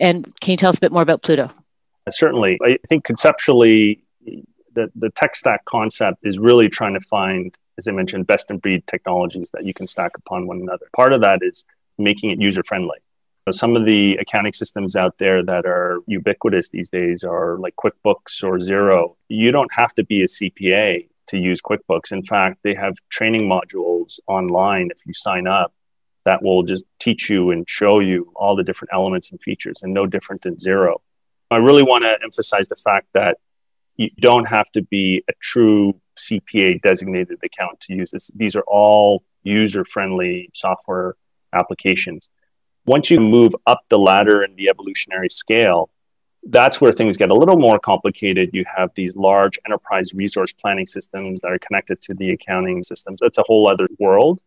And 0.00 0.24
can 0.40 0.52
you 0.52 0.56
tell 0.56 0.70
us 0.70 0.78
a 0.78 0.80
bit 0.80 0.92
more 0.92 1.02
about 1.02 1.22
Plooto? 1.22 1.50
Uh, 2.06 2.10
certainly. 2.10 2.58
I 2.62 2.78
think 2.88 3.04
conceptually 3.04 4.04
the, 4.74 4.90
the 4.94 5.10
tech 5.10 5.36
stack 5.36 5.64
concept 5.64 6.18
is 6.22 6.38
really 6.38 6.68
trying 6.68 6.94
to 6.94 7.00
find 7.00 7.56
as 7.78 7.88
I 7.88 7.92
mentioned, 7.92 8.26
best 8.26 8.50
in 8.50 8.58
breed 8.58 8.86
technologies 8.86 9.50
that 9.52 9.64
you 9.64 9.74
can 9.74 9.86
stack 9.86 10.12
upon 10.16 10.46
one 10.46 10.60
another. 10.60 10.86
Part 10.94 11.12
of 11.12 11.20
that 11.22 11.40
is 11.42 11.64
making 11.98 12.30
it 12.30 12.40
user 12.40 12.62
friendly. 12.62 12.98
So 13.46 13.52
some 13.52 13.76
of 13.76 13.84
the 13.84 14.16
accounting 14.16 14.54
systems 14.54 14.96
out 14.96 15.18
there 15.18 15.42
that 15.42 15.66
are 15.66 16.00
ubiquitous 16.06 16.70
these 16.70 16.88
days 16.88 17.22
are 17.22 17.58
like 17.58 17.74
QuickBooks 17.76 18.42
or 18.42 18.58
Xero. 18.58 19.16
You 19.28 19.50
don't 19.50 19.72
have 19.74 19.92
to 19.94 20.04
be 20.04 20.22
a 20.22 20.26
CPA 20.26 21.08
to 21.28 21.38
use 21.38 21.60
QuickBooks. 21.60 22.10
In 22.10 22.24
fact, 22.24 22.60
they 22.62 22.74
have 22.74 22.96
training 23.10 23.42
modules 23.42 24.18
online 24.26 24.90
if 24.90 25.04
you 25.04 25.12
sign 25.12 25.46
up 25.46 25.74
that 26.24 26.42
will 26.42 26.62
just 26.62 26.84
teach 27.00 27.28
you 27.28 27.50
and 27.50 27.68
show 27.68 28.00
you 28.00 28.32
all 28.34 28.56
the 28.56 28.62
different 28.62 28.94
elements 28.94 29.30
and 29.30 29.42
features 29.42 29.82
and 29.82 29.92
no 29.92 30.06
different 30.06 30.42
than 30.42 30.56
Xero. 30.56 30.96
I 31.50 31.58
really 31.58 31.82
want 31.82 32.04
to 32.04 32.18
emphasize 32.22 32.68
the 32.68 32.76
fact 32.76 33.08
that 33.12 33.36
you 33.96 34.10
don't 34.18 34.46
have 34.46 34.70
to 34.72 34.82
be 34.82 35.22
a 35.28 35.32
true 35.40 36.00
CPA 36.16 36.80
designated 36.82 37.38
account 37.44 37.80
to 37.80 37.94
use 37.94 38.10
this. 38.10 38.30
These 38.34 38.56
are 38.56 38.64
all 38.66 39.22
user 39.42 39.84
friendly 39.84 40.50
software 40.54 41.16
applications. 41.52 42.28
Once 42.86 43.10
you 43.10 43.20
move 43.20 43.54
up 43.66 43.82
the 43.88 43.98
ladder 43.98 44.42
in 44.42 44.56
the 44.56 44.68
evolutionary 44.68 45.30
scale, 45.30 45.90
that's 46.46 46.80
where 46.80 46.92
things 46.92 47.16
get 47.16 47.30
a 47.30 47.34
little 47.34 47.58
more 47.58 47.78
complicated. 47.78 48.50
You 48.52 48.64
have 48.76 48.90
these 48.94 49.16
large 49.16 49.58
enterprise 49.66 50.12
resource 50.14 50.52
planning 50.52 50.86
systems 50.86 51.40
that 51.40 51.52
are 51.52 51.58
connected 51.58 52.02
to 52.02 52.14
the 52.14 52.30
accounting 52.30 52.82
systems. 52.82 53.18
That's 53.20 53.38
a 53.38 53.44
whole 53.46 53.70
other 53.70 53.88
world. 53.98 54.40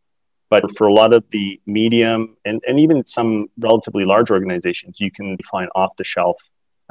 But 0.49 0.77
for 0.77 0.87
a 0.87 0.93
lot 0.93 1.13
of 1.13 1.25
the 1.31 1.59
medium 1.65 2.37
and, 2.45 2.61
and 2.67 2.79
even 2.79 3.05
some 3.05 3.47
relatively 3.57 4.05
large 4.05 4.31
organizations, 4.31 5.01
you 5.01 5.11
can 5.11 5.37
find 5.49 5.69
off 5.75 5.91
the 5.97 6.03
shelf 6.03 6.37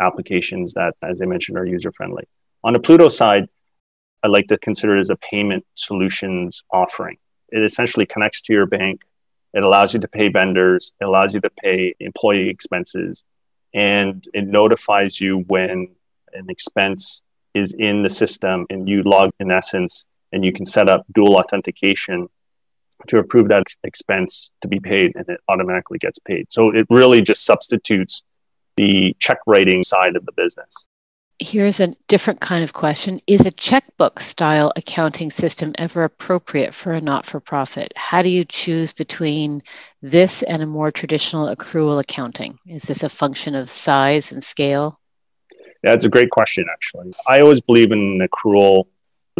applications 0.00 0.74
that, 0.74 0.94
as 1.04 1.22
I 1.22 1.26
mentioned, 1.26 1.56
are 1.56 1.64
user 1.64 1.92
friendly. 1.92 2.24
On 2.64 2.72
the 2.72 2.80
Plooto 2.80 3.10
side, 3.10 3.48
I 4.26 4.28
like 4.28 4.48
to 4.48 4.58
consider 4.58 4.96
it 4.96 4.98
as 4.98 5.10
a 5.10 5.14
payment 5.14 5.64
solutions 5.76 6.64
offering. 6.72 7.16
It 7.50 7.62
essentially 7.62 8.06
connects 8.06 8.40
to 8.42 8.52
your 8.52 8.66
bank. 8.66 9.02
It 9.54 9.62
allows 9.62 9.94
you 9.94 10.00
to 10.00 10.08
pay 10.08 10.30
vendors. 10.30 10.92
It 11.00 11.04
allows 11.04 11.32
you 11.32 11.40
to 11.42 11.50
pay 11.50 11.94
employee 12.00 12.48
expenses, 12.48 13.22
and 13.72 14.26
it 14.34 14.48
notifies 14.48 15.20
you 15.20 15.44
when 15.46 15.94
an 16.32 16.50
expense 16.50 17.22
is 17.54 17.72
in 17.72 18.02
the 18.02 18.08
system, 18.08 18.66
and 18.68 18.88
you 18.88 19.04
log 19.04 19.30
in 19.38 19.52
essence, 19.52 20.06
and 20.32 20.44
you 20.44 20.52
can 20.52 20.66
set 20.66 20.88
up 20.88 21.06
dual 21.14 21.36
authentication 21.36 22.28
to 23.06 23.18
approve 23.18 23.46
that 23.46 23.62
expense 23.84 24.50
to 24.60 24.66
be 24.66 24.80
paid, 24.80 25.12
and 25.14 25.28
it 25.28 25.40
automatically 25.48 25.98
gets 25.98 26.18
paid. 26.18 26.50
So 26.50 26.70
it 26.74 26.88
really 26.90 27.20
just 27.20 27.44
substitutes 27.44 28.24
the 28.76 29.14
check 29.20 29.38
writing 29.46 29.84
side 29.84 30.16
of 30.16 30.26
the 30.26 30.32
business. 30.32 30.88
Here's 31.38 31.80
a 31.80 31.94
different 32.08 32.40
kind 32.40 32.64
of 32.64 32.72
question. 32.72 33.20
Is 33.26 33.44
a 33.44 33.50
checkbook 33.50 34.20
style 34.20 34.72
accounting 34.74 35.30
system 35.30 35.74
ever 35.76 36.04
appropriate 36.04 36.72
for 36.72 36.92
a 36.92 37.00
not 37.00 37.26
for 37.26 37.40
profit? 37.40 37.92
How 37.94 38.22
do 38.22 38.30
you 38.30 38.46
choose 38.46 38.94
between 38.94 39.62
this 40.00 40.42
and 40.42 40.62
a 40.62 40.66
more 40.66 40.90
traditional 40.90 41.54
accrual 41.54 42.00
accounting? 42.00 42.58
Is 42.66 42.84
this 42.84 43.02
a 43.02 43.10
function 43.10 43.54
of 43.54 43.68
size 43.68 44.32
and 44.32 44.42
scale? 44.42 44.98
Yeah, 45.84 45.92
it's 45.92 46.06
a 46.06 46.08
great 46.08 46.30
question, 46.30 46.64
actually. 46.72 47.12
I 47.28 47.40
always 47.40 47.60
believe 47.60 47.92
in 47.92 47.98
an 47.98 48.26
accrual 48.26 48.84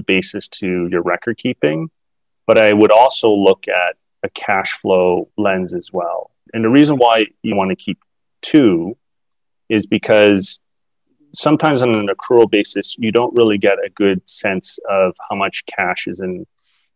basis 0.07 0.49
to 0.49 0.89
your 0.91 1.03
record 1.03 1.39
keeping, 1.39 1.89
but 2.47 2.59
I 2.59 2.75
would 2.75 2.93
also 2.93 3.33
look 3.33 3.67
at 3.69 3.97
a 4.23 4.29
cash 4.29 4.73
flow 4.73 5.31
lens 5.39 5.73
as 5.73 5.93
well. 5.93 6.31
And 6.53 6.63
the 6.63 6.69
reason 6.69 6.97
why 6.97 7.27
you 7.43 7.57
want 7.57 7.71
to 7.71 7.77
keep 7.77 7.99
two 8.43 8.97
is 9.69 9.87
because 9.87 10.61
sometimes 11.37 11.83
on 11.83 11.95
an 11.95 12.09
accrual 12.09 12.51
basis, 12.51 12.97
you 12.99 13.13
don't 13.13 13.35
really 13.37 13.59
get 13.59 13.79
a 13.85 13.91
good 13.91 14.29
sense 14.29 14.79
of 14.89 15.15
how 15.29 15.37
much 15.37 15.65
cash 15.67 16.07
is 16.07 16.21
in 16.21 16.47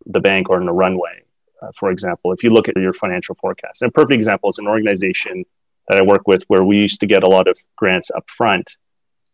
the 0.06 0.20
bank 0.20 0.48
or 0.48 0.58
in 0.58 0.66
the 0.66 0.72
runway. 0.72 1.22
Uh, 1.62 1.68
for 1.76 1.90
example, 1.90 2.32
if 2.32 2.42
you 2.42 2.50
look 2.50 2.68
at 2.68 2.76
your 2.76 2.92
financial 2.92 3.34
forecast, 3.34 3.82
and 3.82 3.90
a 3.90 3.92
perfect 3.92 4.14
example 4.14 4.48
is 4.48 4.58
an 4.58 4.66
organization 4.66 5.44
that 5.88 6.00
I 6.00 6.02
work 6.02 6.26
with 6.26 6.42
where 6.48 6.64
we 6.64 6.76
used 6.76 7.00
to 7.00 7.06
get 7.06 7.22
a 7.22 7.28
lot 7.28 7.48
of 7.48 7.58
grants 7.76 8.10
up 8.10 8.28
front, 8.30 8.76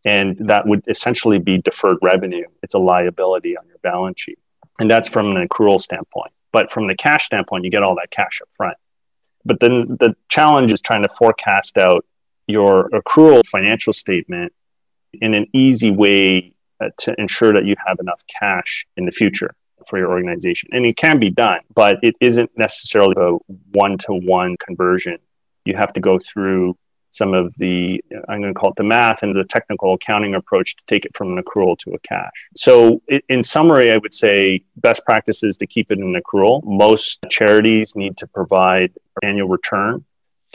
and 0.05 0.37
that 0.49 0.67
would 0.67 0.83
essentially 0.87 1.39
be 1.39 1.57
deferred 1.57 1.97
revenue. 2.01 2.45
It's 2.61 2.73
a 2.73 2.79
liability 2.79 3.57
on 3.57 3.67
your 3.67 3.77
balance 3.81 4.19
sheet. 4.19 4.39
And 4.79 4.91
that's 4.91 5.07
from 5.07 5.35
an 5.35 5.47
accrual 5.47 5.79
standpoint. 5.79 6.31
But 6.51 6.71
from 6.71 6.87
the 6.87 6.95
cash 6.95 7.25
standpoint, 7.25 7.65
you 7.65 7.71
get 7.71 7.83
all 7.83 7.95
that 7.95 8.11
cash 8.11 8.41
up 8.41 8.49
front. 8.55 8.77
But 9.45 9.59
then 9.59 9.81
the 9.81 10.15
challenge 10.29 10.71
is 10.71 10.81
trying 10.81 11.03
to 11.03 11.09
forecast 11.09 11.77
out 11.77 12.05
your 12.47 12.89
accrual 12.89 13.45
financial 13.45 13.93
statement 13.93 14.53
in 15.13 15.33
an 15.33 15.47
easy 15.53 15.91
way 15.91 16.53
uh, 16.79 16.89
to 16.99 17.15
ensure 17.19 17.53
that 17.53 17.65
you 17.65 17.75
have 17.85 17.97
enough 17.99 18.21
cash 18.27 18.85
in 18.97 19.05
the 19.05 19.11
future 19.11 19.55
for 19.87 19.97
your 19.97 20.09
organization. 20.09 20.69
And 20.71 20.85
it 20.85 20.97
can 20.97 21.19
be 21.19 21.29
done, 21.29 21.59
but 21.73 21.97
it 22.03 22.15
isn't 22.19 22.51
necessarily 22.57 23.15
a 23.17 23.37
one 23.71 23.97
to 23.99 24.13
one 24.13 24.57
conversion. 24.57 25.17
You 25.65 25.75
have 25.75 25.93
to 25.93 25.99
go 25.99 26.19
through 26.19 26.77
some 27.11 27.33
of 27.33 27.53
the, 27.57 28.03
I'm 28.29 28.41
going 28.41 28.53
to 28.53 28.59
call 28.59 28.71
it 28.71 28.75
the 28.75 28.83
math 28.83 29.23
and 29.23 29.35
the 29.35 29.43
technical 29.43 29.93
accounting 29.93 30.35
approach 30.35 30.75
to 30.75 30.83
take 30.85 31.05
it 31.05 31.15
from 31.15 31.35
an 31.35 31.43
accrual 31.43 31.77
to 31.79 31.91
a 31.91 31.99
cash. 31.99 32.49
So, 32.55 33.01
in 33.29 33.43
summary, 33.43 33.91
I 33.91 33.97
would 33.97 34.13
say 34.13 34.61
best 34.75 35.03
practices 35.05 35.57
to 35.57 35.67
keep 35.67 35.89
it 35.89 35.99
in 35.99 36.13
accrual. 36.13 36.63
Most 36.63 37.25
charities 37.29 37.95
need 37.95 38.17
to 38.17 38.27
provide 38.27 38.93
annual 39.23 39.47
return 39.47 40.05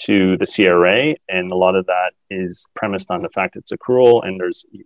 to 0.06 0.36
the 0.36 0.46
CRA, 0.46 1.14
and 1.28 1.52
a 1.52 1.56
lot 1.56 1.76
of 1.76 1.86
that 1.86 2.12
is 2.30 2.66
premised 2.74 3.10
on 3.10 3.22
the 3.22 3.30
fact 3.30 3.56
it's 3.56 3.72
accrual, 3.72 4.26
and 4.26 4.40
there's 4.40 4.64
in 4.72 4.84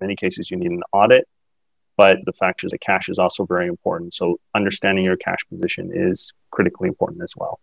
many 0.00 0.16
cases 0.16 0.50
you 0.50 0.56
need 0.56 0.70
an 0.70 0.82
audit. 0.92 1.26
But 1.96 2.18
the 2.24 2.32
fact 2.32 2.62
is 2.62 2.70
that 2.70 2.80
cash 2.80 3.08
is 3.08 3.18
also 3.18 3.44
very 3.44 3.66
important. 3.66 4.14
So 4.14 4.38
understanding 4.54 5.04
your 5.04 5.16
cash 5.16 5.40
position 5.50 5.90
is 5.92 6.32
critically 6.52 6.86
important 6.86 7.22
as 7.24 7.34
well. 7.36 7.58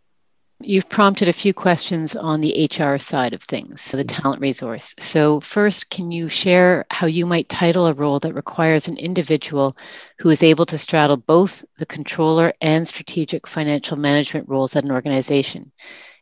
You've 0.61 0.87
prompted 0.87 1.27
a 1.27 1.33
few 1.33 1.53
questions 1.53 2.15
on 2.15 2.39
the 2.39 2.69
HR 2.71 2.97
side 2.97 3.33
of 3.33 3.43
things, 3.43 3.81
so 3.81 3.97
the 3.97 4.05
mm-hmm. 4.05 4.21
talent 4.21 4.41
resource. 4.41 4.95
So, 4.99 5.41
first, 5.41 5.89
can 5.89 6.11
you 6.11 6.29
share 6.29 6.85
how 6.89 7.07
you 7.07 7.25
might 7.25 7.49
title 7.49 7.87
a 7.87 7.93
role 7.93 8.21
that 8.21 8.33
requires 8.33 8.87
an 8.87 8.97
individual 8.97 9.75
who 10.19 10.29
is 10.29 10.43
able 10.43 10.65
to 10.67 10.77
straddle 10.77 11.17
both 11.17 11.65
the 11.77 11.85
controller 11.85 12.53
and 12.61 12.87
strategic 12.87 13.47
financial 13.47 13.97
management 13.97 14.47
roles 14.47 14.77
at 14.77 14.85
an 14.85 14.93
organization? 14.93 15.73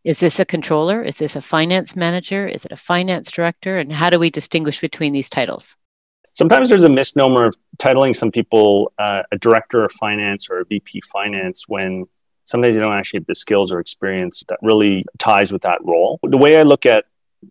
Is 0.03 0.19
this 0.19 0.39
a 0.39 0.45
controller? 0.45 1.01
Is 1.01 1.17
this 1.17 1.37
a 1.37 1.41
finance 1.41 1.95
manager? 1.95 2.45
Is 2.45 2.65
it 2.65 2.73
a 2.73 2.77
finance 2.77 3.31
director? 3.31 3.79
And 3.79 3.91
how 3.91 4.09
do 4.09 4.19
we 4.19 4.29
distinguish 4.29 4.81
between 4.81 5.13
these 5.13 5.29
titles? 5.29 5.77
Sometimes 6.33 6.67
there's 6.67 6.83
a 6.83 6.89
misnomer 6.89 7.45
of 7.45 7.55
titling 7.77 8.13
some 8.13 8.31
people 8.31 8.91
uh, 8.99 9.21
a 9.31 9.37
director 9.37 9.85
of 9.85 9.91
finance 9.93 10.49
or 10.49 10.59
a 10.59 10.65
VP 10.65 11.01
finance 11.01 11.65
when 11.67 12.05
sometimes 12.43 12.75
you 12.75 12.81
don't 12.81 12.93
actually 12.93 13.19
have 13.19 13.27
the 13.27 13.35
skills 13.35 13.71
or 13.71 13.79
experience 13.79 14.43
that 14.49 14.59
really 14.61 15.05
ties 15.19 15.53
with 15.53 15.61
that 15.61 15.79
role. 15.83 16.19
The 16.23 16.37
way 16.37 16.57
I 16.57 16.63
look 16.63 16.85
at 16.85 17.05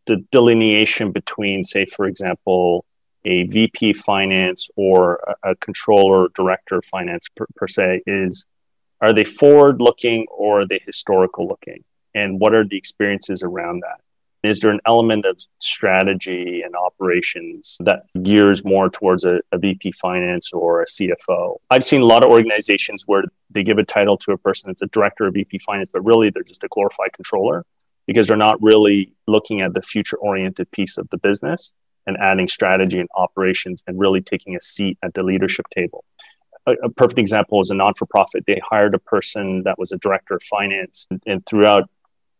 the 0.06 0.16
delineation 0.30 1.10
between, 1.10 1.64
say, 1.64 1.86
for 1.86 2.06
example, 2.06 2.84
a 3.24 3.44
VP 3.44 3.94
finance 3.94 4.68
or 4.76 5.20
a, 5.42 5.52
a 5.52 5.56
controller 5.56 6.28
director 6.34 6.76
of 6.76 6.84
finance 6.84 7.28
per, 7.34 7.46
per 7.54 7.68
se 7.68 8.02
is 8.06 8.44
are 9.00 9.12
they 9.12 9.24
forward 9.24 9.80
looking 9.80 10.26
or 10.30 10.62
are 10.62 10.66
they 10.66 10.82
historical 10.84 11.48
looking? 11.48 11.84
And 12.14 12.40
what 12.40 12.54
are 12.54 12.64
the 12.64 12.76
experiences 12.76 13.42
around 13.42 13.80
that 13.80 14.00
Is 14.48 14.60
there 14.60 14.70
an 14.70 14.80
element 14.86 15.24
of 15.24 15.40
strategy 15.58 16.62
and 16.64 16.74
operations 16.74 17.76
that 17.80 18.02
gears 18.22 18.64
more 18.64 18.90
towards 18.90 19.24
a, 19.24 19.40
a, 19.52 19.58
VP 19.58 19.92
finance 19.92 20.52
or 20.52 20.82
a 20.82 20.86
CFO? 20.86 21.58
I've 21.70 21.84
seen 21.84 22.02
a 22.02 22.06
lot 22.06 22.24
of 22.24 22.30
organizations 22.30 23.04
where 23.06 23.24
they 23.50 23.62
give 23.62 23.78
a 23.78 23.84
title 23.84 24.16
to 24.18 24.32
a 24.32 24.38
person 24.38 24.68
that's 24.68 24.82
a 24.82 24.86
director 24.88 25.26
of 25.26 25.34
VP 25.34 25.58
finance, 25.60 25.90
but 25.92 26.04
really 26.04 26.30
they're 26.30 26.42
just 26.42 26.64
a 26.64 26.68
glorified 26.68 27.12
controller 27.12 27.64
because 28.06 28.26
they're 28.26 28.36
not 28.36 28.60
really 28.60 29.12
looking 29.26 29.60
at 29.60 29.74
the 29.74 29.82
future 29.82 30.16
oriented 30.16 30.70
piece 30.70 30.98
of 30.98 31.08
the 31.10 31.18
business 31.18 31.72
and 32.06 32.16
adding 32.18 32.48
strategy 32.48 32.98
and 32.98 33.08
operations 33.14 33.82
and 33.86 33.98
really 33.98 34.20
taking 34.20 34.56
a 34.56 34.60
seat 34.60 34.98
at 35.02 35.14
the 35.14 35.22
leadership 35.22 35.66
table. 35.70 36.04
A, 36.66 36.88
perfect 36.90 37.18
example 37.18 37.60
is 37.60 37.70
a 37.70 37.74
non 37.74 37.94
for 37.94 38.06
profit. 38.06 38.44
They 38.46 38.60
hired 38.68 38.94
a 38.94 38.98
person 38.98 39.64
that 39.64 39.78
was 39.78 39.90
a 39.90 39.96
director 39.98 40.34
of 40.36 40.42
finance, 40.44 41.08
and 41.26 41.44
throughout 41.44 41.90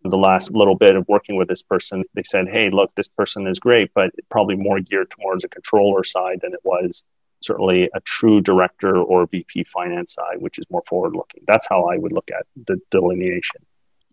the 0.04 0.16
last 0.16 0.52
little 0.52 0.74
bit 0.74 0.96
of 0.96 1.06
working 1.08 1.36
with 1.36 1.48
this 1.48 1.62
person, 1.62 2.02
they 2.14 2.22
said, 2.22 2.48
Hey, 2.48 2.70
look, 2.70 2.94
this 2.94 3.08
person 3.08 3.46
is 3.46 3.58
great, 3.58 3.90
but 3.94 4.10
probably 4.30 4.56
more 4.56 4.80
geared 4.80 5.10
towards 5.10 5.44
a 5.44 5.48
controller 5.48 6.04
side 6.04 6.40
than 6.42 6.52
it 6.52 6.60
was 6.64 7.04
certainly 7.44 7.90
a 7.94 8.00
true 8.00 8.40
director 8.40 8.96
or 8.96 9.26
VP 9.26 9.64
finance 9.64 10.14
side, 10.14 10.38
which 10.38 10.58
is 10.58 10.64
more 10.70 10.82
forward 10.88 11.14
looking. 11.14 11.42
That's 11.46 11.66
how 11.68 11.84
I 11.84 11.96
would 11.96 12.12
look 12.12 12.30
at 12.30 12.46
the 12.66 12.78
delineation. 12.90 13.62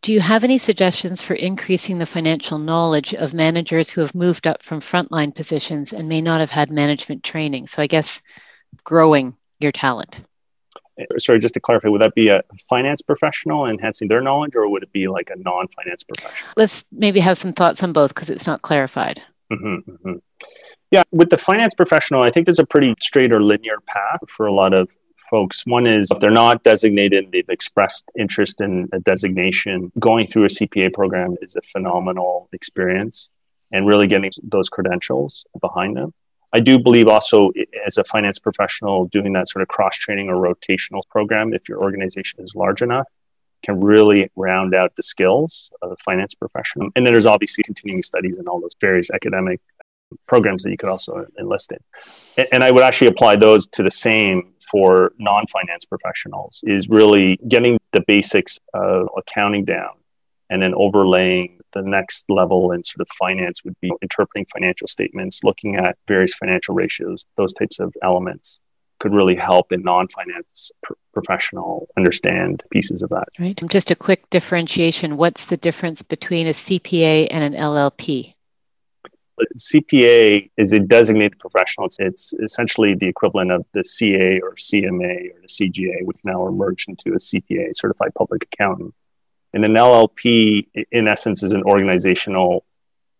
Do 0.02 0.14
you 0.14 0.22
have 0.22 0.44
any 0.44 0.58
suggestions 0.58 1.22
for 1.22 1.34
increasing 1.34 2.00
the 2.00 2.06
financial 2.06 2.58
knowledge 2.58 3.14
of 3.14 3.34
managers 3.34 3.90
who 3.90 4.02
have 4.02 4.16
moved 4.16 4.48
up 4.48 4.64
from 4.64 4.80
frontline 4.80 5.36
positions 5.36 5.92
and 5.92 6.08
may 6.08 6.22
not 6.22 6.40
have 6.40 6.50
had 6.50 6.72
management 6.72 7.24
training? 7.24 7.68
So, 7.68 7.82
I 7.82 7.88
guess 7.88 8.22
growing 8.84 9.36
your 9.60 9.74
talent. 9.74 10.22
Sorry, 11.18 11.40
just 11.40 11.54
to 11.54 11.60
clarify, 11.60 11.88
would 11.88 12.02
that 12.02 12.16
be 12.16 12.30
a 12.30 12.42
finance 12.70 13.02
professional 13.02 13.68
enhancing 13.68 14.08
their 14.08 14.22
knowledge, 14.22 14.56
or 14.56 14.68
would 14.70 14.84
it 14.84 14.92
be 14.92 15.08
like 15.08 15.30
a 15.30 15.38
non 15.38 15.68
finance 15.70 16.04
professional? 16.04 16.50
Let's 16.58 16.86
maybe 16.92 17.20
have 17.20 17.38
some 17.38 17.54
thoughts 17.54 17.84
on 17.84 17.94
both 17.94 18.14
because 18.14 18.30
it's 18.30 18.48
not 18.48 18.62
clarified. 18.62 19.22
Mm-hmm, 19.52 19.92
mm-hmm. 19.92 20.14
Yeah, 20.92 21.04
with 21.12 21.30
the 21.30 21.38
finance 21.38 21.76
professional, 21.76 22.24
I 22.24 22.32
think 22.32 22.46
there's 22.46 22.60
a 22.60 22.66
pretty 22.66 22.96
straight 23.00 23.34
or 23.34 23.42
linear 23.42 23.80
path 23.86 24.22
for 24.28 24.48
a 24.48 24.54
lot 24.54 24.74
of 24.74 24.90
folks. 25.30 25.66
One 25.66 25.86
is 25.86 26.10
if 26.12 26.20
they're 26.20 26.32
not 26.32 26.64
designated, 26.64 27.32
they've 27.32 27.50
expressed 27.50 28.06
interest 28.18 28.62
in 28.62 28.90
a 28.92 29.00
designation, 29.00 29.92
going 30.00 30.26
through 30.26 30.46
a 30.46 30.48
CPA 30.48 30.94
program 30.94 31.36
is 31.42 31.56
a 31.56 31.62
phenomenal 31.62 32.50
experience 32.54 33.30
and 33.72 33.88
really 33.88 34.08
getting 34.08 34.32
those 34.44 34.70
credentials 34.70 35.46
behind 35.62 35.96
them. 35.96 36.14
I 36.52 36.60
do 36.60 36.80
believe 36.80 37.08
also 37.08 37.52
as 37.86 37.98
a 37.98 38.04
finance 38.04 38.40
professional, 38.40 39.06
doing 39.06 39.34
that 39.34 39.48
sort 39.50 39.62
of 39.62 39.68
cross 39.68 39.98
training 39.98 40.30
or 40.30 40.36
rotational 40.36 41.02
program, 41.10 41.54
if 41.54 41.70
your 41.70 41.80
organization 41.80 42.44
is 42.44 42.56
large 42.56 42.82
enough, 42.82 43.06
can 43.64 43.80
really 43.80 44.32
round 44.36 44.74
out 44.74 44.96
the 44.96 45.04
skills 45.04 45.70
of 45.82 45.92
a 45.92 45.96
finance 46.04 46.34
professional. 46.34 46.90
And 46.96 47.06
then 47.06 47.14
there's 47.14 47.26
obviously 47.26 47.64
continuing 47.64 48.02
studies 48.02 48.38
and 48.38 48.48
all 48.48 48.60
those 48.60 48.76
various 48.80 49.12
academic 49.12 49.60
programs 50.28 50.64
that 50.64 50.72
you 50.72 50.78
could 50.78 50.90
also 50.90 51.22
enlist 51.40 51.72
in. 51.72 52.48
And 52.52 52.64
I 52.64 52.72
would 52.72 52.84
actually 52.84 53.08
apply 53.08 53.36
those 53.36 53.68
to 53.68 53.84
the 53.84 53.92
same 53.92 54.54
for 54.72 55.14
non-finance 55.20 55.86
professionals 55.86 56.62
is 56.64 56.90
really 56.90 57.40
getting 57.48 57.78
the 57.92 58.02
basics 58.08 58.60
of 58.74 59.10
accounting 59.18 59.66
down 59.66 59.92
and 60.50 60.62
then 60.62 60.74
overlaying 60.76 61.59
the 61.74 61.82
next 61.82 62.26
level 62.30 62.72
in 62.72 62.84
sort 62.84 63.02
of 63.02 63.08
finance 63.18 63.64
would 63.64 63.80
be 63.82 63.92
interpreting 64.02 64.46
financial 64.54 64.88
statements, 64.88 65.44
looking 65.44 65.76
at 65.76 65.98
various 66.08 66.34
financial 66.34 66.76
ratios, 66.76 67.26
those 67.38 67.54
types 67.54 67.80
of 67.80 67.94
elements 68.04 68.60
could 69.00 69.14
really 69.14 69.36
help 69.36 69.72
a 69.72 69.78
non-finance 69.78 70.72
pr- 70.84 70.94
professional 71.14 71.88
understand 71.98 72.64
pieces 72.72 73.02
of 73.02 73.10
that. 73.10 73.28
Right. 73.40 73.60
Just 73.68 73.92
a 73.92 73.96
quick 73.96 74.30
differentiation. 74.30 75.18
What's 75.18 75.46
the 75.46 75.58
difference 75.58 76.02
between 76.02 76.48
a 76.48 76.52
CPA 76.52 77.28
and 77.32 77.44
an 77.44 77.60
LLP? 77.60 78.36
CPA 79.58 80.50
is 80.58 80.74
a 80.74 80.80
designated 80.80 81.40
professional. 81.40 81.86
It's, 81.86 81.98
it's, 82.00 82.34
essentially 82.44 82.96
the 82.96 83.08
equivalent 83.08 83.52
of 83.52 83.66
the 83.74 83.84
CA 83.84 84.40
or 84.42 84.56
CMA 84.56 85.34
or 85.34 85.42
the 85.42 85.48
CGA, 85.48 86.04
which 86.04 86.18
now 86.26 86.46
are 86.46 86.52
merged 86.52 86.90
into 86.90 87.16
a 87.16 87.20
CPA, 87.20 87.70
Certified 87.74 88.14
Public 88.16 88.44
Accountant. 88.44 88.94
And 89.54 89.66
an 89.66 89.74
LLP, 89.74 90.68
in 90.92 91.08
essence, 91.08 91.44
is 91.44 91.54
an 91.54 91.64
organizational 91.64 92.66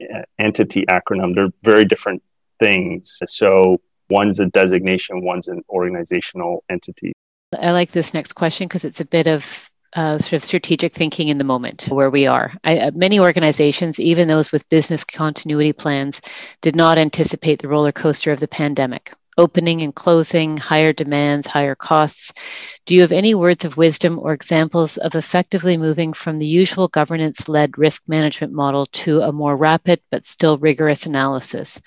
uh, 0.02 0.22
entity 0.38 0.86
acronym. 0.86 1.36
They're 1.36 1.50
very 1.64 1.86
different 1.86 2.22
things. 2.64 3.20
So 3.26 3.82
one's 4.10 4.40
a 4.40 4.46
designation, 4.46 5.24
one's 5.24 5.48
an 5.48 5.64
organizational 5.70 6.64
entity. 6.70 7.14
I 7.58 7.72
like 7.72 7.92
this 7.92 8.14
next 8.14 8.34
question 8.34 8.68
because 8.68 8.84
it's 8.84 9.02
a 9.02 9.06
bit 9.06 9.28
of 9.28 9.70
uh, 9.94 10.20
sort 10.20 10.34
of 10.34 10.44
strategic 10.44 10.94
thinking 10.94 11.30
in 11.30 11.40
the 11.40 11.44
moment 11.44 11.88
where 11.90 12.12
we 12.12 12.28
are. 12.28 12.54
I, 12.64 12.78
uh, 12.78 12.92
many 12.94 13.20
organizations, 13.20 14.00
even 14.00 14.28
those 14.28 14.52
with 14.52 14.70
business 14.70 15.04
continuity 15.04 15.74
plans, 15.74 16.22
did 16.62 16.76
not 16.76 17.00
anticipate 17.00 17.60
the 17.60 17.68
roller 17.68 17.92
coaster 17.92 18.32
of 18.32 18.40
the 18.40 18.48
pandemic 18.48 19.14
opening 19.40 19.82
and 19.82 19.96
closing, 19.96 20.58
higher 20.58 20.92
demands, 20.92 21.48
higher 21.48 21.74
costs. 21.74 22.34
Do 22.86 22.94
you 22.94 23.02
have 23.02 23.14
any 23.14 23.34
words 23.34 23.64
of 23.64 23.78
wisdom 23.78 24.20
or 24.20 24.34
examples 24.34 24.98
of 24.98 25.16
effectively 25.16 25.78
moving 25.78 26.12
from 26.12 26.38
the 26.38 26.46
usual 26.46 26.90
governance 26.90 27.48
led 27.48 27.78
risk 27.78 28.04
management 28.10 28.52
model 28.52 28.86
to 28.88 29.22
a 29.22 29.32
more 29.32 29.56
rapid 29.56 30.02
but 30.12 30.26
still 30.26 30.58
rigorous 30.58 31.06
analysis? 31.06 31.82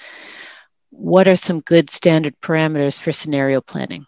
What 0.91 1.29
are 1.29 1.37
some 1.37 1.61
good 1.61 1.91
standard 1.91 2.35
parameters 2.41 2.99
for 2.99 3.13
scenario 3.13 3.61
planning? 3.61 4.07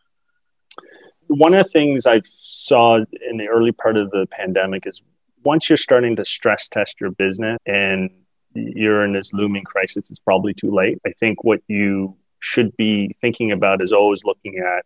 One 1.27 1.53
of 1.53 1.65
the 1.65 1.71
things 1.71 2.07
I 2.07 2.21
saw 2.25 2.97
in 2.97 3.37
the 3.37 3.49
early 3.49 3.73
part 3.73 3.99
of 3.99 4.11
the 4.11 4.27
pandemic 4.31 4.87
is 4.87 5.03
once 5.45 5.69
you're 5.69 5.77
starting 5.77 6.17
to 6.17 6.25
stress 6.25 6.67
test 6.69 6.99
your 6.99 7.11
business 7.11 7.59
and 7.67 8.11
you're 8.55 9.05
in 9.05 9.13
this 9.13 9.35
looming 9.35 9.65
crisis, 9.65 10.11
it's 10.11 10.21
probably 10.21 10.55
too 10.55 10.71
late. 10.71 10.99
I 11.07 11.11
think 11.21 11.45
what 11.45 11.61
you 11.69 12.17
should 12.45 12.77
be 12.77 13.15
thinking 13.21 13.53
about 13.53 13.83
is 13.83 13.93
always 13.93 14.23
looking 14.23 14.59
at 14.59 14.85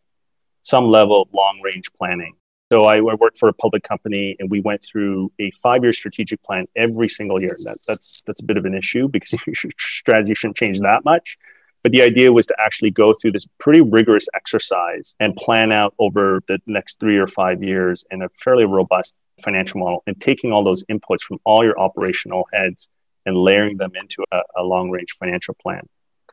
some 0.62 0.84
level 0.84 1.22
of 1.22 1.28
long 1.34 1.60
range 1.62 1.90
planning. 1.98 2.34
So 2.70 2.84
I, 2.84 2.96
I 2.98 3.14
worked 3.14 3.38
for 3.38 3.48
a 3.48 3.52
public 3.52 3.82
company 3.82 4.36
and 4.38 4.50
we 4.50 4.60
went 4.60 4.84
through 4.84 5.32
a 5.40 5.50
five 5.50 5.82
year 5.82 5.92
strategic 5.92 6.42
plan 6.42 6.66
every 6.76 7.08
single 7.08 7.40
year. 7.40 7.56
That, 7.64 7.78
that's, 7.86 8.22
that's 8.26 8.42
a 8.42 8.44
bit 8.44 8.56
of 8.56 8.64
an 8.64 8.74
issue 8.74 9.08
because 9.08 9.32
your 9.46 9.54
strategy 9.78 10.34
shouldn't 10.34 10.56
change 10.56 10.78
that 10.80 11.04
much. 11.04 11.36
But 11.82 11.92
the 11.92 12.02
idea 12.02 12.32
was 12.32 12.46
to 12.46 12.56
actually 12.58 12.90
go 12.90 13.14
through 13.14 13.32
this 13.32 13.46
pretty 13.58 13.80
rigorous 13.80 14.28
exercise 14.34 15.14
and 15.18 15.34
plan 15.36 15.72
out 15.72 15.94
over 15.98 16.40
the 16.48 16.58
next 16.66 17.00
three 17.00 17.18
or 17.18 17.28
five 17.28 17.62
years 17.62 18.04
in 18.10 18.22
a 18.22 18.28
fairly 18.30 18.64
robust 18.64 19.16
financial 19.42 19.80
model 19.80 20.02
and 20.06 20.20
taking 20.20 20.52
all 20.52 20.64
those 20.64 20.84
inputs 20.84 21.22
from 21.22 21.38
all 21.44 21.64
your 21.64 21.78
operational 21.78 22.48
heads 22.52 22.88
and 23.26 23.36
layering 23.36 23.78
them 23.78 23.92
into 23.94 24.24
a, 24.32 24.40
a 24.56 24.62
long 24.62 24.90
range 24.90 25.14
financial 25.18 25.54
plan. 25.54 25.82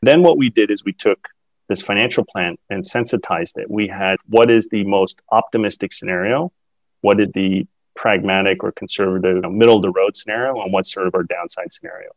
Then 0.05 0.21
what 0.21 0.37
we 0.37 0.49
did 0.51 0.69
is 0.69 0.85
we 0.85 0.93
took 0.93 1.29
this 1.67 1.81
financial 1.81 2.23
plan 2.23 2.57
and 2.69 2.85
sensitized 2.85 3.57
it. 3.57 3.71
We 3.71 3.87
had 3.87 4.17
what 4.27 4.51
is 4.51 4.67
the 4.67 4.83
most 4.83 5.19
optimistic 5.31 5.93
scenario, 5.93 6.51
what 7.01 7.19
is 7.19 7.29
the 7.33 7.65
pragmatic 7.95 8.63
or 8.63 8.71
conservative, 8.71 9.37
you 9.37 9.41
know, 9.41 9.49
middle 9.49 9.77
of 9.77 9.81
the 9.81 9.89
road 9.89 10.15
scenario, 10.15 10.61
and 10.61 10.71
what's 10.71 10.93
sort 10.93 11.07
of 11.07 11.15
our 11.15 11.23
downside 11.23 11.73
scenario. 11.73 12.09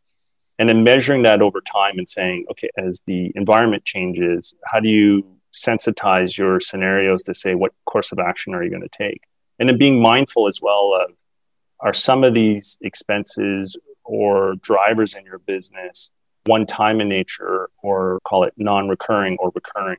And 0.59 0.69
then 0.69 0.85
measuring 0.85 1.23
that 1.23 1.41
over 1.41 1.63
time 1.63 1.99
and 1.99 2.07
saying, 2.07 2.45
okay, 2.51 2.69
as 2.77 3.01
the 3.07 3.33
environment 3.35 3.87
changes, 3.87 4.53
how 4.65 4.81
do 4.81 4.89
you 4.91 5.25
sensitize 5.55 6.37
your 6.37 6.61
scenarios 6.61 7.23
to 7.23 7.35
say 7.35 7.55
what 7.55 7.73
course 7.87 8.13
of 8.13 8.19
action 8.19 8.53
are 8.55 8.63
you 8.63 8.69
going 8.69 8.83
to 8.83 8.89
take? 8.89 9.23
And 9.59 9.67
then 9.67 9.79
being 9.79 10.03
mindful 10.03 10.47
as 10.47 10.59
well 10.61 10.93
of 10.95 11.15
are 11.81 11.95
some 11.95 12.23
of 12.23 12.35
these 12.35 12.77
expenses 12.83 13.79
or 14.05 14.57
drivers 14.57 15.15
in 15.15 15.25
your 15.25 15.39
business 15.39 16.11
one 16.49 16.67
time 16.67 17.01
in 17.01 17.09
nature 17.09 17.69
or 17.83 18.21
call 18.25 18.43
it 18.45 18.55
non 18.57 18.89
recurring 18.89 19.37
or 19.39 19.53
recurring. 19.55 19.99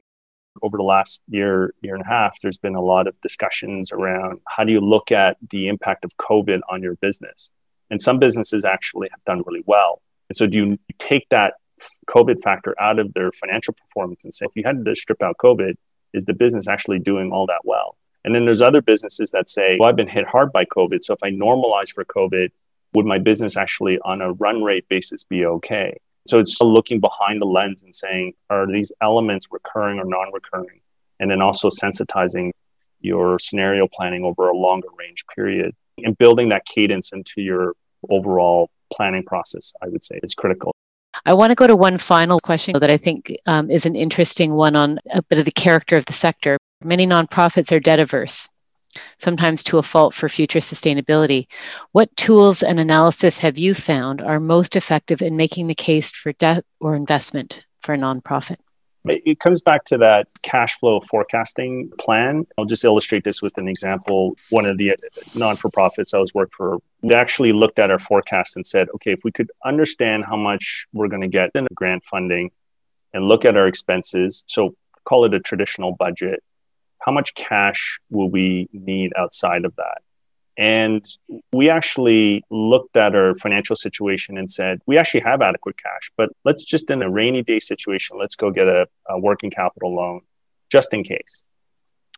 Over 0.62 0.78
the 0.78 0.84
last 0.84 1.22
year, 1.30 1.74
year 1.82 1.94
and 1.96 2.04
a 2.04 2.08
half, 2.08 2.40
there's 2.42 2.58
been 2.58 2.76
a 2.76 2.82
lot 2.82 3.08
of 3.08 3.20
discussions 3.22 3.92
around 3.92 4.42
how 4.48 4.64
do 4.66 4.74
you 4.74 4.82
look 4.82 5.12
at 5.12 5.38
the 5.52 5.68
impact 5.68 6.04
of 6.04 6.18
COVID 6.18 6.60
on 6.70 6.82
your 6.82 6.96
business? 6.96 7.52
And 7.90 8.02
some 8.02 8.20
businesses 8.20 8.66
actually 8.66 9.08
have 9.12 9.24
done 9.26 9.44
really 9.46 9.64
well. 9.66 10.02
And 10.28 10.36
so, 10.36 10.48
do 10.48 10.58
you 10.58 10.80
take 10.98 11.30
that 11.30 11.54
COVID 12.08 12.42
factor 12.42 12.76
out 12.82 13.00
of 13.00 13.14
their 13.14 13.32
financial 13.32 13.74
performance 13.74 14.26
and 14.26 14.34
say, 14.34 14.46
if 14.46 14.56
you 14.56 14.64
had 14.66 14.84
to 14.84 14.96
strip 14.96 15.22
out 15.22 15.38
COVID, 15.38 15.76
is 16.14 16.26
the 16.26 16.34
business 16.34 16.68
actually 16.68 17.00
doing 17.00 17.32
all 17.32 17.46
that 17.46 17.62
well? 17.64 17.96
And 18.26 18.36
then 18.36 18.46
there's 18.46 18.62
other 18.62 18.82
businesses 18.82 19.32
that 19.32 19.50
say, 19.50 19.78
well, 19.80 19.88
I've 19.88 19.96
been 19.96 20.10
hit 20.10 20.28
hard 20.28 20.52
by 20.52 20.66
COVID. 20.66 21.04
So 21.04 21.14
if 21.14 21.24
I 21.24 21.30
normalize 21.30 21.92
for 21.94 22.04
COVID, 22.04 22.50
would 22.94 23.06
my 23.06 23.20
business 23.20 23.56
actually 23.56 24.00
on 24.04 24.22
a 24.22 24.34
run 24.34 24.62
rate 24.64 24.90
basis 24.90 25.24
be 25.24 25.46
okay? 25.46 26.00
So 26.30 26.40
it's 26.40 26.62
looking 26.62 27.00
behind 27.00 27.42
the 27.42 27.46
lens 27.46 27.82
and 27.82 27.96
saying, 27.96 28.34
are 28.52 28.68
these 28.68 28.92
elements 29.02 29.48
recurring 29.50 29.98
or 29.98 30.06
non 30.06 30.32
recurring? 30.32 30.82
And 31.20 31.32
then 31.32 31.42
also 31.42 31.70
sensitizing 31.70 32.52
your 33.02 33.40
scenario 33.40 33.88
planning 33.88 34.24
over 34.24 34.48
a 34.48 34.56
longer 34.56 34.90
range 34.98 35.26
period 35.36 35.76
and 35.98 36.16
building 36.18 36.50
that 36.50 36.66
cadence 36.66 37.12
into 37.12 37.42
your 37.42 37.74
overall 38.10 38.70
planning 38.94 39.24
process, 39.24 39.74
I 39.82 39.88
would 39.88 40.04
say 40.04 40.20
is 40.22 40.36
critical. 40.36 40.72
I 41.26 41.34
want 41.34 41.50
to 41.50 41.56
go 41.56 41.66
to 41.66 41.76
one 41.76 41.98
final 41.98 42.40
question 42.40 42.80
that 42.80 42.92
I 42.92 42.98
think 42.98 43.36
um, 43.48 43.72
is 43.72 43.88
an 43.88 43.96
interesting 43.96 44.54
one 44.54 44.76
on 44.76 45.00
a 45.12 45.24
bit 45.24 45.40
of 45.40 45.46
the 45.46 45.52
character 45.52 45.98
of 45.98 46.06
the 46.06 46.14
sector. 46.14 46.58
Many 46.84 47.08
nonprofits 47.08 47.72
are 47.72 47.80
debt 47.80 48.00
averse. 48.00 48.48
Sometimes 49.18 49.64
to 49.64 49.78
a 49.78 49.84
fault 49.84 50.14
for 50.14 50.30
future 50.30 50.60
sustainability. 50.60 51.48
What 51.92 52.16
tools 52.18 52.64
and 52.64 52.80
analysis 52.80 53.38
have 53.40 53.58
you 53.58 53.74
found 53.74 54.22
are 54.22 54.40
most 54.40 54.76
effective 54.76 55.22
in 55.22 55.36
making 55.36 55.68
the 55.68 55.76
case 55.76 56.12
for 56.12 56.34
debt 56.34 56.66
or 56.80 56.96
investment 56.96 57.64
for 57.80 57.94
a 57.94 57.98
nonprofit? 57.98 58.58
It 59.06 59.40
comes 59.40 59.62
back 59.62 59.86
to 59.86 59.98
that 60.00 60.28
cash 60.42 60.78
flow 60.78 61.00
forecasting 61.00 61.90
plan. 61.98 62.46
I'll 62.58 62.66
just 62.66 62.84
illustrate 62.84 63.24
this 63.24 63.42
with 63.42 63.58
an 63.58 63.68
example. 63.68 64.36
One 64.50 64.66
of 64.66 64.78
the 64.78 64.96
non 65.36 65.56
for 65.56 65.70
profits 65.70 66.14
I 66.14 66.18
was 66.18 66.34
worked 66.34 66.54
for, 66.56 66.80
we 67.02 67.14
actually 67.16 67.54
looked 67.54 67.80
at 67.80 67.92
our 67.92 68.00
forecast 68.00 68.58
and 68.58 68.68
said, 68.68 68.90
okay, 68.96 69.14
if 69.14 69.22
we 69.24 69.32
could 69.32 69.52
understand 69.64 70.26
how 70.26 70.36
much 70.36 70.86
we're 70.92 71.08
going 71.08 71.22
to 71.22 71.30
get 71.30 71.52
in 71.56 71.66
grant 71.74 72.06
funding 72.06 72.52
and 73.14 73.24
look 73.24 73.46
at 73.46 73.56
our 73.56 73.68
expenses, 73.68 74.44
so 74.48 74.76
call 75.06 75.24
it 75.24 75.34
a 75.34 75.40
traditional 75.40 75.94
budget, 75.94 76.44
how 77.00 77.12
much 77.12 77.34
cash 77.34 78.00
will 78.10 78.30
we 78.30 78.70
need 78.74 79.12
outside 79.18 79.66
of 79.66 79.76
that? 79.78 80.02
And 80.58 81.06
we 81.54 81.70
actually 81.70 82.44
looked 82.50 82.98
at 82.98 83.16
our 83.16 83.34
financial 83.36 83.78
situation 83.78 84.38
and 84.38 84.52
said, 84.52 84.82
we 84.86 84.98
actually 84.98 85.22
have 85.22 85.42
adequate 85.42 85.78
cash, 85.82 86.12
but 86.18 86.30
let's 86.44 86.66
just 86.66 86.92
in 86.92 87.02
a 87.02 87.10
rainy 87.10 87.44
day 87.44 87.60
situation, 87.60 88.18
let's 88.20 88.36
go 88.36 88.52
get 88.52 88.68
a, 88.68 88.88
a 89.08 89.18
working 89.18 89.52
capital 89.52 89.92
loan 89.92 90.22
just 90.70 90.94
in 90.94 91.06
case. 91.06 91.44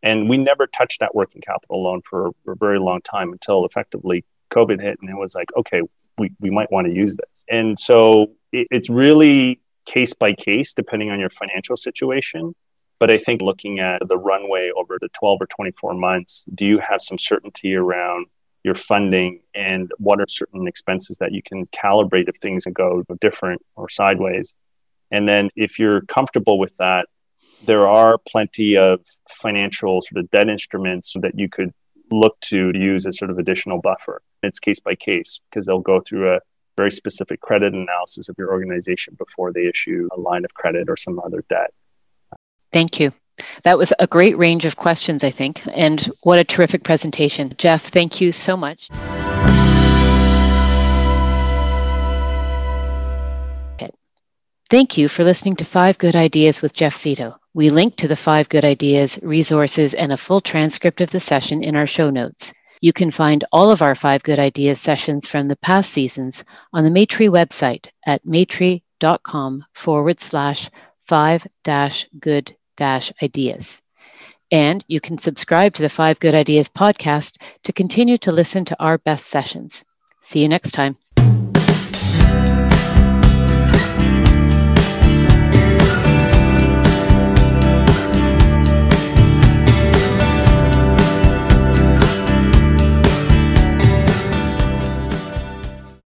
And 0.01 0.27
we 0.27 0.37
never 0.37 0.65
touched 0.65 1.01
that 1.01 1.13
working 1.13 1.41
capital 1.41 1.83
loan 1.83 2.01
for, 2.09 2.31
a 2.47 2.55
very 2.55 2.79
long 2.79 3.01
time 3.01 3.31
until 3.31 3.63
effectively 3.65 4.25
COVID 4.49 4.81
hit. 4.81 4.97
And 4.99 5.09
it 5.11 5.15
was 5.15 5.35
like, 5.35 5.49
okay, 5.55 5.81
we, 6.17 6.31
we 6.39 6.49
might 6.49 6.71
want 6.71 6.87
to 6.87 6.95
use 6.95 7.15
this. 7.15 7.45
And 7.47 7.77
so 7.77 8.31
it, 8.51 8.67
it's 8.71 8.89
really 8.89 9.61
case 9.85 10.13
by 10.13 10.33
case, 10.33 10.73
depending 10.73 11.11
on 11.11 11.19
your 11.19 11.29
financial 11.29 11.77
situation. 11.77 12.55
But 13.01 13.11
I 13.11 13.17
think 13.17 13.41
looking 13.41 13.79
at 13.79 14.07
the 14.07 14.15
runway 14.15 14.69
over 14.77 14.99
the 15.01 15.09
12 15.09 15.41
or 15.41 15.47
24 15.47 15.95
months, 15.95 16.45
do 16.55 16.67
you 16.67 16.77
have 16.77 17.01
some 17.01 17.17
certainty 17.17 17.73
around 17.73 18.27
your 18.63 18.75
funding 18.75 19.41
and 19.55 19.91
what 19.97 20.21
are 20.21 20.27
certain 20.29 20.67
expenses 20.67 21.17
that 21.17 21.31
you 21.31 21.41
can 21.41 21.65
calibrate 21.75 22.29
if 22.29 22.35
things 22.35 22.67
go 22.71 23.03
different 23.19 23.63
or 23.75 23.89
sideways? 23.89 24.53
And 25.11 25.27
then 25.27 25.49
if 25.55 25.79
you're 25.79 26.01
comfortable 26.01 26.59
with 26.59 26.77
that, 26.77 27.07
there 27.65 27.89
are 27.89 28.19
plenty 28.19 28.77
of 28.77 28.99
financial 29.31 30.03
sort 30.03 30.23
of 30.23 30.29
debt 30.29 30.47
instruments 30.47 31.11
that 31.23 31.39
you 31.39 31.49
could 31.49 31.73
look 32.11 32.39
to, 32.41 32.71
to 32.71 32.77
use 32.77 33.07
as 33.07 33.17
sort 33.17 33.31
of 33.31 33.39
additional 33.39 33.81
buffer. 33.81 34.21
It's 34.43 34.59
case 34.59 34.79
by 34.79 34.93
case 34.93 35.39
because 35.49 35.65
they'll 35.65 35.79
go 35.79 36.01
through 36.01 36.29
a 36.29 36.39
very 36.77 36.91
specific 36.91 37.41
credit 37.41 37.73
analysis 37.73 38.29
of 38.29 38.35
your 38.37 38.51
organization 38.51 39.15
before 39.17 39.51
they 39.51 39.65
issue 39.65 40.07
a 40.15 40.19
line 40.19 40.45
of 40.45 40.53
credit 40.53 40.87
or 40.87 40.95
some 40.95 41.19
other 41.19 41.43
debt. 41.49 41.73
Thank 42.71 42.99
you. 42.99 43.11
That 43.63 43.77
was 43.77 43.93
a 43.99 44.07
great 44.07 44.37
range 44.37 44.65
of 44.65 44.75
questions, 44.75 45.23
I 45.23 45.31
think, 45.31 45.61
and 45.73 46.01
what 46.23 46.39
a 46.39 46.43
terrific 46.43 46.83
presentation. 46.83 47.53
Jeff, 47.57 47.81
thank 47.83 48.21
you 48.21 48.31
so 48.31 48.55
much. 48.55 48.89
Thank 54.71 54.97
you 54.97 55.09
for 55.09 55.25
listening 55.25 55.57
to 55.57 55.65
Five 55.65 55.97
Good 55.97 56.15
Ideas 56.15 56.61
with 56.61 56.71
Jeff 56.71 56.95
Zito. 56.95 57.35
We 57.53 57.69
link 57.69 57.97
to 57.97 58.07
the 58.07 58.15
Five 58.15 58.47
Good 58.47 58.63
Ideas 58.63 59.19
resources 59.21 59.93
and 59.93 60.13
a 60.13 60.17
full 60.17 60.39
transcript 60.39 61.01
of 61.01 61.11
the 61.11 61.19
session 61.19 61.61
in 61.61 61.75
our 61.75 61.87
show 61.87 62.09
notes. 62.09 62.53
You 62.79 62.93
can 62.93 63.11
find 63.11 63.43
all 63.51 63.69
of 63.69 63.81
our 63.81 63.95
Five 63.95 64.23
Good 64.23 64.39
Ideas 64.39 64.79
sessions 64.79 65.27
from 65.27 65.49
the 65.49 65.57
past 65.57 65.91
seasons 65.91 66.45
on 66.71 66.85
the 66.85 66.89
Maytree 66.89 67.27
website 67.27 67.89
at 68.07 68.25
maytree.com 68.25 69.65
forward 69.73 70.21
slash 70.21 70.69
five 71.05 71.45
dash 71.65 72.07
good 72.17 72.55
ideas. 73.21 73.81
And 74.51 74.83
you 74.87 74.99
can 74.99 75.17
subscribe 75.17 75.73
to 75.75 75.81
the 75.81 75.89
Five 75.89 76.19
Good 76.19 76.35
Ideas 76.35 76.69
podcast 76.69 77.41
to 77.63 77.73
continue 77.73 78.17
to 78.19 78.31
listen 78.31 78.65
to 78.65 78.79
our 78.79 78.97
best 78.97 79.27
sessions. 79.27 79.83
See 80.21 80.41
you 80.41 80.49
next 80.49 80.71
time. 80.71 80.95